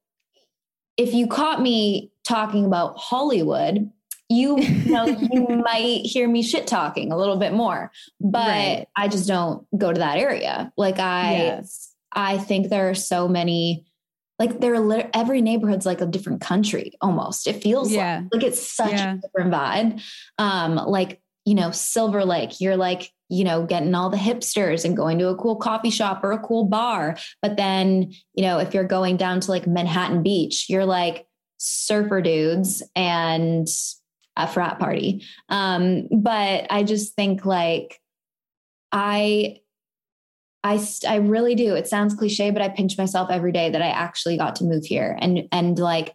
if 0.97 1.15
you 1.15 1.27
caught 1.27 1.63
me 1.63 2.13
talking 2.25 2.65
about 2.65 2.99
Hollywood 2.99 3.91
you, 4.29 4.61
you 4.61 4.93
know 4.93 5.07
you 5.07 5.47
might 5.65 6.03
hear 6.05 6.29
me 6.29 6.43
shit 6.43 6.67
talking 6.69 7.11
a 7.11 7.17
little 7.17 7.37
bit 7.37 7.53
more 7.53 7.91
but 8.21 8.47
Right. 8.47 8.87
I 8.95 9.09
just 9.09 9.27
don't 9.27 9.67
go 9.77 9.93
to 9.93 9.99
that 9.99 10.19
area 10.19 10.73
like 10.77 10.99
I 10.99 11.33
Yes. 11.33 11.95
I 12.13 12.39
think 12.39 12.69
there 12.69 12.91
are 12.91 12.95
so 12.95 13.29
many, 13.29 13.87
like 14.41 14.59
there 14.59 14.75
are 14.75 15.11
every 15.15 15.43
neighborhood's 15.43 15.85
like 15.87 16.01
a 16.01 16.07
different 16.07 16.41
country 16.41 16.95
almost. 17.03 17.47
It 17.47 17.63
feels 17.63 17.93
Yeah. 17.93 18.23
like, 18.33 18.43
like 18.43 18.45
it's 18.51 18.73
such 18.75 18.93
Yeah. 18.93 19.15
a 19.15 19.19
different 19.19 19.53
vibe. 19.53 20.03
Um, 20.39 20.77
like, 20.77 21.21
you 21.45 21.55
know, 21.55 21.71
Silver 21.71 22.25
Lake, 22.25 22.59
you're 22.59 22.79
like, 22.79 23.13
you 23.29 23.45
know, 23.45 23.67
getting 23.67 23.95
all 23.95 24.09
the 24.09 24.17
hipsters 24.17 24.85
and 24.85 24.97
going 24.97 25.19
to 25.19 25.29
a 25.29 25.37
cool 25.37 25.57
coffee 25.57 25.91
shop 25.91 26.25
or 26.25 26.33
a 26.33 26.39
cool 26.39 26.65
bar. 26.65 27.19
But 27.43 27.59
then, 27.59 28.13
you 28.35 28.43
know, 28.43 28.59
if 28.59 28.73
you're 28.73 28.83
going 28.85 29.19
down 29.19 29.41
to 29.41 29.51
like 29.51 29.67
Manhattan 29.67 30.23
Beach, 30.23 30.67
you're 30.71 30.87
like 30.87 31.27
surfer 31.59 32.23
dudes 32.23 32.83
and 32.97 33.69
a 34.37 34.47
frat 34.47 34.79
party. 34.79 35.23
Um, 35.51 36.09
but 36.11 36.67
I 36.71 36.83
just 36.83 37.15
think 37.15 37.45
like 37.45 38.01
I 38.91 39.59
I 40.63 40.77
st- 40.77 41.11
I 41.11 41.17
really 41.17 41.55
do. 41.55 41.75
It 41.75 41.89
sounds 41.89 42.15
cliche, 42.15 42.51
but 42.51 42.63
I 42.63 42.69
pinch 42.69 42.99
myself 42.99 43.31
every 43.31 43.53
day 43.53 43.71
that 43.71 43.81
I 43.81 43.89
actually 43.89 44.37
got 44.37 44.57
to 44.57 44.65
move 44.65 44.85
here 44.85 45.17
and 45.21 45.49
and 45.53 45.79
like 45.79 46.15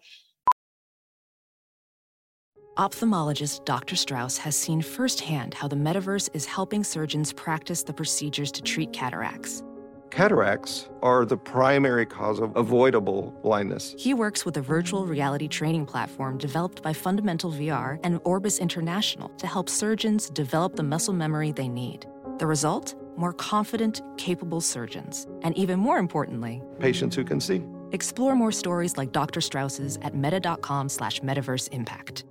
Ophthalmologist 2.78 3.64
Dr. 3.64 3.96
Strauss 3.96 4.38
has 4.38 4.54
seen 4.54 4.82
firsthand 4.82 5.54
how 5.54 5.66
the 5.66 5.78
metaverse 5.78 6.30
is 6.34 6.46
helping 6.46 6.84
surgeons 6.84 7.32
practice 7.32 7.84
the 7.84 7.94
procedures 7.94 8.52
to 8.52 8.62
treat 8.62 8.92
cataracts. 8.92 9.64
Cataracts 10.12 10.90
are 11.02 11.24
the 11.24 11.38
primary 11.38 12.06
cause 12.06 12.40
of 12.40 12.54
avoidable 12.58 13.34
blindness. 13.44 13.96
He 13.98 14.14
works 14.14 14.46
with 14.46 14.58
a 14.58 14.62
virtual 14.62 15.06
reality 15.06 15.48
training 15.48 15.86
platform 15.86 16.38
developed 16.38 16.84
by 16.84 16.92
Fundamental 16.92 17.50
VR 17.50 17.98
and 18.04 18.20
Orbis 18.26 18.60
International 18.60 19.30
to 19.38 19.48
help 19.48 19.70
surgeons 19.70 20.30
develop 20.30 20.76
the 20.76 20.84
muscle 20.84 21.14
memory 21.14 21.54
they 21.54 21.70
need. 21.70 22.06
The 22.40 22.46
result? 22.46 22.96
More 23.18 23.34
confident, 23.34 24.02
capable 24.18 24.62
surgeons. 24.62 25.28
And 25.42 25.58
even 25.58 25.80
more 25.80 25.98
importantly, 25.98 26.62
Patients 26.80 27.16
who 27.16 27.24
can 27.24 27.40
see. 27.40 27.62
explore 27.92 28.36
more 28.36 28.52
stories 28.52 28.98
like 28.98 29.12
Dr. 29.12 29.42
Strauss's 29.42 29.98
at 30.02 30.16
meta.com 30.16 30.90
slash 30.90 31.20
metaverse 31.22 31.70
impact. 31.72 32.26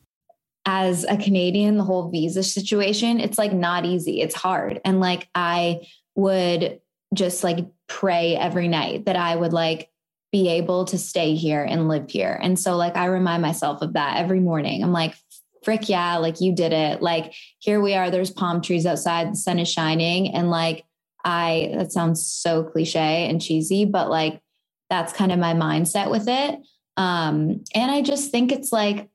as 0.65 1.03
a 1.05 1.17
Canadian, 1.17 1.77
the 1.77 1.83
whole 1.83 2.09
visa 2.11 2.43
situation, 2.43 3.19
it's 3.19 3.37
like 3.39 3.53
not 3.53 3.85
easy. 3.85 4.21
It's 4.21 4.35
hard. 4.35 4.79
And 4.85 4.99
like 4.99 5.27
I 5.33 5.87
would 6.15 6.79
just 7.13 7.43
like 7.43 7.65
pray 7.87 8.35
every 8.35 8.67
night 8.67 9.05
that 9.05 9.15
I 9.15 9.35
would 9.35 9.53
like 9.53 9.89
be 10.31 10.49
able 10.49 10.85
to 10.85 10.97
stay 10.97 11.35
here 11.35 11.63
and 11.63 11.87
live 11.87 12.09
here. 12.09 12.39
And 12.41 12.57
so 12.59 12.75
like 12.75 12.95
I 12.95 13.05
remind 13.05 13.41
myself 13.41 13.81
of 13.81 13.93
that 13.93 14.17
every 14.17 14.39
morning. 14.39 14.83
I'm 14.83 14.91
like, 14.91 15.15
frick 15.63 15.89
yeah, 15.89 16.17
like 16.17 16.39
you 16.39 16.53
did 16.53 16.71
it. 16.71 17.01
Like 17.01 17.33
here 17.59 17.81
we 17.81 17.95
are, 17.95 18.11
there's 18.11 18.31
palm 18.31 18.61
trees 18.61 18.85
outside, 18.85 19.31
the 19.31 19.37
sun 19.37 19.59
is 19.59 19.69
shining. 19.69 20.33
And 20.33 20.49
like 20.49 20.85
I 21.25 21.73
that 21.75 21.91
sounds 21.91 22.25
so 22.25 22.63
cliche 22.63 23.27
and 23.27 23.41
cheesy, 23.41 23.85
but 23.85 24.09
like 24.09 24.41
that's 24.89 25.13
kind 25.13 25.31
of 25.31 25.39
my 25.39 25.53
mindset 25.53 26.09
with 26.09 26.27
it. 26.27 26.59
Um, 26.95 27.63
and 27.73 27.91
I 27.91 28.01
just 28.01 28.31
think 28.31 28.51
it's 28.51 28.71
like 28.71 29.09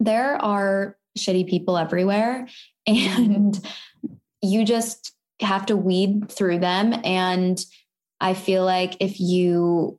there 0.00 0.36
are 0.36 0.96
shitty 1.18 1.48
people 1.48 1.78
everywhere 1.78 2.48
and 2.86 3.66
you 4.42 4.64
just 4.64 5.13
have 5.40 5.66
to 5.66 5.76
weed 5.76 6.30
through 6.30 6.58
them. 6.58 6.94
And 7.04 7.64
i 8.20 8.34
feel 8.34 8.64
like 8.64 8.96
if 9.00 9.20
you 9.20 9.98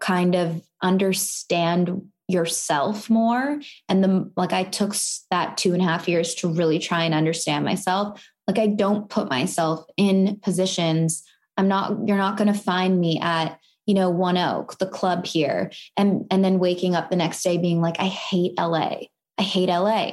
kind 0.00 0.34
of 0.34 0.62
understand 0.82 2.10
yourself 2.28 3.08
more 3.08 3.60
and 3.88 4.02
the 4.02 4.30
like 4.36 4.52
i 4.52 4.64
took 4.64 4.94
that 5.30 5.56
two 5.56 5.72
and 5.72 5.80
a 5.80 5.84
half 5.84 6.08
years 6.08 6.34
to 6.34 6.48
really 6.48 6.78
try 6.78 7.04
and 7.04 7.14
understand 7.14 7.64
myself 7.64 8.20
like 8.48 8.58
i 8.58 8.66
don't 8.66 9.08
put 9.08 9.30
myself 9.30 9.84
in 9.96 10.38
positions. 10.42 11.22
I'm 11.56 11.68
not 11.68 12.06
you're 12.06 12.18
not 12.18 12.36
going 12.36 12.52
to 12.52 12.58
find 12.58 13.00
me 13.00 13.18
at 13.20 13.58
you 13.86 13.94
know 13.94 14.10
1 14.10 14.36
OAK 14.36 14.78
the 14.78 14.86
club 14.86 15.24
here 15.24 15.70
and 15.96 16.26
and 16.30 16.44
then 16.44 16.58
waking 16.58 16.94
up 16.94 17.08
the 17.08 17.16
next 17.16 17.42
day 17.42 17.56
being 17.56 17.80
like 17.80 17.96
i 17.98 18.06
hate 18.06 18.52
la 18.58 18.98
i 19.38 19.42
hate 19.42 19.68
la 19.68 20.10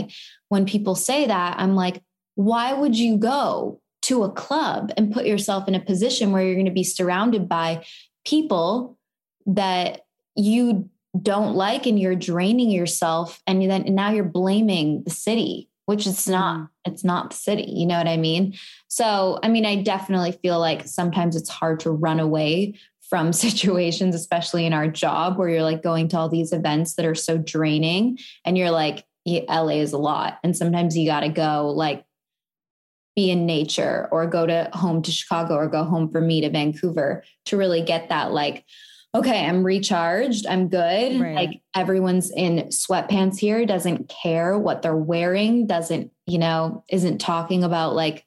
when 0.47 0.65
people 0.65 0.95
say 0.95 1.25
that 1.25 1.55
i'm 1.59 1.75
like 1.75 2.01
why 2.35 2.73
would 2.73 2.97
you 2.97 3.17
go 3.17 3.81
to 4.03 4.23
a 4.23 4.31
club 4.31 4.91
and 4.97 5.13
put 5.13 5.25
yourself 5.25 5.67
in 5.67 5.75
a 5.75 5.79
position 5.79 6.31
where 6.31 6.43
you're 6.43 6.55
going 6.55 6.65
to 6.65 6.71
be 6.71 6.83
surrounded 6.83 7.47
by 7.49 7.83
people 8.25 8.97
that 9.45 10.01
you 10.35 10.89
don't 11.21 11.55
like 11.55 11.85
and 11.85 11.99
you're 11.99 12.15
draining 12.15 12.69
yourself 12.69 13.41
and 13.45 13.61
then 13.69 13.83
and 13.83 13.95
now 13.95 14.11
you're 14.11 14.23
blaming 14.23 15.03
the 15.03 15.11
city 15.11 15.69
which 15.85 16.07
it's 16.07 16.27
not 16.27 16.57
mm-hmm. 16.57 16.91
it's 16.91 17.03
not 17.03 17.29
the 17.29 17.35
city 17.35 17.65
you 17.67 17.85
know 17.85 17.97
what 17.97 18.07
i 18.07 18.17
mean? 18.17 18.55
So 18.87 19.39
i 19.43 19.47
mean 19.47 19.65
i 19.65 19.81
definitely 19.81 20.31
feel 20.31 20.59
like 20.59 20.87
sometimes 20.87 21.35
it's 21.35 21.49
hard 21.49 21.79
to 21.81 21.91
run 21.91 22.19
away 22.19 22.79
from 23.09 23.31
situations 23.33 24.15
especially 24.15 24.65
in 24.65 24.73
our 24.73 24.87
job 24.87 25.37
where 25.37 25.49
you're 25.49 25.63
like 25.63 25.83
going 25.83 26.07
to 26.09 26.17
all 26.17 26.29
these 26.29 26.51
events 26.51 26.95
that 26.95 27.05
are 27.05 27.15
so 27.15 27.37
draining 27.37 28.17
and 28.43 28.57
you're 28.57 28.71
like 28.71 29.05
la 29.25 29.67
is 29.67 29.93
a 29.93 29.97
lot. 29.97 30.39
And 30.43 30.55
sometimes 30.55 30.97
you 30.97 31.05
got 31.05 31.21
to 31.21 31.29
go 31.29 31.69
like 31.69 32.05
be 33.16 33.30
in 33.30 33.45
nature 33.45 34.07
or 34.11 34.28
go 34.28 34.45
to 34.45 34.70
home 34.74 35.01
to 35.03 35.11
Chicago 35.11 35.55
or 35.55 35.68
go 35.68 35.84
home 35.84 36.09
for 36.09 36.22
me 36.22 36.41
to 36.41 36.49
Vancouver 36.49 37.24
to 37.45 37.57
really 37.57 37.82
get 37.82 38.09
that 38.09 38.32
like 38.32 38.66
okay 39.16 39.45
I'm 39.45 39.64
recharged 39.64 40.47
I'm 40.47 40.70
good. 40.70 41.22
Right. 41.22 41.36
like 41.36 41.61
everyone's 41.76 42.32
in 42.32 42.70
sweatpants 42.70 43.38
here 43.38 43.66
doesn't 43.66 44.09
care 44.09 44.57
what 44.57 44.82
they're 44.82 44.95
wearing 44.95 45.68
doesn't 45.68 46.11
you 46.26 46.39
know 46.39 46.84
isn't 46.89 47.20
talking 47.20 47.64
about 47.64 47.95
like 47.95 48.26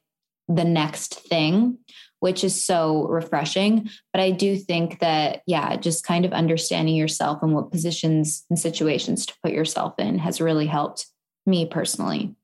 the 0.49 0.65
next 0.65 1.15
thing 1.29 1.79
which 2.21 2.43
is 2.43 2.65
so 2.65 3.07
refreshing. 3.09 3.91
But 4.13 4.21
I 4.21 4.31
do 4.31 4.57
think 4.57 5.01
that 5.01 5.43
yeah 5.47 5.77
just 5.77 6.05
kind 6.05 6.25
of 6.25 6.33
understanding 6.33 6.97
yourself 6.97 7.43
and 7.43 7.55
what 7.55 7.71
positions 7.71 8.45
and 8.51 8.59
situations 8.59 9.27
to 9.27 9.35
put 9.43 9.53
yourself 9.53 9.95
in 9.99 10.19
has 10.19 10.41
really 10.41 10.67
helped 10.67 11.07
me 11.45 11.67
personally 11.67 12.35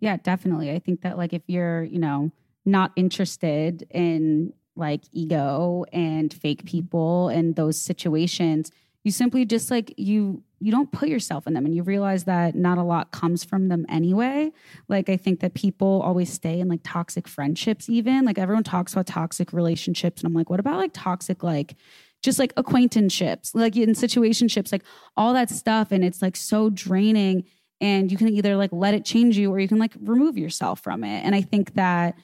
Yeah, 0.00 0.16
definitely. 0.16 0.70
I 0.70 0.78
think 0.78 1.02
that 1.02 1.16
like 1.16 1.32
if 1.32 1.42
you're, 1.46 1.84
you 1.84 1.98
know, 1.98 2.30
not 2.64 2.92
interested 2.96 3.86
in 3.90 4.52
like 4.74 5.02
ego 5.12 5.84
and 5.92 6.32
fake 6.32 6.58
mm-hmm. 6.58 6.68
people 6.68 7.28
and 7.28 7.56
those 7.56 7.80
situations, 7.80 8.70
you 9.04 9.12
simply 9.12 9.44
just 9.44 9.70
like 9.70 9.94
you 9.96 10.42
you 10.58 10.72
don't 10.72 10.90
put 10.90 11.08
yourself 11.08 11.46
in 11.46 11.52
them 11.52 11.66
and 11.66 11.74
you 11.74 11.82
realize 11.82 12.24
that 12.24 12.54
not 12.54 12.78
a 12.78 12.82
lot 12.82 13.12
comes 13.12 13.44
from 13.44 13.68
them 13.68 13.84
anyway. 13.88 14.50
Like 14.88 15.08
I 15.08 15.16
think 15.16 15.40
that 15.40 15.54
people 15.54 16.00
always 16.02 16.32
stay 16.32 16.60
in 16.60 16.68
like 16.68 16.80
toxic 16.82 17.28
friendships 17.28 17.88
even. 17.88 18.24
Like 18.24 18.38
everyone 18.38 18.64
talks 18.64 18.92
about 18.92 19.06
toxic 19.06 19.52
relationships 19.52 20.22
and 20.22 20.28
I'm 20.28 20.34
like 20.34 20.50
what 20.50 20.60
about 20.60 20.78
like 20.78 20.92
toxic 20.92 21.42
like 21.42 21.76
just 22.22 22.38
like 22.38 22.52
acquaintanceships, 22.56 23.54
like 23.54 23.76
in 23.76 23.90
situationships, 23.90 24.72
like 24.72 24.82
all 25.16 25.32
that 25.34 25.50
stuff 25.50 25.92
and 25.92 26.04
it's 26.04 26.22
like 26.22 26.34
so 26.34 26.70
draining 26.70 27.44
and 27.80 28.10
you 28.10 28.16
can 28.16 28.28
either 28.28 28.56
like 28.56 28.70
let 28.72 28.94
it 28.94 29.04
change 29.04 29.36
you 29.36 29.50
or 29.50 29.58
you 29.58 29.68
can 29.68 29.78
like 29.78 29.92
remove 30.00 30.38
yourself 30.38 30.80
from 30.80 31.04
it. 31.04 31.24
And 31.24 31.34
I 31.34 31.42
think 31.42 31.74
that 31.74 32.16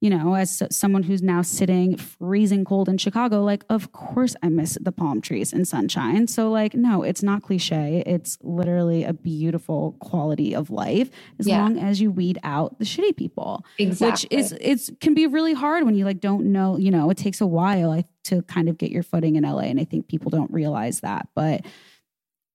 you 0.00 0.08
know, 0.08 0.34
as 0.34 0.62
someone 0.70 1.02
who's 1.02 1.22
now 1.22 1.42
sitting 1.42 1.96
freezing 1.96 2.64
cold 2.64 2.88
in 2.88 2.96
Chicago, 2.96 3.42
like, 3.42 3.64
of 3.68 3.92
course 3.92 4.34
I 4.42 4.48
miss 4.48 4.78
the 4.80 4.92
palm 4.92 5.20
trees 5.20 5.52
and 5.52 5.68
sunshine. 5.68 6.26
So, 6.26 6.50
like, 6.50 6.72
no, 6.72 7.02
it's 7.02 7.22
not 7.22 7.42
cliche. 7.42 8.02
It's 8.06 8.38
literally 8.42 9.04
a 9.04 9.12
beautiful 9.12 9.96
quality 10.00 10.54
of 10.54 10.70
life 10.70 11.10
as 11.38 11.46
yeah. 11.46 11.60
long 11.60 11.78
as 11.78 12.00
you 12.00 12.10
weed 12.10 12.38
out 12.42 12.78
the 12.78 12.86
shitty 12.86 13.14
people. 13.14 13.64
Exactly. 13.78 14.34
Which 14.34 14.44
is, 14.44 14.56
it's 14.58 14.90
can 15.00 15.12
be 15.12 15.26
really 15.26 15.52
hard 15.52 15.84
when 15.84 15.94
you 15.94 16.06
like 16.06 16.20
don't 16.20 16.50
know, 16.50 16.78
you 16.78 16.90
know, 16.90 17.10
it 17.10 17.18
takes 17.18 17.42
a 17.42 17.46
while 17.46 18.02
to 18.24 18.42
kind 18.42 18.70
of 18.70 18.78
get 18.78 18.90
your 18.90 19.02
footing 19.02 19.36
in 19.36 19.44
LA. 19.44 19.64
And 19.64 19.78
I 19.78 19.84
think 19.84 20.08
people 20.08 20.30
don't 20.30 20.50
realize 20.50 21.00
that. 21.00 21.28
But, 21.34 21.66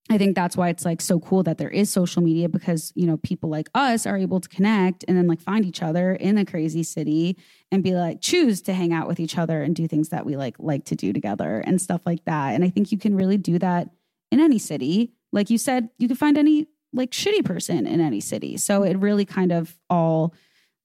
I 0.10 0.20
think 0.20 0.36
that's 0.36 0.56
why 0.56 0.70
it's 0.70 0.86
like 0.86 1.02
so 1.02 1.20
cool 1.20 1.42
that 1.44 1.58
there 1.58 1.70
is 1.70 1.90
social 1.90 2.22
media 2.22 2.48
because, 2.48 2.94
you 2.96 3.08
know, 3.08 3.18
people 3.18 3.50
like 3.50 3.70
us 3.74 4.06
are 4.06 4.18
able 4.18 4.40
to 4.40 4.48
connect 4.48 5.04
and 5.08 5.18
then 5.18 5.26
like 5.26 5.42
find 5.42 5.66
each 5.66 5.82
other 5.82 6.14
in 6.14 6.38
a 6.38 6.46
crazy 6.46 6.84
city 6.84 7.38
and 7.72 7.84
be 7.84 7.96
like 7.96 8.22
choose 8.22 8.62
to 8.64 8.74
hang 8.74 8.94
out 8.94 9.08
with 9.08 9.20
each 9.20 9.36
other 9.38 9.64
and 9.64 9.76
do 9.76 9.88
things 9.88 10.10
that 10.10 10.24
we 10.24 10.38
like 10.38 10.58
like 10.60 10.86
to 10.86 10.96
do 10.96 11.12
together 11.12 11.60
and 11.66 11.82
stuff 11.82 12.02
like 12.06 12.24
that. 12.26 12.54
And 12.54 12.64
I 12.64 12.70
think 12.70 12.92
you 12.92 13.00
can 13.00 13.16
really 13.16 13.38
do 13.38 13.58
that 13.58 13.90
in 14.32 14.40
any 14.40 14.60
city. 14.60 15.14
Like 15.32 15.50
you 15.50 15.58
said, 15.58 15.90
you 15.98 16.08
can 16.08 16.18
find 16.18 16.38
any 16.38 16.68
like 16.94 17.10
shitty 17.10 17.44
person 17.44 17.88
in 17.88 18.00
any 18.00 18.22
city. 18.22 18.58
So 18.58 18.84
it 18.84 18.98
really 19.00 19.26
kind 19.26 19.52
of 19.52 19.76
all 19.90 20.36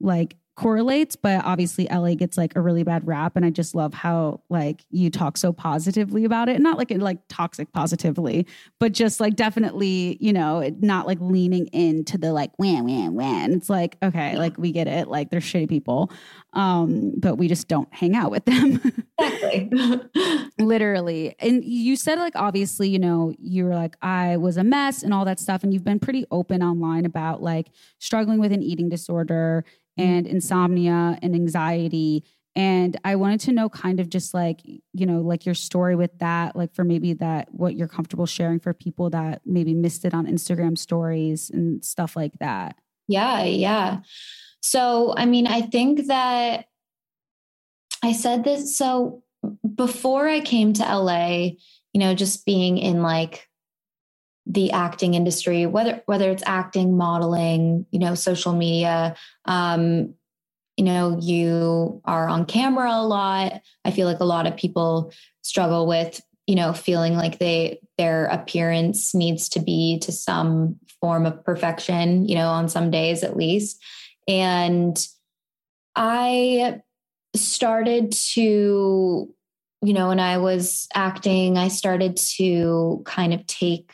like 0.01 0.37
correlates, 0.61 1.17
but 1.17 1.43
obviously 1.43 1.89
LA 1.91 2.15
gets 2.15 2.37
like 2.37 2.55
a 2.55 2.61
really 2.61 2.83
bad 2.83 3.07
rap. 3.07 3.35
And 3.35 3.47
I 3.47 3.51
just 3.51 3.75
love 3.75 3.95
how 3.95 4.43
like 4.51 4.85
you 4.91 5.09
talk 5.09 5.39
so 5.39 5.55
positively 5.55 6.27
about 6.27 6.51
it. 6.51 6.61
Not 6.61 6.77
like 6.77 6.91
like 6.91 7.17
toxic 7.31 7.73
positively, 7.73 8.47
but 8.79 8.93
just 8.93 9.21
like 9.21 9.37
definitely, 9.37 10.19
you 10.21 10.35
know, 10.35 10.71
not 10.81 11.07
like 11.07 11.17
leaning 11.19 11.67
into 11.69 12.19
the 12.19 12.35
like 12.35 12.51
wham, 12.59 12.85
wham, 12.85 13.15
wham. 13.15 13.53
It's 13.53 13.71
like, 13.71 13.97
okay, 14.03 14.37
like 14.37 14.59
we 14.59 14.71
get 14.71 14.87
it. 14.87 15.09
Like 15.09 15.31
they're 15.31 15.41
shitty 15.41 15.67
people. 15.67 16.13
Um, 16.53 17.15
but 17.17 17.37
we 17.37 17.49
just 17.49 17.67
don't 17.67 17.93
hang 17.95 18.15
out 18.15 18.31
with 18.31 18.45
them. 18.45 18.83
exactly. 19.19 20.01
Literally. 20.59 21.37
And 21.39 21.65
you 21.65 21.97
said 21.97 22.19
like 22.19 22.37
obviously, 22.37 22.91
you 22.91 22.99
know, 22.99 23.33
you 23.39 23.65
were 23.65 23.75
like, 23.75 23.97
I 24.03 24.37
was 24.37 24.59
a 24.59 24.65
mess 24.65 25.03
and 25.03 25.15
all 25.15 25.25
that 25.25 25.41
stuff. 25.41 25.63
And 25.63 25.73
you've 25.73 25.85
been 25.85 26.01
pretty 26.01 26.27
open 26.31 26.63
online 26.63 27.07
about 27.07 27.43
like 27.43 27.69
struggling 27.99 28.41
with 28.41 28.53
an 28.53 28.63
eating 28.63 28.91
disorder 28.91 29.65
and 30.01 30.27
insomnia 30.27 31.19
and 31.23 31.35
anxiety. 31.35 32.25
And 32.57 32.97
I 33.05 33.17
wanted 33.17 33.41
to 33.41 33.53
know 33.53 33.69
kind 33.69 34.01
of 34.01 34.09
just 34.09 34.35
like, 34.35 34.61
you 34.65 35.07
know, 35.07 35.21
like 35.21 35.47
your 35.47 35.55
story 35.55 35.95
with 35.95 36.19
that, 36.19 36.57
like 36.57 36.75
for 36.75 36.85
maybe 36.85 37.13
that, 37.15 37.53
what 37.53 37.77
you're 37.77 37.89
comfortable 37.89 38.27
sharing 38.27 38.59
for 38.59 38.73
people 38.73 39.11
that 39.11 39.43
maybe 39.47 39.73
missed 39.75 40.05
it 40.05 40.15
on 40.15 40.27
Instagram 40.27 40.77
stories 40.77 41.51
and 41.51 41.85
stuff 41.85 42.17
like 42.17 42.39
that. 42.41 42.77
Yeah. 43.07 43.45
Yeah. 43.45 43.99
So, 44.63 45.15
I 45.17 45.27
mean, 45.27 45.47
I 45.47 45.63
think 45.63 46.07
that 46.07 46.67
I 48.03 48.13
said 48.13 48.45
this. 48.45 48.77
So 48.77 49.23
before 49.75 50.29
I 50.29 50.41
came 50.41 50.73
to 50.75 50.83
LA, 50.83 51.51
you 51.93 52.01
know, 52.01 52.15
just 52.15 52.45
being 52.45 52.79
in 52.79 53.03
like 53.03 53.49
the 54.47 54.73
acting 54.73 55.15
industry, 55.15 55.67
whether 55.67 56.03
whether 56.07 56.31
it's 56.31 56.43
acting, 56.47 56.97
modeling, 56.97 57.87
you 57.91 57.99
know, 57.99 58.15
social 58.15 58.53
media. 58.53 59.17
Um, 59.45 60.15
you 60.77 60.85
know, 60.85 61.19
you 61.21 62.01
are 62.07 62.27
on 62.27 62.47
camera 62.47 62.91
a 62.91 63.05
lot. 63.07 63.61
I 63.85 63.91
feel 63.91 64.07
like 64.07 64.21
a 64.21 64.25
lot 64.25 64.47
of 64.47 64.57
people 64.57 65.13
struggle 65.43 65.87
with, 65.87 66.23
you 66.47 66.55
know, 66.55 66.73
feeling 66.73 67.17
like 67.17 67.39
they 67.39 67.81
their 67.99 68.25
appearance 68.27 69.15
needs 69.15 69.51
to 69.51 69.61
be 69.61 69.99
to 70.01 70.13
some 70.13 70.77
form 71.01 71.27
of 71.27 71.45
perfection, 71.45 72.27
you 72.27 72.35
know, 72.35 72.49
on 72.49 72.69
some 72.69 72.91
days 72.91 73.23
at 73.23 73.37
least. 73.37 73.83
And 74.27 74.99
I 75.95 76.81
started 77.35 78.13
to 78.33 79.35
you 79.83 79.95
know, 79.95 80.09
when 80.09 80.21
I 80.21 80.37
was 80.39 80.89
acting, 80.95 81.57
I 81.57 81.69
started 81.69 82.19
to 82.37 83.03
kind 83.07 83.33
of 83.33 83.47
take 83.47 83.93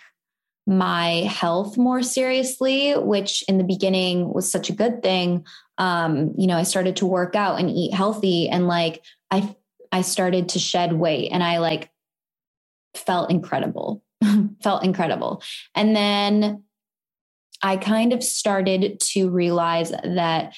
my 0.66 1.22
health 1.28 1.76
more 1.76 2.02
seriously, 2.02 2.92
which 2.94 3.44
in 3.48 3.58
the 3.58 3.64
beginning 3.64 4.32
was 4.32 4.50
such 4.50 4.68
a 4.68 4.74
good 4.74 5.02
thing. 5.02 5.46
Um, 5.78 6.34
you 6.36 6.46
know, 6.46 6.56
I 6.56 6.64
started 6.64 6.96
to 6.96 7.06
work 7.06 7.36
out 7.36 7.60
and 7.60 7.70
eat 7.70 7.94
healthy 7.94 8.48
and 8.48 8.66
like 8.66 9.04
I 9.30 9.54
I 9.92 10.02
started 10.02 10.50
to 10.50 10.58
shed 10.58 10.92
weight 10.92 11.30
and 11.30 11.42
I 11.42 11.58
like 11.58 11.90
felt 12.94 13.30
incredible. 13.30 14.02
felt 14.62 14.84
incredible. 14.84 15.42
And 15.74 15.94
then 15.94 16.64
I 17.62 17.76
kind 17.76 18.12
of 18.12 18.22
started 18.22 19.00
to 19.00 19.30
realize 19.30 19.90
that 19.90 20.54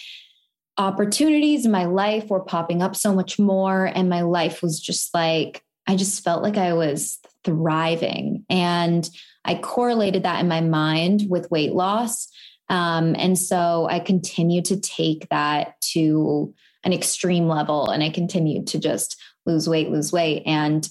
opportunities 0.79 1.67
in 1.67 1.73
my 1.73 1.85
life 1.85 2.29
were 2.29 2.41
popping 2.41 2.83
up 2.83 2.97
so 2.97 3.15
much 3.15 3.39
more 3.39 3.87
and 3.87 4.09
my 4.09 4.23
life 4.23 4.63
was 4.63 4.81
just 4.81 5.13
like 5.13 5.63
I 5.87 5.97
just 5.97 6.23
felt 6.23 6.43
like 6.43 6.59
I 6.59 6.75
was 6.75 7.19
thriving 7.45 8.45
and 8.51 9.09
I 9.49 9.55
correlated 9.55 10.25
that 10.25 10.41
in 10.41 10.47
my 10.47 10.61
mind 10.61 11.25
with 11.31 11.51
weight 11.51 11.73
loss. 11.73 12.29
Um, 12.69 13.17
and 13.19 13.39
so 13.39 13.89
I 13.91 13.99
continued 13.99 14.67
to 14.67 14.79
take 14.79 15.27
that 15.31 15.81
to 15.93 16.55
an 16.85 16.93
extreme 16.93 17.49
level 17.49 17.89
and 17.89 18.03
I 18.03 18.11
continued 18.11 18.67
to 18.69 18.79
just 18.79 19.19
lose 19.47 19.67
weight, 19.67 19.91
lose 19.91 20.13
weight 20.13 20.43
and 20.45 20.87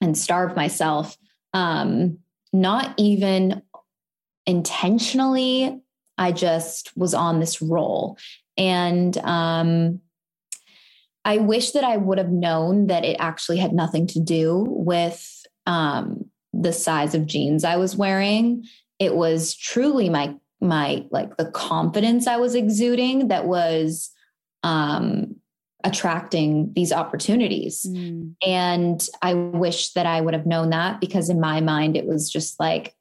and 0.00 0.18
starve 0.18 0.56
myself. 0.56 1.16
Um, 1.54 2.18
not 2.52 2.94
even 2.96 3.62
intentionally. 4.46 5.80
I 6.18 6.32
just 6.32 6.96
was 6.96 7.14
on 7.14 7.38
this 7.38 7.62
roll. 7.62 8.18
And 8.56 9.16
um, 9.18 10.00
I 11.24 11.38
wish 11.38 11.70
that 11.72 11.84
I 11.84 11.98
would 11.98 12.18
have 12.18 12.30
known 12.30 12.88
that 12.88 13.04
it 13.04 13.16
actually 13.20 13.58
had 13.58 13.72
nothing 13.72 14.08
to 14.08 14.20
do 14.20 14.66
with 14.68 15.46
um, 15.66 16.30
the 16.52 16.72
size 16.72 17.14
of 17.14 17.26
jeans 17.26 17.64
I 17.64 17.76
was 17.76 17.96
wearing. 17.96 18.64
It 18.98 19.14
was 19.14 19.54
truly 19.54 20.08
my 20.08 20.34
my 20.60 21.06
like 21.10 21.36
the 21.36 21.50
confidence 21.50 22.26
I 22.26 22.36
was 22.36 22.54
exuding 22.54 23.28
that 23.28 23.46
was 23.46 24.10
um 24.62 25.36
attracting 25.84 26.72
these 26.74 26.92
opportunities. 26.92 27.86
Mm. 27.88 28.34
And 28.46 29.08
I 29.22 29.34
wish 29.34 29.92
that 29.94 30.06
I 30.06 30.20
would 30.20 30.34
have 30.34 30.46
known 30.46 30.70
that 30.70 31.00
because 31.00 31.30
in 31.30 31.40
my 31.40 31.60
mind 31.60 31.96
it 31.96 32.06
was 32.06 32.30
just 32.30 32.60
like 32.60 32.94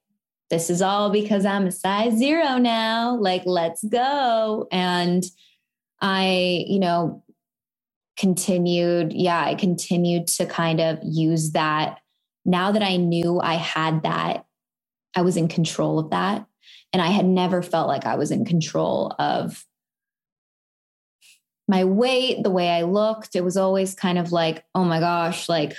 this 0.50 0.70
is 0.70 0.82
all 0.82 1.12
because 1.12 1.45
I'm 1.45 1.68
a 1.68 1.72
size 1.72 2.18
0 2.18 2.58
now, 2.58 3.16
like 3.18 3.43
let's 3.45 3.84
go. 3.84 4.68
And 4.72 5.24
I, 6.02 6.66
you 6.68 6.80
know, 6.80 7.24
continued 8.18 9.14
yeah, 9.14 9.43
I 9.45 9.56
continued 9.56 10.28
to 10.28 10.45
kind 10.45 10.80
of 10.80 11.00
use 11.04 11.52
that 11.52 12.00
now 12.50 12.72
that 12.72 12.82
I 12.82 12.97
knew 12.97 13.39
I 13.39 13.54
had 13.54 14.04
that, 14.04 14.45
I 15.16 15.22
was 15.22 15.38
in 15.38 15.47
control 15.47 16.00
of 16.00 16.10
that. 16.10 16.45
And 16.91 17.02
I 17.02 17.08
had 17.08 17.26
never 17.26 17.62
felt 17.62 17.88
like 17.88 18.06
I 18.06 18.16
was 18.16 18.32
in 18.32 18.43
control 18.45 19.16
of 19.20 19.64
my 21.68 21.84
weight, 21.84 22.41
the 22.41 22.50
way 22.50 22.70
I 22.70 22.82
looked. 22.82 23.36
It 23.36 23.43
was 23.43 23.56
always 23.56 23.93
kind 23.93 24.18
of 24.18 24.32
like, 24.32 24.64
oh 24.74 24.84
my 24.84 25.00
gosh, 25.00 25.47
like, 25.47 25.74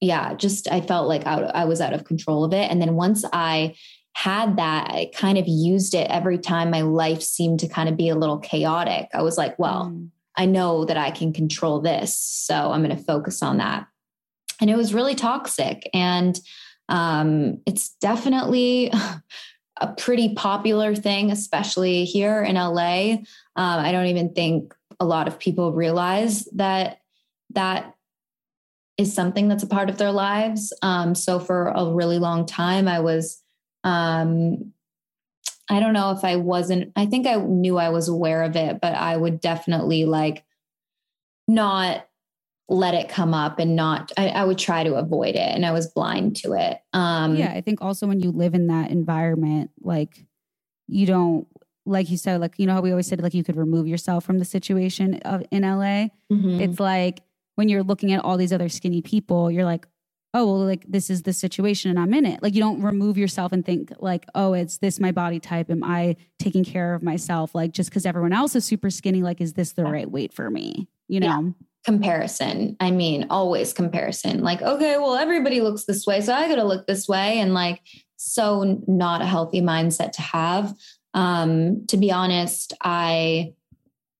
yeah, 0.00 0.34
just 0.34 0.70
I 0.70 0.80
felt 0.80 1.08
like 1.08 1.26
I, 1.26 1.40
I 1.40 1.64
was 1.64 1.80
out 1.80 1.92
of 1.92 2.04
control 2.04 2.44
of 2.44 2.52
it. 2.52 2.70
And 2.70 2.80
then 2.80 2.94
once 2.94 3.24
I 3.32 3.74
had 4.12 4.56
that, 4.58 4.90
I 4.90 5.10
kind 5.14 5.38
of 5.38 5.48
used 5.48 5.94
it 5.94 6.08
every 6.08 6.38
time 6.38 6.70
my 6.70 6.82
life 6.82 7.22
seemed 7.22 7.58
to 7.60 7.68
kind 7.68 7.88
of 7.88 7.96
be 7.96 8.08
a 8.08 8.14
little 8.14 8.38
chaotic. 8.38 9.08
I 9.12 9.22
was 9.22 9.36
like, 9.36 9.58
well, 9.58 9.90
mm. 9.92 10.10
I 10.36 10.46
know 10.46 10.84
that 10.84 10.96
I 10.96 11.10
can 11.10 11.32
control 11.32 11.80
this. 11.80 12.16
So 12.16 12.54
I'm 12.54 12.84
going 12.84 12.96
to 12.96 13.02
focus 13.02 13.42
on 13.42 13.56
that 13.56 13.88
and 14.60 14.70
it 14.70 14.76
was 14.76 14.94
really 14.94 15.14
toxic. 15.14 15.88
And 15.92 16.38
um, 16.88 17.60
it's 17.66 17.90
definitely 18.00 18.92
a 19.80 19.92
pretty 19.94 20.34
popular 20.34 20.94
thing, 20.94 21.30
especially 21.30 22.04
here 22.04 22.42
in 22.42 22.56
LA. 22.56 23.12
Um, 23.56 23.80
I 23.80 23.92
don't 23.92 24.06
even 24.06 24.32
think 24.32 24.74
a 24.98 25.04
lot 25.04 25.28
of 25.28 25.38
people 25.38 25.72
realize 25.72 26.44
that 26.54 27.00
that 27.50 27.94
is 28.96 29.12
something 29.12 29.48
that's 29.48 29.62
a 29.62 29.68
part 29.68 29.90
of 29.90 29.98
their 29.98 30.12
lives. 30.12 30.72
Um, 30.82 31.14
so 31.14 31.38
for 31.38 31.68
a 31.68 31.92
really 31.92 32.18
long 32.18 32.46
time, 32.46 32.88
I 32.88 33.00
was, 33.00 33.42
um, 33.84 34.72
I 35.68 35.80
don't 35.80 35.92
know 35.92 36.12
if 36.12 36.24
I 36.24 36.36
wasn't, 36.36 36.92
I 36.96 37.06
think 37.06 37.26
I 37.26 37.36
knew 37.36 37.76
I 37.76 37.90
was 37.90 38.08
aware 38.08 38.42
of 38.44 38.56
it, 38.56 38.80
but 38.80 38.94
I 38.94 39.16
would 39.16 39.40
definitely 39.40 40.06
like 40.06 40.44
not 41.46 42.05
let 42.68 42.94
it 42.94 43.08
come 43.08 43.32
up 43.32 43.58
and 43.58 43.76
not 43.76 44.10
I, 44.16 44.28
I, 44.28 44.44
would 44.44 44.58
try 44.58 44.82
to 44.82 44.94
avoid 44.94 45.36
it 45.36 45.54
and 45.54 45.64
i 45.64 45.70
was 45.70 45.86
blind 45.86 46.34
to 46.38 46.52
it. 46.54 46.80
Um 46.92 47.36
yeah 47.36 47.52
i 47.52 47.60
think 47.60 47.80
also 47.80 48.06
when 48.06 48.20
you 48.20 48.30
live 48.30 48.54
in 48.54 48.66
that 48.68 48.90
environment 48.90 49.70
like 49.80 50.24
you 50.88 51.06
don't 51.06 51.46
like 51.84 52.10
you 52.10 52.16
said 52.16 52.40
like 52.40 52.54
you 52.58 52.66
know 52.66 52.74
how 52.74 52.80
we 52.80 52.90
always 52.90 53.06
said 53.06 53.20
like 53.20 53.34
you 53.34 53.44
could 53.44 53.56
remove 53.56 53.86
yourself 53.86 54.24
from 54.24 54.38
the 54.38 54.44
situation 54.44 55.20
of 55.24 55.44
in 55.50 55.62
la 55.62 56.08
mm-hmm. 56.32 56.60
it's 56.60 56.80
like 56.80 57.22
when 57.54 57.68
you're 57.68 57.84
looking 57.84 58.12
at 58.12 58.24
all 58.24 58.36
these 58.36 58.52
other 58.52 58.68
skinny 58.68 59.00
people 59.00 59.50
you're 59.50 59.64
like 59.64 59.86
oh 60.36 60.44
well 60.44 60.64
like 60.64 60.84
this 60.86 61.08
is 61.08 61.22
the 61.22 61.32
situation 61.32 61.90
and 61.90 61.98
i'm 61.98 62.12
in 62.12 62.26
it. 62.26 62.42
Like 62.42 62.54
you 62.54 62.60
don't 62.60 62.82
remove 62.82 63.16
yourself 63.16 63.52
and 63.52 63.64
think 63.64 63.92
like 63.98 64.26
oh 64.34 64.52
it's 64.52 64.78
this 64.78 65.00
my 65.00 65.10
body 65.10 65.40
type. 65.40 65.70
Am 65.70 65.82
i 65.82 66.16
taking 66.38 66.64
care 66.64 66.94
of 66.94 67.02
myself? 67.02 67.54
Like 67.54 67.72
just 67.72 67.90
because 67.90 68.06
everyone 68.06 68.32
else 68.32 68.54
is 68.54 68.64
super 68.64 68.90
skinny 68.90 69.22
like 69.22 69.40
is 69.40 69.54
this 69.54 69.72
the 69.72 69.84
right 69.84 70.10
weight 70.10 70.32
for 70.32 70.50
me? 70.50 70.88
You 71.08 71.20
know? 71.20 71.26
yeah. 71.26 71.65
Comparison 71.86 72.76
i 72.80 72.90
mean 72.90 73.26
always 73.30 73.72
comparison 73.72 74.42
like 74.42 74.60
okay 74.60 74.98
well 74.98 75.14
everybody 75.14 75.62
looks 75.62 75.84
this 75.84 76.06
way 76.06 76.20
so 76.20 76.34
i 76.34 76.48
gotta 76.48 76.64
look 76.64 76.86
this 76.86 77.08
way 77.08 77.38
and 77.38 77.54
like 77.54 77.80
so 78.16 78.82
not 78.86 79.22
a 79.22 79.26
healthy 79.26 79.62
mindset 79.62 80.12
to 80.12 80.20
have 80.20 80.74
um 81.14 81.86
to 81.86 81.96
be 81.96 82.12
honest 82.12 82.74
i 82.82 83.54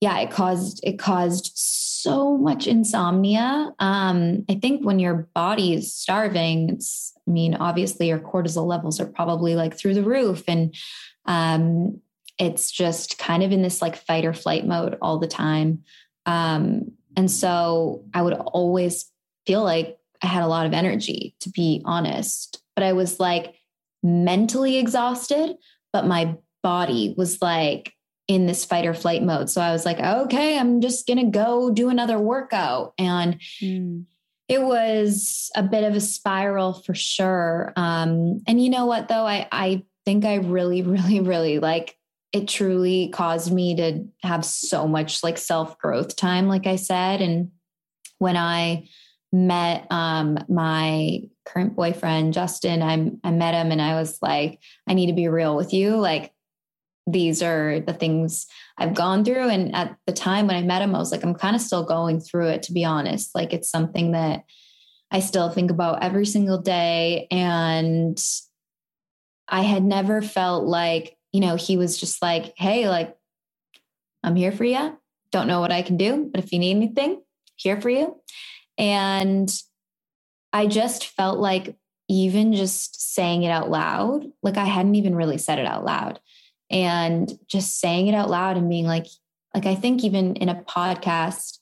yeah, 0.00 0.18
it 0.18 0.30
caused 0.30 0.80
it 0.82 0.98
caused 0.98 1.52
so 1.56 2.36
much 2.36 2.66
insomnia. 2.66 3.72
Um, 3.78 4.44
I 4.48 4.54
think 4.54 4.84
when 4.84 4.98
your 4.98 5.28
body 5.34 5.72
is 5.72 5.94
starving, 5.94 6.70
it's 6.70 7.12
I 7.26 7.30
mean, 7.30 7.54
obviously 7.54 8.08
your 8.08 8.18
cortisol 8.18 8.66
levels 8.66 9.00
are 9.00 9.06
probably 9.06 9.56
like 9.56 9.76
through 9.76 9.94
the 9.94 10.04
roof. 10.04 10.44
And 10.46 10.74
um, 11.24 12.00
it's 12.38 12.70
just 12.70 13.18
kind 13.18 13.42
of 13.42 13.50
in 13.52 13.62
this 13.62 13.82
like 13.82 13.96
fight 13.96 14.24
or 14.24 14.32
flight 14.32 14.66
mode 14.66 14.98
all 15.00 15.18
the 15.18 15.26
time. 15.26 15.82
Um, 16.26 16.92
and 17.16 17.30
so 17.30 18.04
I 18.14 18.22
would 18.22 18.34
always 18.34 19.10
feel 19.46 19.62
like 19.62 19.98
I 20.22 20.26
had 20.26 20.42
a 20.42 20.48
lot 20.48 20.66
of 20.66 20.72
energy, 20.72 21.34
to 21.40 21.50
be 21.50 21.82
honest. 21.84 22.62
But 22.74 22.84
I 22.84 22.92
was 22.92 23.18
like 23.18 23.54
mentally 24.02 24.76
exhausted, 24.76 25.56
but 25.92 26.06
my 26.06 26.36
body 26.62 27.14
was 27.16 27.40
like 27.40 27.92
in 28.28 28.46
this 28.46 28.64
fight 28.64 28.86
or 28.86 28.94
flight 28.94 29.22
mode. 29.22 29.48
So 29.48 29.60
I 29.60 29.72
was 29.72 29.84
like, 29.84 30.00
okay, 30.00 30.58
I'm 30.58 30.80
just 30.80 31.06
going 31.06 31.18
to 31.18 31.30
go 31.30 31.70
do 31.70 31.88
another 31.88 32.18
workout. 32.18 32.92
And 32.98 33.40
mm. 33.62 34.04
it 34.48 34.60
was 34.60 35.50
a 35.54 35.62
bit 35.62 35.84
of 35.84 35.94
a 35.94 36.00
spiral 36.00 36.74
for 36.74 36.94
sure. 36.94 37.72
Um, 37.76 38.42
and 38.46 38.62
you 38.62 38.68
know 38.68 38.86
what, 38.86 39.08
though? 39.08 39.26
I, 39.26 39.48
I 39.52 39.84
think 40.04 40.24
I 40.24 40.36
really, 40.36 40.82
really, 40.82 41.20
really 41.20 41.60
like 41.60 41.96
it 42.36 42.48
truly 42.48 43.08
caused 43.08 43.52
me 43.52 43.76
to 43.76 44.04
have 44.22 44.44
so 44.44 44.86
much 44.86 45.22
like 45.24 45.38
self 45.38 45.78
growth 45.78 46.16
time, 46.16 46.48
like 46.48 46.66
I 46.66 46.76
said. 46.76 47.20
And 47.20 47.50
when 48.18 48.36
I 48.36 48.88
met 49.32 49.86
um, 49.90 50.38
my 50.48 51.22
current 51.44 51.74
boyfriend, 51.74 52.34
Justin, 52.34 52.82
I, 52.82 53.10
I 53.26 53.30
met 53.30 53.54
him 53.54 53.72
and 53.72 53.82
I 53.82 53.94
was 53.98 54.18
like, 54.20 54.60
I 54.86 54.94
need 54.94 55.06
to 55.06 55.12
be 55.12 55.28
real 55.28 55.56
with 55.56 55.72
you. 55.72 55.96
Like, 55.96 56.32
these 57.06 57.42
are 57.42 57.80
the 57.80 57.92
things 57.92 58.46
I've 58.78 58.94
gone 58.94 59.24
through. 59.24 59.48
And 59.48 59.74
at 59.74 59.96
the 60.06 60.12
time 60.12 60.46
when 60.46 60.56
I 60.56 60.62
met 60.62 60.82
him, 60.82 60.94
I 60.94 60.98
was 60.98 61.12
like, 61.12 61.22
I'm 61.22 61.34
kind 61.34 61.54
of 61.54 61.62
still 61.62 61.84
going 61.84 62.20
through 62.20 62.48
it, 62.48 62.64
to 62.64 62.72
be 62.72 62.84
honest. 62.84 63.34
Like 63.34 63.52
it's 63.52 63.70
something 63.70 64.12
that 64.12 64.44
I 65.10 65.20
still 65.20 65.48
think 65.50 65.70
about 65.70 66.02
every 66.02 66.26
single 66.26 66.60
day. 66.60 67.28
And 67.30 68.20
I 69.48 69.62
had 69.62 69.84
never 69.84 70.20
felt 70.20 70.64
like, 70.64 71.15
you 71.36 71.40
know, 71.42 71.56
he 71.56 71.76
was 71.76 72.00
just 72.00 72.22
like, 72.22 72.54
hey, 72.56 72.88
like, 72.88 73.14
I'm 74.22 74.36
here 74.36 74.52
for 74.52 74.64
you. 74.64 74.98
Don't 75.32 75.48
know 75.48 75.60
what 75.60 75.70
I 75.70 75.82
can 75.82 75.98
do, 75.98 76.30
but 76.32 76.42
if 76.42 76.50
you 76.50 76.58
need 76.58 76.70
anything, 76.70 77.20
here 77.56 77.78
for 77.78 77.90
you. 77.90 78.16
And 78.78 79.54
I 80.50 80.66
just 80.66 81.08
felt 81.08 81.38
like 81.38 81.76
even 82.08 82.54
just 82.54 83.14
saying 83.14 83.42
it 83.42 83.50
out 83.50 83.68
loud, 83.68 84.24
like 84.42 84.56
I 84.56 84.64
hadn't 84.64 84.94
even 84.94 85.14
really 85.14 85.36
said 85.36 85.58
it 85.58 85.66
out 85.66 85.84
loud 85.84 86.20
and 86.70 87.30
just 87.46 87.78
saying 87.78 88.06
it 88.06 88.14
out 88.14 88.30
loud 88.30 88.56
and 88.56 88.68
being 88.68 88.86
like 88.86 89.06
like 89.54 89.66
i 89.66 89.74
think 89.74 90.02
even 90.02 90.34
in 90.36 90.48
a 90.48 90.62
podcast 90.62 91.58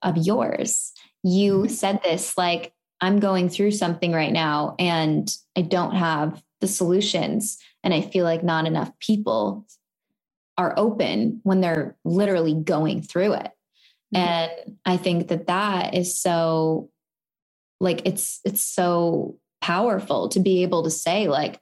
of 0.00 0.16
yours 0.16 0.92
you 1.22 1.58
mm-hmm. 1.58 1.68
said 1.68 2.00
this 2.02 2.38
like 2.38 2.72
i'm 3.02 3.20
going 3.20 3.48
through 3.50 3.70
something 3.70 4.12
right 4.12 4.32
now 4.32 4.74
and 4.78 5.36
i 5.54 5.60
don't 5.60 5.94
have 5.94 6.42
the 6.62 6.68
solutions 6.68 7.58
and 7.84 7.92
i 7.92 8.00
feel 8.00 8.24
like 8.24 8.42
not 8.42 8.66
enough 8.66 8.90
people 9.00 9.66
are 10.56 10.72
open 10.78 11.40
when 11.42 11.60
they're 11.60 11.96
literally 12.04 12.54
going 12.54 13.02
through 13.02 13.34
it 13.34 13.50
mm-hmm. 14.14 14.16
and 14.16 14.50
i 14.86 14.96
think 14.96 15.28
that 15.28 15.48
that 15.48 15.94
is 15.94 16.18
so 16.18 16.88
like 17.80 18.00
it's 18.06 18.40
it's 18.44 18.64
so 18.64 19.36
powerful 19.60 20.28
to 20.28 20.40
be 20.40 20.62
able 20.62 20.84
to 20.84 20.90
say 20.90 21.28
like 21.28 21.60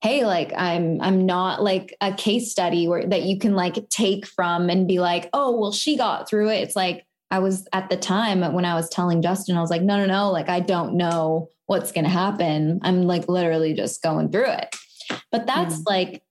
hey 0.00 0.24
like 0.24 0.52
i'm 0.56 1.00
i'm 1.00 1.26
not 1.26 1.62
like 1.62 1.94
a 2.00 2.12
case 2.12 2.50
study 2.50 2.88
where 2.88 3.06
that 3.06 3.22
you 3.22 3.38
can 3.38 3.54
like 3.54 3.88
take 3.90 4.26
from 4.26 4.70
and 4.70 4.88
be 4.88 4.98
like 4.98 5.28
oh 5.32 5.56
well 5.56 5.72
she 5.72 5.96
got 5.96 6.28
through 6.28 6.48
it 6.48 6.62
it's 6.62 6.76
like 6.76 7.04
i 7.30 7.38
was 7.38 7.68
at 7.72 7.90
the 7.90 7.96
time 7.96 8.40
when 8.52 8.64
i 8.64 8.74
was 8.74 8.88
telling 8.88 9.22
justin 9.22 9.56
i 9.56 9.60
was 9.60 9.70
like 9.70 9.82
no 9.82 9.98
no 9.98 10.06
no 10.06 10.30
like 10.30 10.48
i 10.48 10.60
don't 10.60 10.94
know 10.94 11.48
what's 11.68 11.92
going 11.92 12.04
to 12.04 12.10
happen 12.10 12.80
i'm 12.82 13.02
like 13.02 13.28
literally 13.28 13.72
just 13.72 14.02
going 14.02 14.30
through 14.30 14.50
it 14.50 14.74
but 15.30 15.46
that's 15.46 15.76
mm. 15.76 15.86
like 15.86 16.22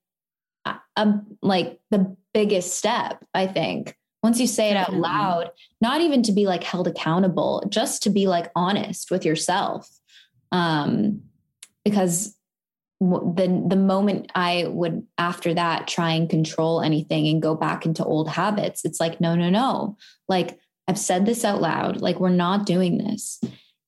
a, 0.98 1.14
like 1.42 1.80
the 1.92 2.16
biggest 2.34 2.76
step 2.76 3.24
i 3.34 3.48
think 3.48 3.96
once 4.22 4.40
you 4.40 4.48
say 4.48 4.70
it 4.70 4.76
out 4.76 4.94
loud 4.94 5.50
not 5.80 6.02
even 6.02 6.22
to 6.22 6.34
be 6.34 6.46
like 6.46 6.64
held 6.64 6.88
accountable 6.88 7.64
just 7.70 8.04
to 8.04 8.10
be 8.10 8.28
like 8.28 8.52
honest 8.56 9.10
with 9.10 9.24
yourself 9.24 9.90
um 10.52 11.22
because 11.86 12.38
the 13.00 13.66
the 13.68 13.76
moment 13.76 14.32
I 14.34 14.66
would 14.68 15.06
after 15.18 15.54
that 15.54 15.88
try 15.88 16.12
and 16.12 16.30
control 16.30 16.82
anything 16.82 17.28
and 17.28 17.42
go 17.42 17.54
back 17.54 17.86
into 17.86 18.04
old 18.04 18.28
habits, 18.30 18.84
it's 18.86 19.00
like 19.00 19.22
no, 19.22 19.36
no, 19.36 19.50
no. 19.50 19.98
Like 20.28 20.60
I've 20.88 20.98
said 20.98 21.26
this 21.26 21.46
out 21.46 21.62
loud. 21.62 22.02
Like 22.02 22.20
we're 22.20 22.30
not 22.30 22.66
doing 22.66 22.98
this. 22.98 23.40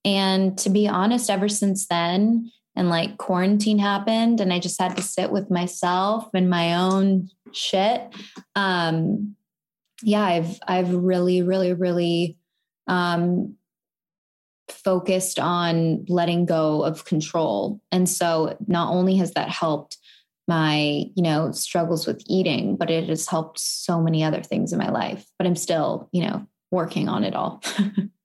And 0.10 0.58
to 0.60 0.72
be 0.72 0.88
honest, 0.88 1.30
ever 1.30 1.48
since 1.48 1.86
then, 1.86 2.52
and 2.76 2.90
like 2.90 3.18
quarantine 3.18 3.78
happened, 3.78 4.40
and 4.42 4.52
I 4.52 4.60
just 4.60 4.82
had 4.82 4.96
to 4.96 5.04
sit 5.04 5.32
with 5.32 5.52
myself 5.52 6.30
and 6.34 6.50
my 6.50 6.76
own 6.76 7.30
shit. 7.52 8.02
Um, 8.56 9.36
yeah, 10.02 10.24
I've 10.24 10.60
I've 10.68 10.94
really, 10.94 11.44
really, 11.44 11.74
really 11.74 12.38
um, 12.88 13.56
focused 14.68 15.40
on 15.40 16.06
letting 16.08 16.46
go 16.46 16.84
of 16.84 17.06
control. 17.06 17.80
And 17.92 18.10
so 18.10 18.58
not 18.68 18.92
only 18.92 19.18
has 19.18 19.34
that 19.34 19.50
helped 19.50 19.98
my, 20.48 21.06
you 21.16 21.22
know, 21.22 21.52
struggles 21.52 22.08
with 22.08 22.24
eating, 22.26 22.76
but 22.76 22.90
it 22.90 23.10
has 23.10 23.28
helped 23.28 23.60
so 23.60 24.02
many 24.02 24.24
other 24.24 24.42
things 24.42 24.74
in 24.74 24.80
my 24.80 24.90
life. 24.90 25.26
But 25.38 25.46
I'm 25.46 25.56
still, 25.56 26.10
you 26.12 26.24
know, 26.24 26.48
working 26.72 27.08
on 27.08 27.24
it 27.24 27.36
all. 27.36 27.62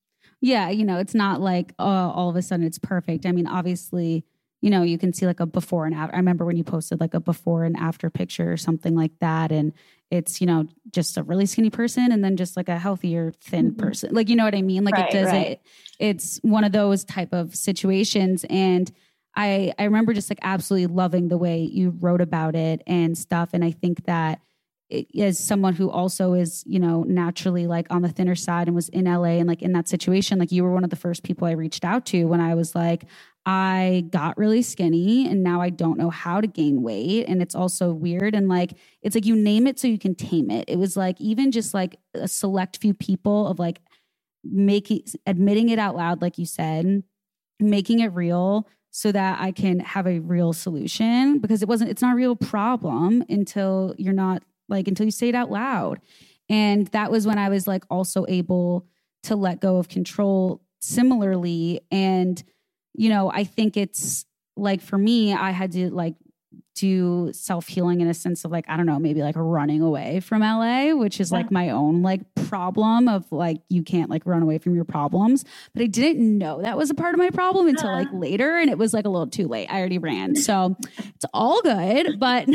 yeah, 0.45 0.69
you 0.69 0.85
know, 0.85 0.99
it's 0.99 1.15
not 1.15 1.41
like 1.41 1.73
uh, 1.79 1.83
all 1.83 2.29
of 2.29 2.37
a 2.37 2.43
sudden 2.43 2.67
it's 2.67 2.79
perfect. 2.79 3.25
I 3.25 3.33
mean, 3.33 3.47
obviously, 3.47 4.27
you 4.61 4.69
know, 4.69 4.83
you 4.83 4.99
can 4.99 5.15
see 5.15 5.25
like 5.25 5.41
a 5.41 5.47
before 5.47 5.87
and 5.87 5.95
after. 5.95 6.15
I 6.15 6.19
remember 6.19 6.45
when 6.45 6.57
you 6.57 6.65
posted 6.65 7.01
like 7.01 7.15
a 7.15 7.21
before 7.21 7.65
and 7.65 7.75
after 7.79 8.11
picture 8.11 8.53
or 8.53 8.59
something 8.59 8.95
like 8.95 9.19
that. 9.21 9.51
And 9.51 9.73
it's, 10.11 10.43
you 10.43 10.47
know, 10.47 10.67
just 10.91 11.17
a 11.17 11.23
really 11.23 11.47
skinny 11.47 11.71
person 11.71 12.13
and 12.13 12.23
then 12.23 12.37
just 12.37 12.59
like 12.59 12.69
a 12.69 12.79
healthier, 12.79 13.33
thin 13.41 13.71
mm-hmm. 13.71 13.87
person. 13.87 14.15
Like, 14.15 14.29
you 14.29 14.37
know 14.37 14.45
what 14.45 14.55
I 14.55 14.61
mean? 14.61 14.85
Like 14.85 14.97
right, 14.97 15.09
it 15.09 15.13
does 15.13 15.33
right. 15.33 15.47
it. 15.47 15.63
It's 15.99 16.39
one 16.43 16.65
of 16.65 16.73
those 16.73 17.05
type 17.05 17.33
of 17.33 17.55
situations. 17.55 18.45
And 18.51 18.93
I, 19.35 19.73
I 19.79 19.85
remember 19.85 20.13
just 20.13 20.31
like 20.31 20.41
absolutely 20.43 20.95
loving 20.95 21.29
the 21.29 21.39
way 21.39 21.61
you 21.61 21.97
wrote 22.01 22.21
about 22.21 22.55
it 22.55 22.83
and 22.87 23.17
stuff. 23.17 23.51
And 23.55 23.65
I 23.65 23.71
think 23.71 24.05
that 24.05 24.41
as 25.19 25.39
someone 25.39 25.75
who 25.75 25.91
also 25.91 26.35
is, 26.35 26.63
you 26.67 26.79
know, 26.79 27.05
naturally 27.05 27.67
like 27.67 27.87
on 27.91 28.03
the 28.03 28.09
thinner 28.09 28.35
side 28.35 28.69
and 28.69 28.75
was 28.75 28.89
in 28.91 29.05
LA 29.05 29.39
and 29.39 29.49
like 29.49 29.63
in 29.63 29.73
that 29.73 29.89
situation, 29.89 30.39
like 30.39 30.53
you 30.53 30.63
were 30.63 30.73
one 30.73 30.85
of 30.85 30.91
the 30.91 30.97
first 30.97 31.23
people 31.23 31.47
I 31.47 31.53
reached 31.53 31.85
out 31.85 32.05
to 32.07 32.25
when 32.25 32.41
I 32.41 32.55
was 32.55 32.75
like, 32.75 33.05
I 33.47 34.07
got 34.11 34.39
really 34.39 34.63
skinny 34.63 35.29
and 35.29 35.43
now 35.43 35.61
I 35.61 35.71
don't 35.71 35.99
know 35.99 36.11
how 36.11 36.41
to 36.41 36.47
gain 36.47 36.83
weight. 36.83 37.27
And 37.29 37.43
it's 37.43 37.55
also 37.55 37.93
weird. 37.93 38.35
And 38.35 38.49
like, 38.49 38.73
it's 39.03 39.15
like 39.15 39.27
you 39.27 39.37
name 39.37 39.67
it 39.67 39.79
so 39.79 39.87
you 39.89 39.99
can 39.99 40.15
tame 40.15 40.51
it. 40.51 40.65
It 40.69 40.79
was 40.79 40.97
like 40.97 41.21
even 41.21 41.51
just 41.51 41.75
like 41.75 41.99
a 42.15 42.29
select 42.29 42.79
few 42.79 42.95
people 42.95 43.47
of 43.47 43.59
like 43.59 43.81
making, 44.43 45.05
admitting 45.27 45.69
it 45.71 45.79
out 45.79 45.97
loud, 45.97 46.23
like 46.23 46.39
you 46.39 46.47
said, 46.47 47.03
making 47.61 48.01
it 48.01 48.09
real 48.09 48.69
so 48.91 49.11
that 49.13 49.41
I 49.41 49.51
can 49.51 49.81
have 49.81 50.07
a 50.07 50.21
real 50.21 50.53
solution 50.53 51.39
because 51.41 51.63
it 51.63 51.69
wasn't, 51.69 51.91
it's 51.91 52.03
not 52.03 52.13
a 52.13 52.17
real 52.17 52.37
problem 52.37 53.25
until 53.29 53.95
you're 53.99 54.13
not 54.13 54.43
like, 54.69 54.89
until 54.89 55.07
you 55.07 55.13
say 55.13 55.29
it 55.29 55.35
out 55.35 55.51
loud. 55.51 56.01
And 56.49 56.87
that 56.89 57.11
was 57.11 57.27
when 57.27 57.39
I 57.39 57.49
was 57.49 57.67
like 57.67 57.85
also 57.91 58.27
able 58.29 58.87
to 59.25 59.37
let 59.37 59.61
go 59.61 59.77
of 59.77 59.89
control 59.89 60.63
similarly. 60.81 61.81
And, 61.91 62.43
you 62.95 63.09
know, 63.09 63.31
I 63.31 63.45
think 63.45 63.77
it's 63.77 64.27
like 64.57 64.81
for 64.81 64.99
me, 64.99 65.33
I 65.33 65.51
had 65.51 65.73
to 65.73 65.91
like 65.91 66.15
do 66.75 67.31
self 67.33 67.69
healing 67.69 68.01
in 68.01 68.09
a 68.09 68.15
sense 68.15 68.45
of 68.45 68.51
like, 68.51 68.65
I 68.69 68.77
don't 68.77 68.87
know, 68.87 68.99
maybe 68.99 69.23
like 69.23 69.37
running 69.37 69.81
away 69.81 70.21
from 70.21 70.43
LA, 70.43 70.95
which 70.95 71.21
is 71.21 71.31
yeah. 71.31 71.39
like 71.39 71.51
my 71.51 71.71
own 71.71 72.03
like 72.03 72.23
problem 72.49 73.09
of 73.09 73.31
like, 73.31 73.59
you 73.69 73.83
can't 73.83 74.11
like 74.11 74.27
run 74.27 74.43
away 74.43 74.59
from 74.59 74.75
your 74.75 74.85
problems. 74.85 75.45
But 75.73 75.83
I 75.83 75.87
didn't 75.87 76.37
know 76.37 76.63
that 76.63 76.77
was 76.77 76.91
a 76.91 76.95
part 76.95 77.15
of 77.15 77.19
my 77.19 77.31
problem 77.31 77.69
until 77.69 77.93
like 77.93 78.09
uh-huh. 78.09 78.19
later. 78.19 78.57
And 78.57 78.71
it 78.71 78.79
was 78.79 78.93
like 78.93 79.05
a 79.05 79.09
little 79.09 79.29
too 79.29 79.49
late. 79.49 79.69
I 79.71 79.79
already 79.79 79.99
ran. 79.99 80.35
So 80.37 80.77
it's 80.99 81.25
all 81.33 81.63
good. 81.63 82.19
But, 82.19 82.49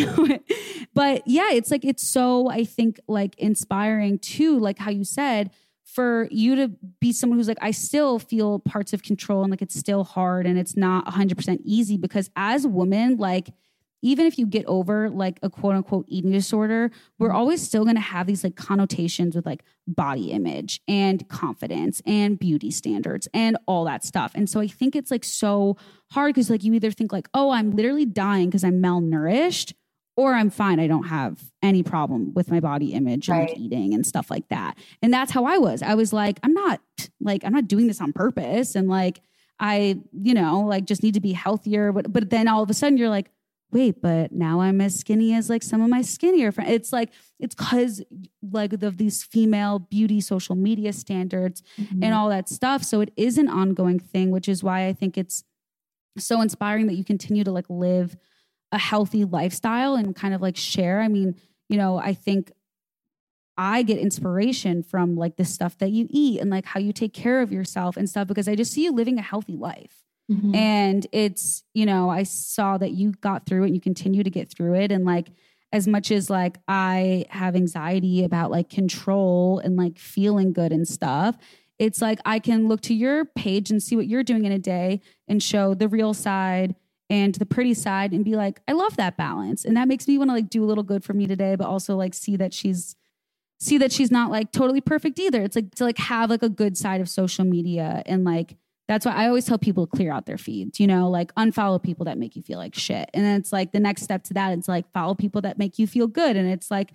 but 0.93 1.23
yeah, 1.25 1.51
it's 1.51 1.71
like, 1.71 1.85
it's 1.85 2.07
so, 2.07 2.49
I 2.49 2.65
think, 2.65 2.99
like 3.07 3.37
inspiring 3.37 4.19
too, 4.19 4.59
like 4.59 4.79
how 4.79 4.91
you 4.91 5.03
said, 5.03 5.51
for 5.85 6.27
you 6.29 6.55
to 6.55 6.71
be 6.99 7.11
someone 7.11 7.39
who's 7.39 7.47
like, 7.47 7.57
I 7.61 7.71
still 7.71 8.19
feel 8.19 8.59
parts 8.59 8.93
of 8.93 9.01
control 9.01 9.41
and 9.41 9.49
like 9.49 9.61
it's 9.61 9.77
still 9.77 10.03
hard 10.03 10.45
and 10.45 10.57
it's 10.59 10.77
not 10.77 11.05
100% 11.07 11.59
easy 11.63 11.97
because 11.97 12.29
as 12.35 12.67
women, 12.67 13.17
like, 13.17 13.49
even 14.01 14.25
if 14.25 14.37
you 14.37 14.45
get 14.45 14.65
over 14.65 15.09
like 15.09 15.39
a 15.43 15.49
quote 15.49 15.75
unquote 15.75 16.05
eating 16.07 16.31
disorder, 16.31 16.91
we're 17.17 17.29
mm-hmm. 17.29 17.37
always 17.37 17.61
still 17.61 17.83
going 17.83 17.95
to 17.95 18.01
have 18.01 18.27
these 18.27 18.43
like 18.43 18.55
connotations 18.55 19.35
with 19.35 19.45
like 19.45 19.63
body 19.87 20.31
image 20.31 20.81
and 20.87 21.27
confidence 21.29 22.01
and 22.05 22.39
beauty 22.39 22.71
standards 22.71 23.27
and 23.33 23.57
all 23.65 23.85
that 23.85 24.03
stuff. 24.03 24.31
And 24.35 24.49
so 24.49 24.59
I 24.59 24.67
think 24.67 24.95
it's 24.95 25.11
like 25.11 25.23
so 25.23 25.77
hard 26.11 26.33
because 26.33 26.49
like 26.49 26.63
you 26.63 26.73
either 26.73 26.91
think 26.91 27.11
like, 27.11 27.27
oh, 27.33 27.51
I'm 27.51 27.71
literally 27.71 28.05
dying 28.05 28.49
because 28.49 28.63
I'm 28.63 28.81
malnourished 28.81 29.73
or 30.15 30.33
I'm 30.33 30.49
fine. 30.49 30.81
I 30.81 30.87
don't 30.87 31.07
have 31.07 31.41
any 31.61 31.81
problem 31.81 32.33
with 32.33 32.51
my 32.51 32.59
body 32.59 32.93
image 32.93 33.29
and 33.29 33.39
Right. 33.39 33.49
like, 33.49 33.57
eating 33.57 33.93
and 33.93 34.05
stuff 34.05 34.29
like 34.29 34.49
that. 34.49 34.77
And 35.01 35.13
that's 35.13 35.31
how 35.31 35.45
I 35.45 35.57
was. 35.57 35.81
I 35.81 35.93
was 35.93 36.11
like, 36.11 36.39
I'm 36.43 36.53
not 36.53 36.81
like, 37.21 37.45
I'm 37.45 37.53
not 37.53 37.67
doing 37.67 37.87
this 37.87 38.01
on 38.01 38.11
purpose. 38.11 38.75
And 38.75 38.89
like, 38.89 39.21
I, 39.61 39.99
you 40.11 40.33
know, 40.33 40.61
like 40.61 40.85
just 40.85 41.03
need 41.03 41.13
to 41.13 41.21
be 41.21 41.31
healthier. 41.31 41.91
But, 41.91 42.11
but 42.11 42.29
then 42.29 42.47
all 42.47 42.61
of 42.61 42.69
a 42.69 42.73
sudden 42.73 42.97
you're 42.97 43.09
like, 43.09 43.31
wait, 43.71 44.01
but 44.01 44.31
now 44.31 44.61
I'm 44.61 44.81
as 44.81 44.99
skinny 44.99 45.33
as 45.33 45.49
like 45.49 45.61
some 45.63 45.81
of 45.81 45.89
my 45.89 46.01
skinnier 46.01 46.51
friends. 46.51 46.71
It's 46.71 46.91
like, 46.93 47.11
it's 47.39 47.53
cause 47.55 48.01
like 48.41 48.73
of 48.81 48.97
these 48.97 49.23
female 49.23 49.79
beauty 49.79 50.21
social 50.21 50.55
media 50.55 50.91
standards 50.93 51.61
Mm-hmm. 51.79 52.03
and 52.03 52.13
all 52.13 52.29
that 52.29 52.49
stuff. 52.49 52.83
So 52.83 53.01
it 53.01 53.11
is 53.15 53.37
an 53.37 53.47
ongoing 53.47 53.99
thing, 53.99 54.31
which 54.31 54.49
is 54.49 54.63
why 54.63 54.87
I 54.87 54.93
think 54.93 55.17
it's 55.17 55.43
so 56.17 56.41
inspiring 56.41 56.87
that 56.87 56.95
you 56.95 57.03
continue 57.03 57.43
to 57.43 57.51
like 57.51 57.69
live 57.69 58.17
a 58.71 58.77
healthy 58.77 59.23
lifestyle 59.25 59.95
and 59.95 60.15
kind 60.15 60.33
of 60.33 60.41
like 60.41 60.55
share. 60.57 61.01
I 61.01 61.07
mean, 61.07 61.35
you 61.69 61.77
know, 61.77 61.97
I 61.97 62.13
think 62.13 62.51
I 63.57 63.83
get 63.83 63.97
inspiration 63.97 64.83
from 64.83 65.15
like 65.15 65.35
the 65.35 65.45
stuff 65.45 65.77
that 65.79 65.91
you 65.91 66.07
eat 66.09 66.39
and 66.39 66.49
like 66.49 66.65
how 66.65 66.79
you 66.79 66.93
take 66.93 67.13
care 67.13 67.41
of 67.41 67.51
yourself 67.51 67.97
and 67.97 68.09
stuff 68.09 68.27
because 68.27 68.47
I 68.47 68.55
just 68.55 68.71
see 68.71 68.83
you 68.83 68.91
living 68.91 69.17
a 69.19 69.21
healthy 69.21 69.55
life. 69.55 70.05
Mhm. 70.29 70.55
And 70.55 71.07
it's, 71.11 71.63
you 71.73 71.85
know, 71.85 72.09
I 72.09 72.23
saw 72.23 72.77
that 72.77 72.91
you 72.91 73.11
got 73.21 73.45
through 73.45 73.63
it 73.63 73.67
and 73.67 73.75
you 73.75 73.81
continue 73.81 74.23
to 74.23 74.29
get 74.29 74.49
through 74.51 74.75
it. 74.75 74.91
And 74.91 75.05
like, 75.05 75.29
as 75.71 75.87
much 75.87 76.11
as 76.11 76.29
like 76.29 76.57
I 76.67 77.25
have 77.29 77.55
anxiety 77.55 78.23
about 78.23 78.49
like 78.51 78.69
control 78.69 79.59
and 79.59 79.75
like 79.75 79.99
feeling 79.99 80.51
good 80.51 80.71
and 80.71 80.87
stuff, 80.87 81.37
it's 81.77 82.01
like 82.01 82.19
I 82.25 82.39
can 82.39 82.67
look 82.67 82.81
to 82.81 82.93
your 82.93 83.25
page 83.25 83.69
and 83.71 83.81
see 83.81 83.95
what 83.95 84.07
you're 84.07 84.23
doing 84.23 84.45
in 84.45 84.51
a 84.51 84.59
day 84.59 85.01
and 85.27 85.41
show 85.41 85.73
the 85.75 85.87
real 85.87 86.13
side 86.13 86.75
and 87.09 87.35
the 87.35 87.45
pretty 87.45 87.73
side 87.73 88.13
and 88.13 88.25
be 88.25 88.35
like, 88.35 88.61
I 88.67 88.73
love 88.73 88.97
that 88.97 89.15
balance. 89.17 89.63
And 89.63 89.77
that 89.77 89.87
makes 89.87 90.07
me 90.07 90.17
want 90.17 90.29
to 90.29 90.33
like 90.33 90.49
do 90.49 90.63
a 90.63 90.67
little 90.67 90.83
good 90.83 91.03
for 91.03 91.13
me 91.13 91.27
today, 91.27 91.55
but 91.55 91.67
also 91.67 91.95
like 91.95 92.13
see 92.13 92.35
that 92.37 92.53
she's 92.53 92.95
see 93.59 93.77
that 93.77 93.91
she's 93.91 94.11
not 94.11 94.31
like 94.31 94.51
totally 94.51 94.81
perfect 94.81 95.19
either. 95.19 95.41
It's 95.41 95.55
like 95.55 95.75
to 95.75 95.83
like 95.83 95.97
have 95.97 96.29
like 96.29 96.43
a 96.43 96.49
good 96.49 96.77
side 96.77 97.01
of 97.01 97.09
social 97.09 97.45
media 97.45 98.03
and 98.05 98.23
like 98.23 98.55
that's 98.89 99.05
why 99.05 99.13
I 99.13 99.27
always 99.27 99.45
tell 99.45 99.59
people 99.59 99.85
to 99.85 99.95
clear 99.95 100.11
out 100.11 100.25
their 100.25 100.39
feeds, 100.39 100.79
you 100.79 100.87
know, 100.87 101.11
like 101.11 101.31
unfollow 101.35 101.81
people 101.81 102.05
that 102.05 102.17
make 102.17 102.35
you 102.35 102.41
feel 102.41 102.57
like 102.57 102.73
shit. 102.73 103.07
And 103.13 103.23
then 103.23 103.39
it's 103.39 103.53
like 103.53 103.71
the 103.71 103.79
next 103.79 104.01
step 104.01 104.23
to 104.25 104.33
that, 104.33 104.51
it's 104.57 104.67
like 104.67 104.91
follow 104.91 105.13
people 105.13 105.41
that 105.41 105.59
make 105.59 105.77
you 105.77 105.85
feel 105.85 106.07
good. 106.07 106.35
And 106.35 106.49
it's 106.49 106.71
like 106.71 106.93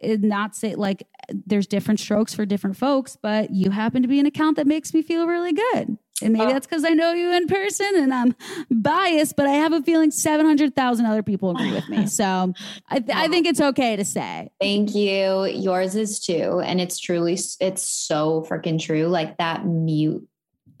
it 0.00 0.22
not 0.22 0.54
say 0.54 0.74
like 0.74 1.06
there's 1.46 1.66
different 1.66 1.98
strokes 1.98 2.34
for 2.34 2.44
different 2.44 2.76
folks, 2.76 3.16
but 3.22 3.54
you 3.54 3.70
happen 3.70 4.02
to 4.02 4.08
be 4.08 4.20
an 4.20 4.26
account 4.26 4.56
that 4.56 4.66
makes 4.66 4.92
me 4.92 5.00
feel 5.00 5.26
really 5.26 5.54
good. 5.54 5.96
And 6.22 6.34
maybe 6.34 6.52
that's 6.52 6.66
because 6.66 6.84
I 6.84 6.90
know 6.90 7.14
you 7.14 7.32
in 7.32 7.46
person 7.46 7.90
and 7.96 8.12
I'm 8.12 8.34
biased, 8.70 9.34
but 9.34 9.46
I 9.46 9.52
have 9.52 9.72
a 9.72 9.80
feeling 9.80 10.10
700,000 10.10 11.06
other 11.06 11.22
people 11.22 11.52
agree 11.52 11.72
with 11.72 11.88
me. 11.88 12.06
So 12.10 12.52
I, 12.88 12.98
th- 12.98 13.16
I 13.16 13.28
think 13.28 13.46
it's 13.46 13.60
okay 13.60 13.96
to 13.96 14.04
say. 14.04 14.50
Thank 14.60 14.94
you. 14.94 15.46
Yours 15.46 15.94
is 15.94 16.18
too. 16.18 16.60
And 16.62 16.80
it's 16.80 16.98
truly, 16.98 17.38
it's 17.60 17.82
so 17.82 18.44
freaking 18.48 18.78
true. 18.78 19.06
Like 19.06 19.38
that 19.38 19.64
mute, 19.64 20.28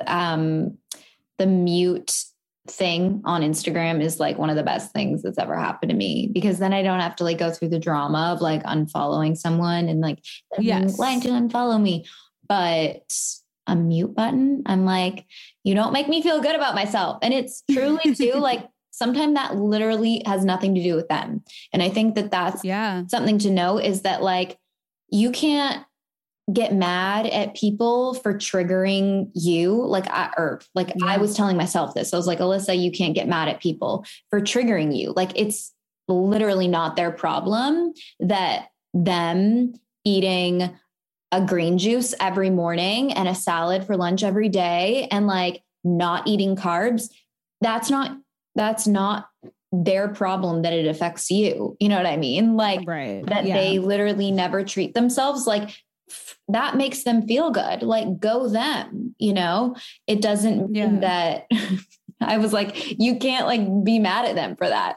um, 0.06 0.76
the 1.38 1.46
mute 1.46 2.24
thing 2.68 3.22
on 3.24 3.42
Instagram 3.42 4.02
is 4.02 4.20
like 4.20 4.38
one 4.38 4.50
of 4.50 4.56
the 4.56 4.62
best 4.62 4.92
things 4.92 5.22
that's 5.22 5.38
ever 5.38 5.56
happened 5.56 5.90
to 5.90 5.96
me 5.96 6.28
because 6.32 6.58
then 6.58 6.72
I 6.72 6.82
don't 6.82 7.00
have 7.00 7.16
to 7.16 7.24
like 7.24 7.38
go 7.38 7.50
through 7.50 7.70
the 7.70 7.78
drama 7.78 8.32
of 8.34 8.40
like 8.40 8.62
unfollowing 8.64 9.36
someone 9.36 9.88
and 9.88 10.00
like, 10.00 10.18
Yes. 10.58 10.98
lying 10.98 11.20
to 11.22 11.28
unfollow 11.30 11.80
me. 11.80 12.04
But 12.48 13.12
a 13.66 13.74
mute 13.76 14.14
button, 14.14 14.62
I'm 14.66 14.84
like, 14.84 15.24
you 15.64 15.74
don't 15.74 15.92
make 15.92 16.08
me 16.08 16.22
feel 16.22 16.40
good 16.40 16.54
about 16.54 16.74
myself. 16.74 17.18
And 17.22 17.32
it's 17.32 17.62
truly 17.70 18.14
too 18.14 18.32
like, 18.34 18.68
sometimes 18.90 19.34
that 19.34 19.56
literally 19.56 20.22
has 20.26 20.44
nothing 20.44 20.74
to 20.74 20.82
do 20.82 20.94
with 20.94 21.08
them. 21.08 21.42
And 21.72 21.82
I 21.82 21.88
think 21.88 22.14
that 22.16 22.30
that's 22.30 22.64
Yeah. 22.64 23.04
something 23.08 23.38
to 23.38 23.50
know 23.50 23.78
is 23.78 24.02
that 24.02 24.22
like 24.22 24.58
you 25.08 25.30
can't 25.30 25.84
get 26.52 26.74
mad 26.74 27.26
at 27.26 27.54
people 27.54 28.14
for 28.14 28.34
triggering 28.34 29.30
you 29.34 29.72
like 29.72 30.08
I 30.10 30.32
or 30.36 30.60
like 30.74 30.92
I 31.02 31.18
was 31.18 31.36
telling 31.36 31.56
myself 31.56 31.94
this. 31.94 32.12
I 32.12 32.16
was 32.16 32.26
like, 32.26 32.38
Alyssa, 32.38 32.80
you 32.80 32.90
can't 32.90 33.14
get 33.14 33.28
mad 33.28 33.48
at 33.48 33.60
people 33.60 34.04
for 34.30 34.40
triggering 34.40 34.96
you. 34.96 35.12
Like 35.14 35.32
it's 35.34 35.72
literally 36.08 36.68
not 36.68 36.96
their 36.96 37.10
problem 37.10 37.92
that 38.20 38.68
them 38.94 39.74
eating 40.04 40.76
a 41.32 41.44
green 41.44 41.78
juice 41.78 42.14
every 42.18 42.50
morning 42.50 43.12
and 43.12 43.28
a 43.28 43.34
salad 43.34 43.84
for 43.84 43.96
lunch 43.96 44.24
every 44.24 44.48
day 44.48 45.06
and 45.10 45.26
like 45.26 45.62
not 45.84 46.26
eating 46.26 46.56
carbs. 46.56 47.10
That's 47.60 47.90
not 47.90 48.16
that's 48.56 48.86
not 48.86 49.28
their 49.72 50.08
problem 50.08 50.62
that 50.62 50.72
it 50.72 50.86
affects 50.86 51.30
you. 51.30 51.76
You 51.78 51.88
know 51.88 51.96
what 51.96 52.06
I 52.06 52.16
mean? 52.16 52.56
Like 52.56 52.80
Right. 52.86 53.24
that 53.26 53.46
Yeah. 53.46 53.56
they 53.56 53.78
literally 53.78 54.32
never 54.32 54.64
treat 54.64 54.94
themselves 54.94 55.46
like 55.46 55.70
that 56.52 56.76
makes 56.76 57.04
them 57.04 57.26
feel 57.26 57.50
good. 57.50 57.82
Like 57.82 58.18
go 58.20 58.48
them 58.48 59.14
you 59.18 59.32
know? 59.32 59.76
It 60.06 60.20
doesn't 60.22 60.74
Yeah. 60.74 60.86
mean 60.86 61.00
that 61.00 61.46
i 62.22 62.36
was 62.36 62.52
like 62.52 63.00
you 63.00 63.16
can't 63.16 63.46
like 63.46 63.62
be 63.82 63.98
mad 63.98 64.26
at 64.26 64.34
them 64.34 64.54
for 64.56 64.68
that. 64.68 64.96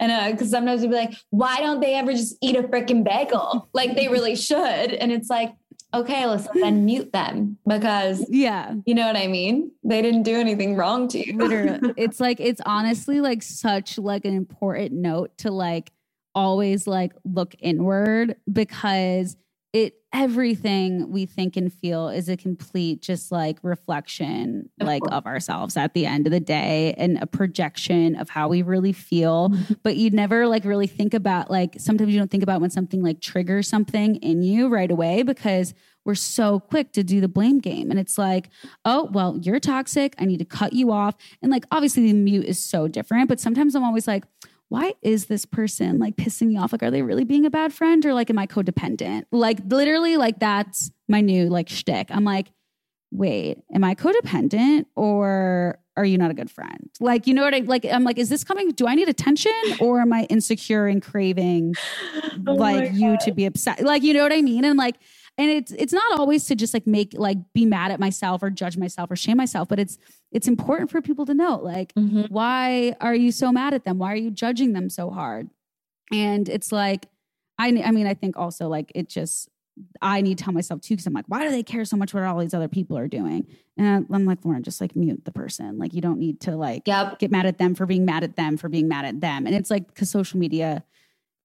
And 0.00 0.10
uh 0.10 0.32
because 0.32 0.50
sometimes 0.50 0.80
we'd 0.80 0.90
be 0.90 0.96
like 0.96 1.14
why 1.30 1.58
don't 1.60 1.80
they 1.80 1.94
ever 1.94 2.12
just 2.12 2.36
eat 2.42 2.56
a 2.56 2.62
freaking 2.64 3.04
bagel? 3.04 3.68
Like 3.72 3.94
they 3.96 4.08
really 4.08 4.34
should. 4.36 4.92
And 4.92 5.12
it's 5.12 5.30
like 5.30 5.52
okay 5.94 6.26
let's 6.26 6.48
then 6.54 6.84
mute 6.90 7.12
them 7.12 7.58
because 7.66 8.24
Yeah. 8.28 8.74
you 8.86 8.94
know 8.96 9.06
what 9.06 9.16
i 9.16 9.28
mean? 9.28 9.70
They 9.84 10.02
didn't 10.02 10.24
do 10.24 10.34
anything 10.34 10.74
wrong 10.76 11.06
to 11.08 11.18
you. 11.24 11.36
Literally. 11.38 11.92
It's 11.96 12.18
like 12.18 12.40
it's 12.40 12.60
honestly 12.66 13.20
like 13.20 13.42
such 13.44 13.96
like 13.98 14.24
an 14.24 14.34
important 14.34 14.92
note 14.92 15.36
to 15.38 15.50
like 15.52 15.92
always 16.34 16.88
like 16.88 17.12
look 17.24 17.54
inward 17.60 18.34
because 18.52 19.36
it 19.74 19.94
everything 20.14 21.10
we 21.10 21.26
think 21.26 21.56
and 21.56 21.72
feel 21.72 22.08
is 22.08 22.28
a 22.28 22.36
complete 22.36 23.02
just 23.02 23.30
like 23.32 23.58
reflection 23.62 24.70
Of 24.80 24.86
like 24.86 25.02
course. 25.02 25.12
of 25.14 25.26
ourselves 25.26 25.76
at 25.76 25.92
the 25.92 26.06
end 26.06 26.26
of 26.26 26.30
the 26.30 26.38
day 26.40 26.94
and 26.96 27.18
a 27.20 27.26
projection 27.26 28.14
of 28.16 28.28
how 28.30 28.48
we 28.48 28.62
really 28.62 28.92
feel 28.92 29.50
Mm-hmm. 29.50 29.74
but 29.82 29.96
you 29.96 30.10
never 30.10 30.46
like 30.46 30.64
really 30.64 30.86
think 30.86 31.12
about 31.14 31.50
like 31.50 31.74
sometimes 31.78 32.12
you 32.12 32.18
don't 32.18 32.30
think 32.30 32.42
about 32.44 32.60
when 32.60 32.70
something 32.70 33.02
like 33.02 33.20
triggers 33.20 33.68
something 33.68 34.16
in 34.16 34.42
you 34.42 34.68
right 34.68 34.90
away 34.90 35.22
because 35.22 35.74
we're 36.04 36.14
so 36.14 36.60
quick 36.60 36.92
to 36.92 37.02
do 37.02 37.20
the 37.20 37.28
blame 37.28 37.58
game 37.58 37.90
and 37.90 37.98
it's 37.98 38.16
like 38.16 38.50
oh 38.84 39.08
well 39.12 39.36
you're 39.42 39.58
toxic 39.60 40.14
i 40.18 40.24
need 40.24 40.38
to 40.38 40.44
cut 40.44 40.72
you 40.72 40.92
off 40.92 41.16
and 41.42 41.50
like 41.50 41.64
obviously 41.70 42.06
the 42.06 42.12
mute 42.12 42.44
is 42.44 42.62
so 42.64 42.86
different 42.88 43.28
but 43.28 43.40
sometimes 43.40 43.74
i'm 43.74 43.82
always 43.84 44.06
like 44.06 44.24
why 44.68 44.94
is 45.02 45.26
this 45.26 45.44
person 45.44 45.98
like 45.98 46.16
pissing 46.16 46.48
me 46.48 46.56
off 46.56 46.72
like 46.72 46.82
are 46.82 46.90
they 46.90 47.02
really 47.02 47.24
being 47.24 47.46
a 47.46 47.50
bad 47.50 47.72
friend 47.72 48.04
or 48.04 48.14
like 48.14 48.30
am 48.30 48.38
i 48.38 48.46
codependent 48.46 49.24
like 49.30 49.58
literally 49.68 50.16
like 50.16 50.38
that's 50.40 50.90
my 51.08 51.20
new 51.20 51.48
like 51.48 51.68
shtick 51.68 52.08
i'm 52.10 52.24
like 52.24 52.48
wait, 53.14 53.62
am 53.72 53.84
I 53.84 53.94
codependent 53.94 54.86
or 54.96 55.78
are 55.96 56.04
you 56.04 56.18
not 56.18 56.32
a 56.32 56.34
good 56.34 56.50
friend? 56.50 56.90
Like, 57.00 57.26
you 57.26 57.32
know 57.34 57.42
what 57.42 57.54
I 57.54 57.60
like? 57.60 57.84
I'm 57.84 58.02
like, 58.02 58.18
is 58.18 58.28
this 58.28 58.42
coming? 58.42 58.70
Do 58.70 58.86
I 58.88 58.96
need 58.96 59.08
attention 59.08 59.52
or 59.80 60.00
am 60.00 60.12
I 60.12 60.24
insecure 60.24 60.86
and 60.86 61.00
craving 61.00 61.74
Oh 62.46 62.54
like 62.54 62.92
you 62.92 63.16
to 63.20 63.32
be 63.32 63.46
upset? 63.46 63.82
Like, 63.82 64.02
you 64.02 64.12
know 64.12 64.22
what 64.22 64.32
I 64.32 64.42
mean? 64.42 64.64
And 64.64 64.76
like, 64.76 64.96
and 65.36 65.50
it's 65.50 65.72
it's 65.72 65.92
not 65.92 66.18
always 66.18 66.44
to 66.46 66.54
just 66.54 66.74
like 66.74 66.86
make 66.86 67.12
like 67.14 67.38
be 67.52 67.66
mad 67.66 67.90
at 67.90 67.98
myself 68.00 68.42
or 68.42 68.50
judge 68.50 68.76
myself 68.76 69.10
or 69.10 69.16
shame 69.16 69.36
myself, 69.36 69.68
but 69.68 69.78
it's 69.78 69.98
it's 70.32 70.46
important 70.48 70.90
for 70.90 71.00
people 71.02 71.26
to 71.26 71.34
know 71.34 71.56
like 71.62 71.92
Mhm. 71.94 72.30
why 72.30 72.94
are 73.00 73.14
you 73.14 73.32
so 73.32 73.50
mad 73.52 73.74
at 73.74 73.84
them? 73.84 73.98
Why 73.98 74.12
are 74.12 74.16
you 74.16 74.30
judging 74.30 74.72
them 74.72 74.88
so 74.90 75.10
hard? 75.10 75.50
And 76.12 76.48
it's 76.48 76.70
like 76.72 77.06
I 77.58 77.68
I 77.84 77.90
mean 77.90 78.06
I 78.06 78.14
think 78.14 78.36
also 78.36 78.68
like 78.68 78.92
it 78.94 79.08
just 79.08 79.48
I 80.00 80.20
need 80.20 80.38
to 80.38 80.44
tell 80.44 80.54
myself 80.54 80.82
too 80.82 80.94
because 80.94 81.06
I'm 81.06 81.12
like, 81.14 81.24
why 81.26 81.42
do 81.42 81.50
they 81.50 81.64
care 81.64 81.84
so 81.84 81.96
much 81.96 82.14
what 82.14 82.22
all 82.22 82.38
these 82.38 82.54
other 82.54 82.68
people 82.68 82.96
are 82.96 83.08
doing? 83.08 83.44
And 83.76 84.06
I'm 84.08 84.24
like, 84.24 84.38
Lauren, 84.44 84.62
just 84.62 84.80
like 84.80 84.94
mute 84.94 85.24
the 85.24 85.32
person. 85.32 85.78
Like 85.78 85.94
you 85.94 86.00
don't 86.00 86.20
need 86.20 86.38
to 86.42 86.54
like 86.54 86.86
Yep. 86.86 87.18
get 87.18 87.32
mad 87.32 87.44
at 87.46 87.58
them 87.58 87.74
for 87.74 87.84
being 87.84 88.04
mad 88.04 88.22
at 88.22 88.36
them 88.36 88.56
for 88.56 88.68
being 88.68 88.86
mad 88.86 89.04
at 89.04 89.20
them. 89.20 89.46
And 89.46 89.54
it's 89.56 89.70
like 89.70 89.88
because 89.88 90.10
social 90.10 90.38
media 90.38 90.84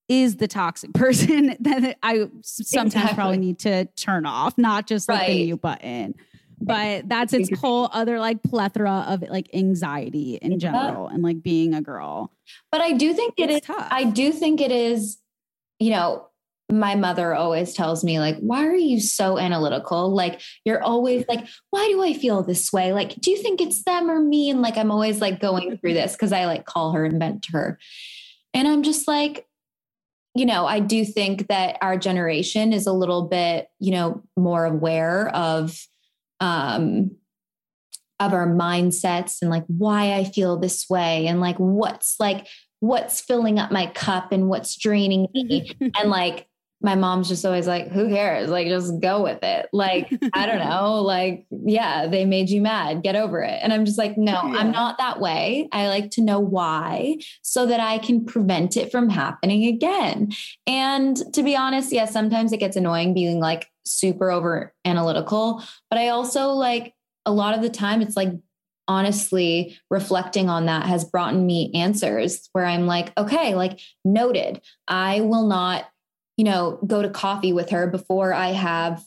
is 0.09 0.35
the 0.37 0.47
toxic 0.47 0.91
person 0.95 1.55
that 1.61 1.97
I 2.03 2.27
sometimes 2.41 2.93
Exactly. 2.95 3.15
probably 3.15 3.37
need 3.37 3.59
to 3.59 3.85
turn 3.95 4.25
off, 4.25 4.57
not 4.57 4.87
just 4.87 5.07
like 5.07 5.27
the 5.27 5.33
Right. 5.33 5.45
mute 5.45 5.61
button. 5.61 6.15
But 6.61 7.07
that's 7.07 7.31
its 7.31 7.57
whole 7.57 7.89
other 7.93 8.19
like 8.19 8.43
plethora 8.43 9.05
of 9.07 9.21
like 9.29 9.49
anxiety 9.53 10.35
in 10.41 10.59
general 10.59 11.07
and 11.07 11.23
like 11.23 11.41
being 11.41 11.73
a 11.73 11.81
girl. 11.81 12.33
But 12.69 12.81
I 12.81 12.91
do 12.91 13.13
think 13.13 13.35
it 13.37 13.49
is. 13.49 13.57
It's 13.59 13.67
tough. 13.67 13.87
I 13.89 14.03
do 14.03 14.33
think 14.33 14.59
it 14.59 14.71
is. 14.71 15.19
You 15.79 15.91
know, 15.91 16.27
my 16.69 16.95
mother 16.95 17.33
always 17.33 17.73
tells 17.73 18.03
me 18.03 18.19
like 18.19 18.37
why 18.39 18.67
are 18.67 18.75
you 18.75 18.99
so 18.99 19.39
analytical 19.39 20.13
like 20.13 20.39
you're 20.65 20.83
always 20.83 21.25
like 21.27 21.47
why 21.71 21.87
do 21.87 22.03
i 22.03 22.13
feel 22.13 22.43
this 22.43 22.71
way 22.71 22.93
like 22.93 23.15
do 23.15 23.31
you 23.31 23.41
think 23.41 23.59
it's 23.59 23.83
them 23.85 24.07
or 24.07 24.19
me 24.19 24.51
and 24.51 24.61
like 24.61 24.77
i'm 24.77 24.91
always 24.91 25.19
like 25.19 25.39
going 25.39 25.75
through 25.79 25.93
this 25.93 26.11
because 26.11 26.31
i 26.31 26.45
like 26.45 26.65
call 26.67 26.91
her 26.91 27.03
and 27.05 27.17
vent 27.17 27.41
to 27.41 27.53
her 27.53 27.79
and 28.53 28.67
i'm 28.67 28.83
just 28.83 29.07
like 29.07 29.47
you 30.39 30.45
know 30.45 30.65
i 30.65 30.79
do 30.79 31.03
think 31.03 31.47
that 31.47 31.77
our 31.81 31.97
generation 31.97 32.71
is 32.71 32.87
a 32.87 32.93
little 32.93 33.23
bit 33.23 33.67
you 33.79 33.91
know 33.91 34.23
more 34.37 34.63
aware 34.63 35.27
of 35.35 35.77
um 36.39 37.11
of 38.21 38.33
our 38.33 38.47
mindsets 38.47 39.41
and 39.41 39.51
like 39.51 39.65
why 39.67 40.13
i 40.13 40.23
feel 40.23 40.57
this 40.57 40.89
way 40.89 41.27
and 41.27 41.41
like 41.41 41.57
what's 41.57 42.15
like 42.21 42.47
what's 42.79 43.19
filling 43.19 43.59
up 43.59 43.69
my 43.69 43.87
cup 43.87 44.31
and 44.31 44.47
what's 44.47 44.77
draining 44.77 45.27
me 45.33 45.69
and 45.99 46.09
like 46.09 46.47
my 46.81 46.95
mom's 46.95 47.27
just 47.27 47.45
always 47.45 47.67
like, 47.67 47.89
who 47.89 48.07
cares? 48.07 48.49
Like, 48.49 48.67
just 48.67 48.99
go 49.01 49.21
with 49.21 49.43
it. 49.43 49.67
Like, 49.73 50.11
I 50.33 50.45
don't 50.45 50.59
know. 50.69 51.01
Like, 51.01 51.45
yeah, 51.49 52.07
they 52.07 52.25
made 52.25 52.49
you 52.49 52.61
mad. 52.61 53.03
Get 53.03 53.15
over 53.15 53.41
it. 53.41 53.59
And 53.61 53.73
I'm 53.73 53.85
just 53.85 53.97
like, 53.97 54.17
no, 54.17 54.31
yeah. 54.31 54.59
I'm 54.59 54.71
not 54.71 54.97
that 54.97 55.19
way. 55.19 55.67
I 55.73 55.89
like 55.89 56.11
to 56.11 56.21
know 56.21 56.39
why 56.39 57.17
so 57.41 57.65
that 57.65 57.81
I 57.81 57.97
can 57.97 58.25
prevent 58.25 58.77
it 58.77 58.91
from 58.91 59.09
happening 59.09 59.65
again. 59.65 60.31
And 60.65 61.17
to 61.33 61.43
be 61.43 61.55
honest, 61.55 61.91
yeah, 61.91 62.05
sometimes 62.05 62.53
it 62.53 62.57
gets 62.57 62.77
annoying 62.77 63.13
being 63.13 63.39
like 63.39 63.69
super 63.85 64.31
over 64.31 64.73
analytical. 64.85 65.61
But 65.89 65.99
I 65.99 66.09
also 66.09 66.49
like 66.49 66.93
a 67.25 67.33
lot 67.33 67.55
of 67.55 67.61
the 67.61 67.69
time, 67.69 68.01
it's 68.01 68.15
like, 68.15 68.31
honestly 68.87 69.77
reflecting 69.91 70.49
on 70.49 70.65
that 70.65 70.87
has 70.87 71.05
brought 71.05 71.35
me 71.35 71.71
answers 71.75 72.49
where 72.53 72.65
I'm 72.65 72.87
like, 72.87 73.15
okay, 73.19 73.53
like 73.53 73.79
noted. 74.03 74.61
I 74.87 75.21
will 75.21 75.45
not 75.45 75.85
you 76.39 76.45
know, 76.45 76.79
go 76.87 77.01
to 77.01 77.09
coffee 77.09 77.51
with 77.51 77.71
her 77.71 77.85
before 77.85 78.33
I 78.33 78.53
have 78.53 79.03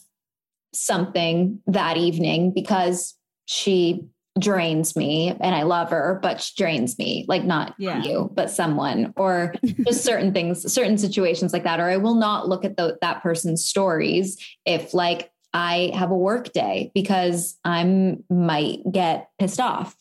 something 0.71 1.59
that 1.65 1.97
evening 1.97 2.53
because 2.53 3.15
she 3.45 4.05
drains 4.39 4.95
me 4.95 5.29
and 5.29 5.55
I 5.55 5.63
love 5.63 5.89
her, 5.89 6.19
but 6.21 6.41
she 6.41 6.53
drains 6.55 6.99
me, 6.99 7.25
like 7.27 7.43
not 7.43 7.73
yeah. 7.79 8.03
you, 8.03 8.29
but 8.35 8.51
someone, 8.51 9.13
or 9.17 9.55
just 9.65 10.03
certain 10.03 10.31
things, 10.31 10.71
certain 10.71 10.95
situations 10.95 11.53
like 11.53 11.63
that. 11.63 11.79
Or 11.79 11.89
I 11.89 11.97
will 11.97 12.13
not 12.13 12.47
look 12.47 12.63
at 12.65 12.77
the, 12.77 12.99
that 13.01 13.23
person's 13.23 13.65
stories 13.65 14.37
if 14.63 14.93
like 14.93 15.31
I 15.55 15.89
have 15.95 16.11
a 16.11 16.15
work 16.15 16.53
day 16.53 16.91
because 16.93 17.57
I'm 17.65 18.23
might 18.29 18.81
get 18.91 19.31
pissed 19.39 19.59
off. 19.59 19.95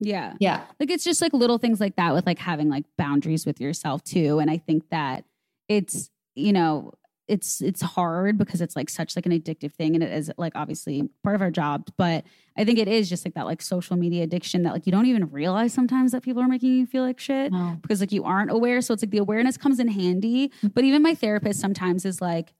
Yeah. 0.00 0.34
Yeah. 0.40 0.64
Like 0.80 0.90
it's 0.90 1.04
just 1.04 1.22
like 1.22 1.34
little 1.34 1.58
things 1.58 1.78
like 1.78 1.94
that 1.94 2.14
with 2.14 2.26
like 2.26 2.40
having 2.40 2.68
like 2.68 2.86
boundaries 2.98 3.46
with 3.46 3.60
yourself 3.60 4.02
too. 4.02 4.40
And 4.40 4.50
I 4.50 4.56
think 4.56 4.88
that 4.90 5.24
it's 5.68 6.10
you 6.34 6.52
know, 6.52 6.92
it's 7.28 7.62
it's 7.62 7.80
hard 7.80 8.36
because 8.36 8.60
it's 8.60 8.74
like 8.74 8.90
such 8.90 9.14
like 9.16 9.26
an 9.26 9.32
addictive 9.32 9.72
thing 9.72 9.94
and 9.94 10.02
it 10.02 10.12
is 10.12 10.30
like 10.36 10.52
obviously 10.54 11.08
part 11.22 11.36
of 11.36 11.40
our 11.40 11.52
job 11.52 11.88
but 11.96 12.24
i 12.58 12.64
think 12.64 12.78
it 12.78 12.88
is 12.88 13.08
just 13.08 13.24
like 13.24 13.34
that 13.34 13.46
like 13.46 13.62
social 13.62 13.96
media 13.96 14.24
addiction 14.24 14.64
that 14.64 14.72
like 14.72 14.86
you 14.86 14.92
don't 14.92 15.06
even 15.06 15.30
realize 15.30 15.72
sometimes 15.72 16.12
that 16.12 16.22
people 16.22 16.42
are 16.42 16.48
making 16.48 16.74
you 16.74 16.84
feel 16.84 17.04
like 17.04 17.20
shit 17.20 17.52
no. 17.52 17.78
because 17.80 18.00
like 18.00 18.12
you 18.12 18.24
aren't 18.24 18.50
aware 18.50 18.80
so 18.80 18.92
it's 18.92 19.02
like 19.02 19.10
the 19.10 19.18
awareness 19.18 19.56
comes 19.56 19.78
in 19.78 19.88
handy 19.88 20.48
mm-hmm. 20.48 20.68
but 20.68 20.84
even 20.84 21.00
my 21.00 21.14
therapist 21.14 21.60
sometimes 21.60 22.04
is 22.04 22.20
like 22.20 22.52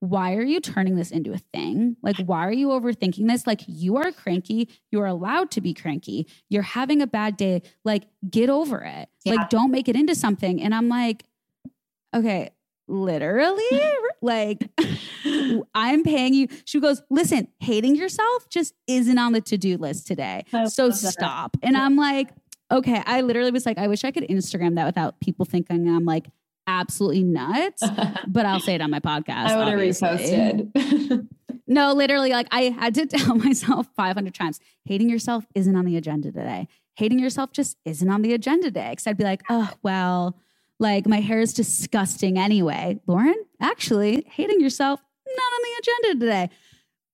why 0.00 0.34
are 0.34 0.44
you 0.44 0.60
turning 0.60 0.94
this 0.94 1.10
into 1.10 1.32
a 1.32 1.38
thing? 1.38 1.96
Like, 2.02 2.16
why 2.18 2.46
are 2.46 2.52
you 2.52 2.68
overthinking 2.68 3.26
this? 3.26 3.48
Like, 3.48 3.62
you 3.66 3.96
are 3.96 4.12
cranky. 4.12 4.68
You're 4.92 5.06
allowed 5.06 5.50
to 5.52 5.60
be 5.60 5.74
cranky. 5.74 6.28
You're 6.48 6.62
having 6.62 7.02
a 7.02 7.06
bad 7.08 7.36
day. 7.36 7.62
Like, 7.84 8.04
get 8.30 8.48
over 8.48 8.80
it. 8.82 9.08
Yeah. 9.24 9.34
Like, 9.34 9.50
don't 9.50 9.72
make 9.72 9.88
it 9.88 9.96
into 9.96 10.14
something. 10.14 10.62
And 10.62 10.72
I'm 10.72 10.88
like, 10.88 11.24
okay, 12.14 12.50
literally? 12.88 13.62
Like 14.20 14.68
i'm 15.74 16.02
paying 16.02 16.34
you. 16.34 16.48
She 16.64 16.80
goes 16.80 17.02
listen 17.08 17.46
hating 17.60 17.94
yourself 17.94 18.48
just 18.48 18.74
isn't 18.88 19.16
on 19.16 19.30
the 19.30 19.40
to-do 19.40 19.76
list 19.76 20.08
today. 20.08 20.44
So 20.66 20.90
stop. 20.90 21.56
And 21.62 21.76
i'm 21.76 21.94
like 21.94 22.30
okay. 22.68 23.00
I 23.06 23.20
literally 23.20 23.52
was 23.52 23.64
like 23.64 23.78
i 23.78 23.86
wish 23.86 24.02
i 24.02 24.10
could 24.10 24.24
instagram 24.24 24.74
that 24.74 24.86
without 24.86 25.20
people 25.20 25.44
thinking 25.44 25.88
i'm 25.88 26.04
like 26.04 26.26
absolutely 26.66 27.22
nuts 27.22 27.82
but 28.26 28.44
i'll 28.44 28.58
say 28.58 28.74
it 28.74 28.80
on 28.80 28.90
my 28.90 28.98
podcast 29.00 29.46
i 29.46 29.56
would 29.56 29.68
have 29.68 29.78
reposted 29.78 31.28
no 31.66 31.92
literally 31.92 32.30
like 32.30 32.48
i 32.50 32.62
had 32.62 32.94
to 32.94 33.06
tell 33.16 33.36
myself 33.36 33.86
500 33.96 34.34
times 34.34 34.58
hating 34.84 35.08
yourself 35.08 35.46
isn't 35.54 35.76
on 35.76 35.84
the 35.84 35.96
agenda 35.96 36.32
today. 36.32 36.66
Hating 36.96 37.20
yourself 37.20 37.52
just 37.52 37.76
isn't 37.84 38.10
on 38.10 38.22
the 38.22 38.32
agenda 38.34 38.66
today. 38.66 38.90
Because 38.90 39.06
i'd 39.06 39.16
be 39.16 39.24
like 39.24 39.42
oh 39.48 39.70
well 39.82 40.36
like 40.78 41.06
my 41.06 41.20
hair 41.20 41.40
is 41.40 41.52
disgusting 41.52 42.38
anyway. 42.38 43.00
Lauren, 43.06 43.44
actually, 43.60 44.26
hating 44.30 44.60
yourself, 44.60 45.00
not 45.26 45.52
on 45.52 45.60
the 45.62 45.78
agenda 45.78 46.24
today. 46.24 46.50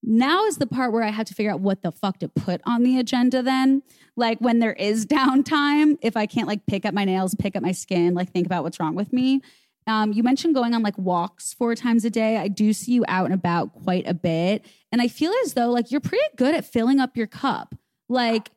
Now 0.03 0.45
is 0.45 0.59
the 0.59 0.67
part 0.67 0.93
where 0.93 1.03
I 1.03 1.11
have 1.11 1.27
to 1.27 1.35
figure 1.35 1.51
out 1.51 1.61
what 1.61 1.83
the 1.83 1.91
fuck 1.91 2.19
to 2.19 2.29
put 2.29 2.61
on 2.67 2.83
the 2.83 2.99
agenda 2.99 3.43
then. 3.43 3.83
Like 4.17 4.39
when 4.39 4.59
there 4.59 4.75
is 4.75 5.07
downtime, 5.07 5.97
if 6.03 6.17
I 6.17 6.27
can't 6.27 6.47
like 6.47 6.67
pick 6.67 6.85
up 6.85 6.93
my 6.93 7.05
nails, 7.05 7.35
pick 7.35 7.57
up 7.57 7.63
my 7.63 7.73
skin, 7.73 8.15
like 8.15 8.31
think 8.31 8.47
about 8.47 8.65
what's 8.65 8.79
wrong 8.79 8.95
with 8.95 9.13
me. 9.13 9.41
Um, 9.87 10.13
you 10.13 10.23
mentioned 10.23 10.55
going 10.55 10.75
on 10.75 10.83
like 10.83 10.97
walks 10.97 11.53
four 11.53 11.75
times 11.75 12.05
a 12.05 12.11
day. 12.11 12.39
I 12.39 12.49
do 12.49 12.73
see 12.73 12.93
you 12.93 13.05
out 13.07 13.27
and 13.27 13.35
about 13.35 13.73
quite 13.85 14.07
a 14.07 14.15
bit. 14.15 14.65
And 14.93 15.03
I 15.03 15.09
feel 15.09 15.33
as 15.45 15.55
though 15.55 15.71
like 15.71 15.91
you're 15.91 16.01
pretty 16.01 16.25
good 16.37 16.55
at 16.55 16.65
filling 16.65 17.01
up 17.01 17.17
your 17.17 17.27
cup, 17.27 17.75
like 18.09 18.51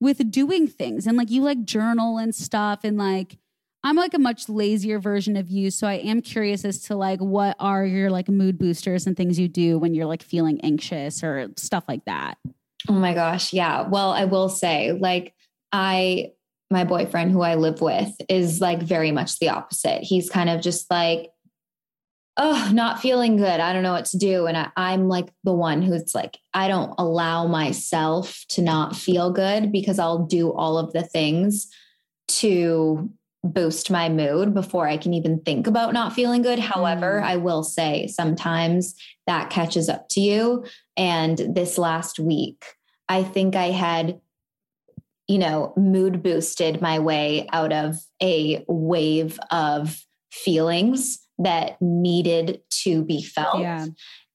with 0.00 0.30
doing 0.30 0.66
things 0.66 1.06
and 1.06 1.16
like 1.16 1.30
you 1.30 1.42
like 1.42 1.64
journal 1.64 2.18
and 2.18 2.34
stuff 2.34 2.80
and 2.84 2.98
like 2.98 3.38
I'm 3.84 3.96
like 3.96 4.14
a 4.14 4.18
much 4.18 4.48
lazier 4.48 4.98
version 4.98 5.36
of 5.36 5.50
you. 5.50 5.70
So 5.70 5.86
I 5.86 5.94
am 5.94 6.22
curious 6.22 6.64
as 6.64 6.80
to 6.84 6.96
like 6.96 7.20
what 7.20 7.54
are 7.60 7.84
your 7.84 8.10
like 8.10 8.28
mood 8.28 8.58
boosters 8.58 9.06
and 9.06 9.14
things 9.14 9.38
you 9.38 9.46
do 9.46 9.78
when 9.78 9.94
you're 9.94 10.06
like 10.06 10.22
feeling 10.22 10.58
anxious 10.62 11.22
or 11.22 11.48
stuff 11.56 11.84
like 11.86 12.04
that. 12.06 12.38
Oh 12.88 12.94
my 12.94 13.12
gosh. 13.12 13.52
Yeah. 13.52 13.82
Well, 13.82 14.10
I 14.10 14.24
will 14.24 14.48
say, 14.48 14.92
like, 14.92 15.34
I, 15.72 16.32
my 16.70 16.84
boyfriend 16.84 17.30
who 17.30 17.42
I 17.42 17.54
live 17.54 17.80
with 17.80 18.10
is 18.28 18.60
like 18.60 18.82
very 18.82 19.10
much 19.10 19.38
the 19.38 19.50
opposite. 19.50 20.02
He's 20.02 20.30
kind 20.30 20.50
of 20.50 20.60
just 20.60 20.90
like, 20.90 21.30
oh, 22.36 22.70
not 22.72 23.00
feeling 23.00 23.36
good. 23.36 23.60
I 23.60 23.72
don't 23.72 23.82
know 23.82 23.92
what 23.92 24.06
to 24.06 24.18
do. 24.18 24.46
And 24.46 24.70
I, 24.76 24.92
am 24.92 25.08
like 25.08 25.30
the 25.44 25.52
one 25.52 25.82
who's 25.82 26.14
like, 26.14 26.38
I 26.52 26.68
don't 26.68 26.94
allow 26.98 27.46
myself 27.46 28.44
to 28.50 28.62
not 28.62 28.96
feel 28.96 29.30
good 29.30 29.70
because 29.70 29.98
I'll 29.98 30.26
do 30.26 30.52
all 30.52 30.78
of 30.78 30.92
the 30.92 31.02
things 31.02 31.68
to 32.28 33.10
boost 33.44 33.90
my 33.90 34.08
mood 34.08 34.54
before 34.54 34.88
I 34.88 34.96
can 34.96 35.12
even 35.12 35.40
think 35.40 35.66
about 35.66 35.92
not 35.92 36.14
feeling 36.14 36.40
good. 36.42 36.58
However, 36.58 37.20
mm. 37.22 37.26
I 37.26 37.36
will 37.36 37.62
say 37.62 38.06
sometimes 38.06 38.94
that 39.26 39.50
catches 39.50 39.88
up 39.88 40.08
to 40.10 40.20
you. 40.20 40.64
And 40.96 41.38
this 41.38 41.76
last 41.76 42.18
week, 42.18 42.64
I 43.08 43.22
think 43.22 43.54
I 43.54 43.66
had, 43.66 44.18
you 45.28 45.38
know, 45.38 45.74
mood 45.76 46.22
boosted 46.22 46.80
my 46.80 46.98
way 46.98 47.46
out 47.52 47.72
of 47.72 47.96
a 48.22 48.64
wave 48.66 49.38
of 49.50 50.02
feelings 50.32 51.20
that 51.38 51.80
needed 51.82 52.60
to 52.70 53.04
be 53.04 53.22
felt. 53.22 53.60
Yeah. 53.60 53.86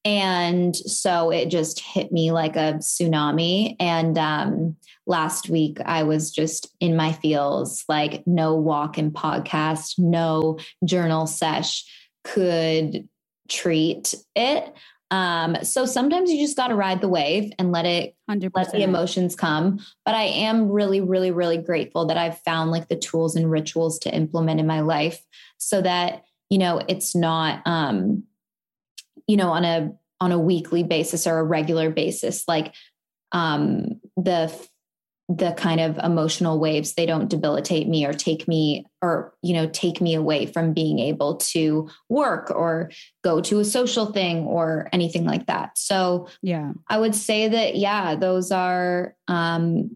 And 0.05 0.75
so 0.75 1.29
it 1.29 1.49
just 1.49 1.79
hit 1.79 2.11
me 2.11 2.31
like 2.31 2.55
a 2.55 2.75
tsunami. 2.79 3.75
And 3.79 4.17
um, 4.17 4.77
last 5.05 5.49
week, 5.49 5.79
I 5.85 6.03
was 6.03 6.31
just 6.31 6.73
in 6.79 6.95
my 6.95 7.11
feels 7.11 7.83
like 7.89 8.25
no 8.25 8.55
walk 8.55 8.97
and 8.97 9.13
podcast, 9.13 9.99
no 9.99 10.57
journal 10.85 11.27
sesh 11.27 11.85
could 12.23 13.09
treat 13.49 14.15
it. 14.35 14.73
Um, 15.11 15.57
so 15.63 15.85
sometimes 15.85 16.31
you 16.31 16.39
just 16.39 16.55
got 16.55 16.67
to 16.67 16.75
ride 16.75 17.01
the 17.01 17.09
wave 17.09 17.51
and 17.57 17.71
let 17.71 17.85
it 17.85 18.15
100%. 18.29 18.51
let 18.53 18.71
the 18.71 18.83
emotions 18.83 19.35
come. 19.35 19.79
But 20.05 20.13
I 20.15 20.23
am 20.23 20.69
really, 20.69 21.01
really, 21.01 21.31
really 21.31 21.57
grateful 21.57 22.05
that 22.05 22.17
I've 22.17 22.39
found 22.39 22.71
like 22.71 22.87
the 22.87 22.95
tools 22.95 23.35
and 23.35 23.49
rituals 23.49 23.99
to 23.99 24.13
implement 24.13 24.59
in 24.59 24.67
my 24.67 24.81
life 24.81 25.19
so 25.57 25.81
that, 25.81 26.23
you 26.49 26.59
know, 26.59 26.81
it's 26.87 27.15
not 27.15 27.63
um, 27.65 28.23
you 29.29 29.37
know 29.37 29.51
on 29.51 29.63
a 29.63 29.91
on 30.19 30.31
a 30.31 30.39
weekly 30.39 30.83
basis 30.83 31.27
or 31.27 31.37
a 31.37 31.43
regular 31.43 31.89
basis 31.89 32.43
like 32.47 32.73
um 33.31 34.01
the 34.17 34.51
the 35.29 35.51
kind 35.51 35.79
of 35.79 35.99
emotional 35.99 36.59
waves 36.59 36.95
they 36.95 37.05
don't 37.05 37.29
debilitate 37.29 37.87
me 37.87 38.03
or 38.03 38.11
take 38.11 38.47
me 38.47 38.83
or 39.03 39.31
you 39.43 39.53
know 39.53 39.69
take 39.69 40.01
me 40.01 40.15
away 40.15 40.47
from 40.47 40.73
being 40.73 40.97
able 40.97 41.35
to 41.35 41.87
work 42.09 42.49
or 42.49 42.89
go 43.23 43.39
to 43.39 43.59
a 43.59 43.65
social 43.65 44.07
thing 44.07 44.39
or 44.45 44.89
anything 44.91 45.25
like 45.25 45.45
that. 45.45 45.77
So 45.77 46.27
yeah. 46.41 46.71
I 46.89 46.97
would 46.97 47.13
say 47.13 47.47
that 47.47 47.75
yeah 47.75 48.15
those 48.15 48.51
are 48.51 49.15
um 49.27 49.95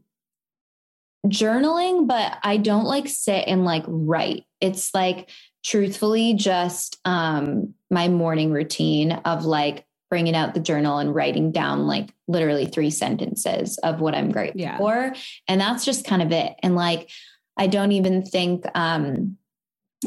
journaling 1.26 2.06
but 2.06 2.38
i 2.44 2.58
don't 2.58 2.84
like 2.84 3.08
sit 3.08 3.46
and 3.48 3.66
like 3.66 3.84
write. 3.88 4.44
It's 4.62 4.94
like 4.94 5.32
truthfully 5.64 6.34
just 6.34 7.00
um 7.06 7.74
my 7.90 8.08
morning 8.08 8.52
routine 8.52 9.14
of 9.26 9.46
like 9.46 9.86
bringing 10.14 10.36
out 10.36 10.54
the 10.54 10.60
journal 10.60 11.00
and 11.00 11.16
writing 11.16 11.52
down 11.52 11.88
like 11.88 12.14
literally 12.28 12.68
three 12.68 12.92
sentences 12.92 13.80
of 13.80 14.00
what 14.00 14.14
I'm 14.14 14.32
grateful 14.32 14.62
yeah. 14.62 14.78
for. 14.78 15.12
And 15.48 15.60
that's 15.60 15.84
just 15.84 16.06
kind 16.06 16.22
of 16.22 16.32
it. 16.32 16.54
And 16.62 16.76
like, 16.76 17.10
I 17.58 17.66
don't 17.66 17.94
even 17.94 18.22
think, 18.22 18.64
um, 18.76 19.38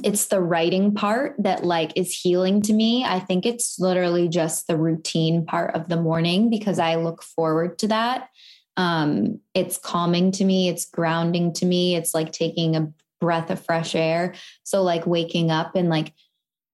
it's 0.04 0.26
the 0.26 0.40
writing 0.40 0.94
part 0.94 1.34
that 1.40 1.64
like 1.64 1.90
is 1.96 2.16
healing 2.16 2.62
to 2.62 2.72
me. 2.72 3.04
I 3.04 3.18
think 3.18 3.44
it's 3.44 3.80
literally 3.80 4.28
just 4.28 4.68
the 4.68 4.76
routine 4.76 5.44
part 5.44 5.74
of 5.74 5.88
the 5.88 6.00
morning 6.00 6.50
because 6.50 6.78
I 6.78 6.94
look 6.94 7.24
forward 7.24 7.76
to 7.80 7.88
that. 7.88 8.28
Um, 8.76 9.40
it's 9.54 9.76
calming 9.76 10.30
to 10.32 10.44
me, 10.44 10.68
it's 10.68 10.88
grounding 10.88 11.52
to 11.54 11.66
me, 11.66 11.96
it's 11.96 12.14
like 12.14 12.30
taking 12.30 12.76
a 12.76 12.92
breath 13.20 13.50
of 13.50 13.64
fresh 13.64 13.94
air. 13.94 14.34
So 14.62 14.82
like 14.82 15.06
waking 15.06 15.50
up 15.50 15.74
and 15.74 15.88
like 15.88 16.12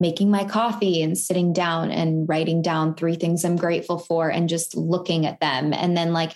making 0.00 0.30
my 0.30 0.44
coffee 0.44 1.00
and 1.00 1.16
sitting 1.16 1.52
down 1.52 1.90
and 1.90 2.28
writing 2.28 2.60
down 2.60 2.94
three 2.94 3.14
things 3.14 3.44
I'm 3.44 3.56
grateful 3.56 3.98
for 3.98 4.28
and 4.28 4.48
just 4.48 4.76
looking 4.76 5.26
at 5.26 5.38
them. 5.40 5.72
And 5.72 5.96
then 5.96 6.12
like 6.12 6.34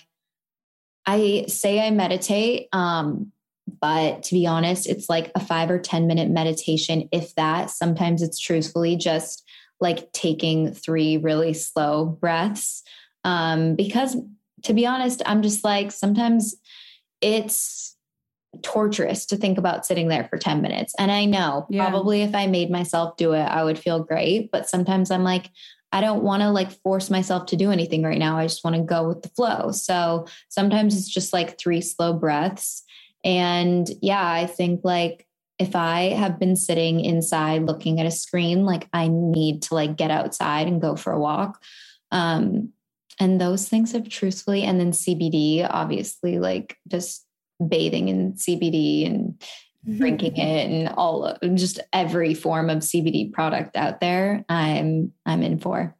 I 1.05 1.45
say 1.47 1.85
I 1.85 1.91
meditate, 1.91 2.67
um, 2.71 3.31
but 3.81 4.23
to 4.23 4.33
be 4.33 4.47
honest, 4.47 4.87
it's 4.87 5.09
like 5.09 5.31
a 5.35 5.41
five 5.41 5.69
or 5.69 5.79
10 5.79 6.07
minute 6.07 6.29
meditation, 6.29 7.09
if 7.11 7.35
that. 7.35 7.69
Sometimes 7.69 8.21
it's 8.21 8.39
truthfully 8.39 8.95
just 8.95 9.43
like 9.81 10.11
taking 10.13 10.73
three 10.73 11.17
really 11.17 11.53
slow 11.53 12.05
breaths. 12.05 12.83
Um, 13.25 13.75
because 13.75 14.15
to 14.63 14.73
be 14.73 14.85
honest, 14.85 15.21
I'm 15.25 15.41
just 15.41 15.63
like, 15.65 15.91
sometimes 15.91 16.55
it's 17.19 17.96
torturous 18.61 19.25
to 19.27 19.37
think 19.37 19.57
about 19.57 19.85
sitting 19.85 20.07
there 20.07 20.25
for 20.25 20.37
10 20.37 20.61
minutes. 20.61 20.93
And 20.97 21.11
I 21.11 21.25
know 21.25 21.65
yeah. 21.69 21.87
probably 21.87 22.21
if 22.21 22.35
I 22.35 22.47
made 22.47 22.69
myself 22.69 23.17
do 23.17 23.33
it, 23.33 23.43
I 23.43 23.63
would 23.63 23.79
feel 23.79 24.03
great. 24.03 24.51
But 24.51 24.69
sometimes 24.69 25.11
I'm 25.11 25.23
like, 25.23 25.49
I 25.91 26.01
don't 26.01 26.23
want 26.23 26.41
to 26.41 26.49
like 26.49 26.71
force 26.71 27.09
myself 27.09 27.45
to 27.47 27.55
do 27.55 27.71
anything 27.71 28.03
right 28.03 28.19
now. 28.19 28.37
I 28.37 28.45
just 28.45 28.63
want 28.63 28.75
to 28.75 28.81
go 28.81 29.07
with 29.07 29.21
the 29.21 29.29
flow. 29.29 29.71
So 29.71 30.27
sometimes 30.49 30.97
it's 30.97 31.09
just 31.09 31.33
like 31.33 31.57
three 31.57 31.81
slow 31.81 32.13
breaths. 32.13 32.83
And 33.23 33.87
yeah, 34.01 34.25
I 34.25 34.45
think 34.45 34.81
like 34.83 35.27
if 35.59 35.75
I 35.75 36.09
have 36.09 36.39
been 36.39 36.55
sitting 36.55 36.99
inside 36.99 37.63
looking 37.63 37.99
at 37.99 38.05
a 38.05 38.11
screen, 38.11 38.65
like 38.65 38.87
I 38.93 39.07
need 39.07 39.63
to 39.63 39.75
like 39.75 39.95
get 39.95 40.11
outside 40.11 40.67
and 40.67 40.81
go 40.81 40.95
for 40.95 41.13
a 41.13 41.19
walk. 41.19 41.61
Um, 42.11 42.73
and 43.19 43.41
those 43.41 43.67
things 43.67 43.93
have 43.93 44.07
truthfully, 44.07 44.63
and 44.63 44.79
then 44.79 44.91
CBD, 44.91 45.67
obviously, 45.67 46.37
like 46.37 46.77
just 46.87 47.25
bathing 47.65 48.09
in 48.09 48.33
CBD 48.33 49.05
and 49.05 49.33
mm-hmm. 49.87 49.97
drinking 49.97 50.37
it 50.37 50.69
and 50.69 50.89
all 50.89 51.37
just 51.55 51.79
every 51.93 52.33
form 52.33 52.69
of 52.69 52.79
CBD 52.79 53.31
product 53.31 53.75
out 53.75 54.01
there, 54.01 54.45
I'm 54.49 55.13
I'm 55.25 55.43
in 55.43 55.59
for 55.59 55.97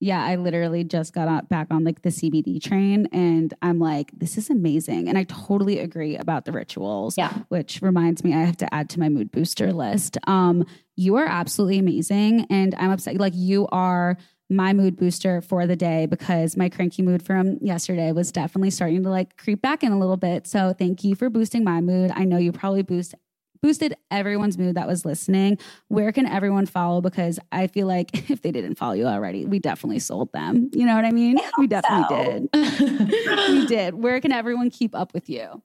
yeah, 0.00 0.24
I 0.24 0.36
literally 0.36 0.84
just 0.84 1.12
got 1.12 1.48
back 1.48 1.68
on 1.70 1.82
like 1.82 2.02
the 2.02 2.10
CBD 2.10 2.62
train 2.62 3.08
and 3.12 3.52
I'm 3.62 3.80
like, 3.80 4.12
this 4.16 4.38
is 4.38 4.48
amazing. 4.48 5.08
And 5.08 5.18
I 5.18 5.24
totally 5.24 5.80
agree 5.80 6.16
about 6.16 6.44
the 6.44 6.52
rituals. 6.52 7.18
Yeah. 7.18 7.32
Which 7.48 7.82
reminds 7.82 8.22
me, 8.22 8.32
I 8.32 8.44
have 8.44 8.56
to 8.58 8.72
add 8.72 8.88
to 8.90 9.00
my 9.00 9.08
mood 9.08 9.32
booster 9.32 9.72
list. 9.72 10.16
Um, 10.28 10.64
you 10.94 11.16
are 11.16 11.26
absolutely 11.26 11.78
amazing. 11.78 12.46
And 12.48 12.76
I'm 12.78 12.92
upset. 12.92 13.18
Like, 13.18 13.34
you 13.34 13.66
are 13.72 14.16
my 14.50 14.72
mood 14.72 14.96
booster 14.96 15.40
for 15.40 15.66
the 15.66 15.76
day 15.76 16.06
because 16.06 16.56
my 16.56 16.68
cranky 16.68 17.02
mood 17.02 17.22
from 17.22 17.58
yesterday 17.60 18.12
was 18.12 18.32
definitely 18.32 18.70
starting 18.70 19.02
to 19.02 19.10
like 19.10 19.36
creep 19.36 19.60
back 19.60 19.82
in 19.82 19.92
a 19.92 19.98
little 19.98 20.16
bit. 20.16 20.46
So 20.46 20.72
thank 20.72 21.04
you 21.04 21.14
for 21.14 21.28
boosting 21.28 21.64
my 21.64 21.80
mood. 21.80 22.10
I 22.14 22.24
know 22.24 22.38
you 22.38 22.52
probably 22.52 22.82
boost 22.82 23.14
boosted 23.60 23.94
everyone's 24.10 24.56
mood 24.56 24.76
that 24.76 24.86
was 24.86 25.04
listening. 25.04 25.58
Where 25.88 26.12
can 26.12 26.26
everyone 26.26 26.66
follow? 26.66 27.00
Because 27.00 27.38
I 27.52 27.66
feel 27.66 27.86
like 27.86 28.10
if 28.30 28.42
they 28.42 28.52
didn't 28.52 28.76
follow 28.76 28.94
you 28.94 29.06
already, 29.06 29.44
we 29.44 29.58
definitely 29.58 29.98
sold 29.98 30.32
them. 30.32 30.70
You 30.72 30.86
know 30.86 30.94
what 30.94 31.04
I 31.04 31.10
mean? 31.10 31.38
I 31.38 31.50
we 31.58 31.66
definitely 31.66 32.06
so. 32.08 32.48
did. 32.52 33.10
we 33.48 33.66
did. 33.66 33.94
Where 33.94 34.20
can 34.20 34.32
everyone 34.32 34.70
keep 34.70 34.94
up 34.94 35.12
with 35.12 35.28
you? 35.28 35.62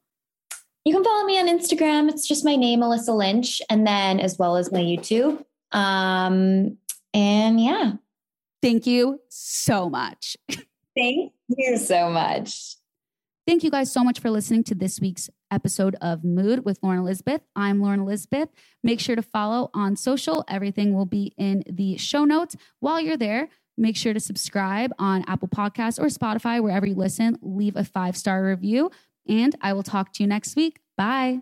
You 0.86 0.94
can 0.94 1.04
follow 1.04 1.24
me 1.24 1.40
on 1.40 1.48
Instagram. 1.48 2.10
It's 2.10 2.28
just 2.28 2.44
my 2.44 2.58
name, 2.58 2.82
Alyssa 2.82 3.16
Lynch, 3.16 3.62
and 3.70 3.88
then 3.88 4.20
as 4.20 4.38
well 4.38 4.58
as 4.58 4.72
my 4.72 4.80
YouTube. 4.80 5.44
Um, 5.72 6.78
and 7.14 7.60
yeah. 7.62 7.94
Thank 8.64 8.88
you 8.88 9.20
so 9.28 9.90
much. 9.90 10.38
Thank 10.96 11.34
you 11.50 11.78
so 11.78 12.10
much. 12.10 12.78
Thank 13.46 13.62
you 13.66 13.70
guys 13.70 13.92
so 13.92 14.06
much 14.06 14.22
for 14.22 14.32
listening 14.32 14.64
to 14.64 14.76
this 14.76 15.02
week's 15.02 15.30
episode 15.52 15.98
of 16.00 16.24
Mood 16.24 16.64
with 16.64 16.80
Lauren 16.82 17.00
Elizabeth. 17.00 17.42
I'm 17.58 17.82
Lauren 17.82 18.00
Elizabeth. 18.00 18.48
Make 18.82 19.02
sure 19.02 19.18
to 19.18 19.22
follow 19.22 19.70
on 19.74 19.98
social. 19.98 20.46
Everything 20.48 20.94
will 20.94 21.06
be 21.06 21.34
in 21.38 21.66
the 21.70 21.98
show 21.98 22.24
notes. 22.24 22.56
While 22.80 23.02
you're 23.02 23.18
there, 23.18 23.50
make 23.78 23.98
sure 23.98 24.14
to 24.14 24.20
subscribe 24.22 24.94
on 24.98 25.26
Apple 25.28 25.50
Podcasts 25.50 26.00
or 26.00 26.06
Spotify, 26.06 26.64
wherever 26.64 26.86
you 26.86 26.96
listen. 26.96 27.38
Leave 27.42 27.76
a 27.76 27.84
five 27.84 28.16
star 28.16 28.46
review. 28.46 28.92
And 29.28 29.54
I 29.60 29.74
will 29.74 29.84
talk 29.84 30.14
to 30.14 30.24
you 30.24 30.28
next 30.28 30.56
week. 30.56 30.80
Bye. 30.96 31.42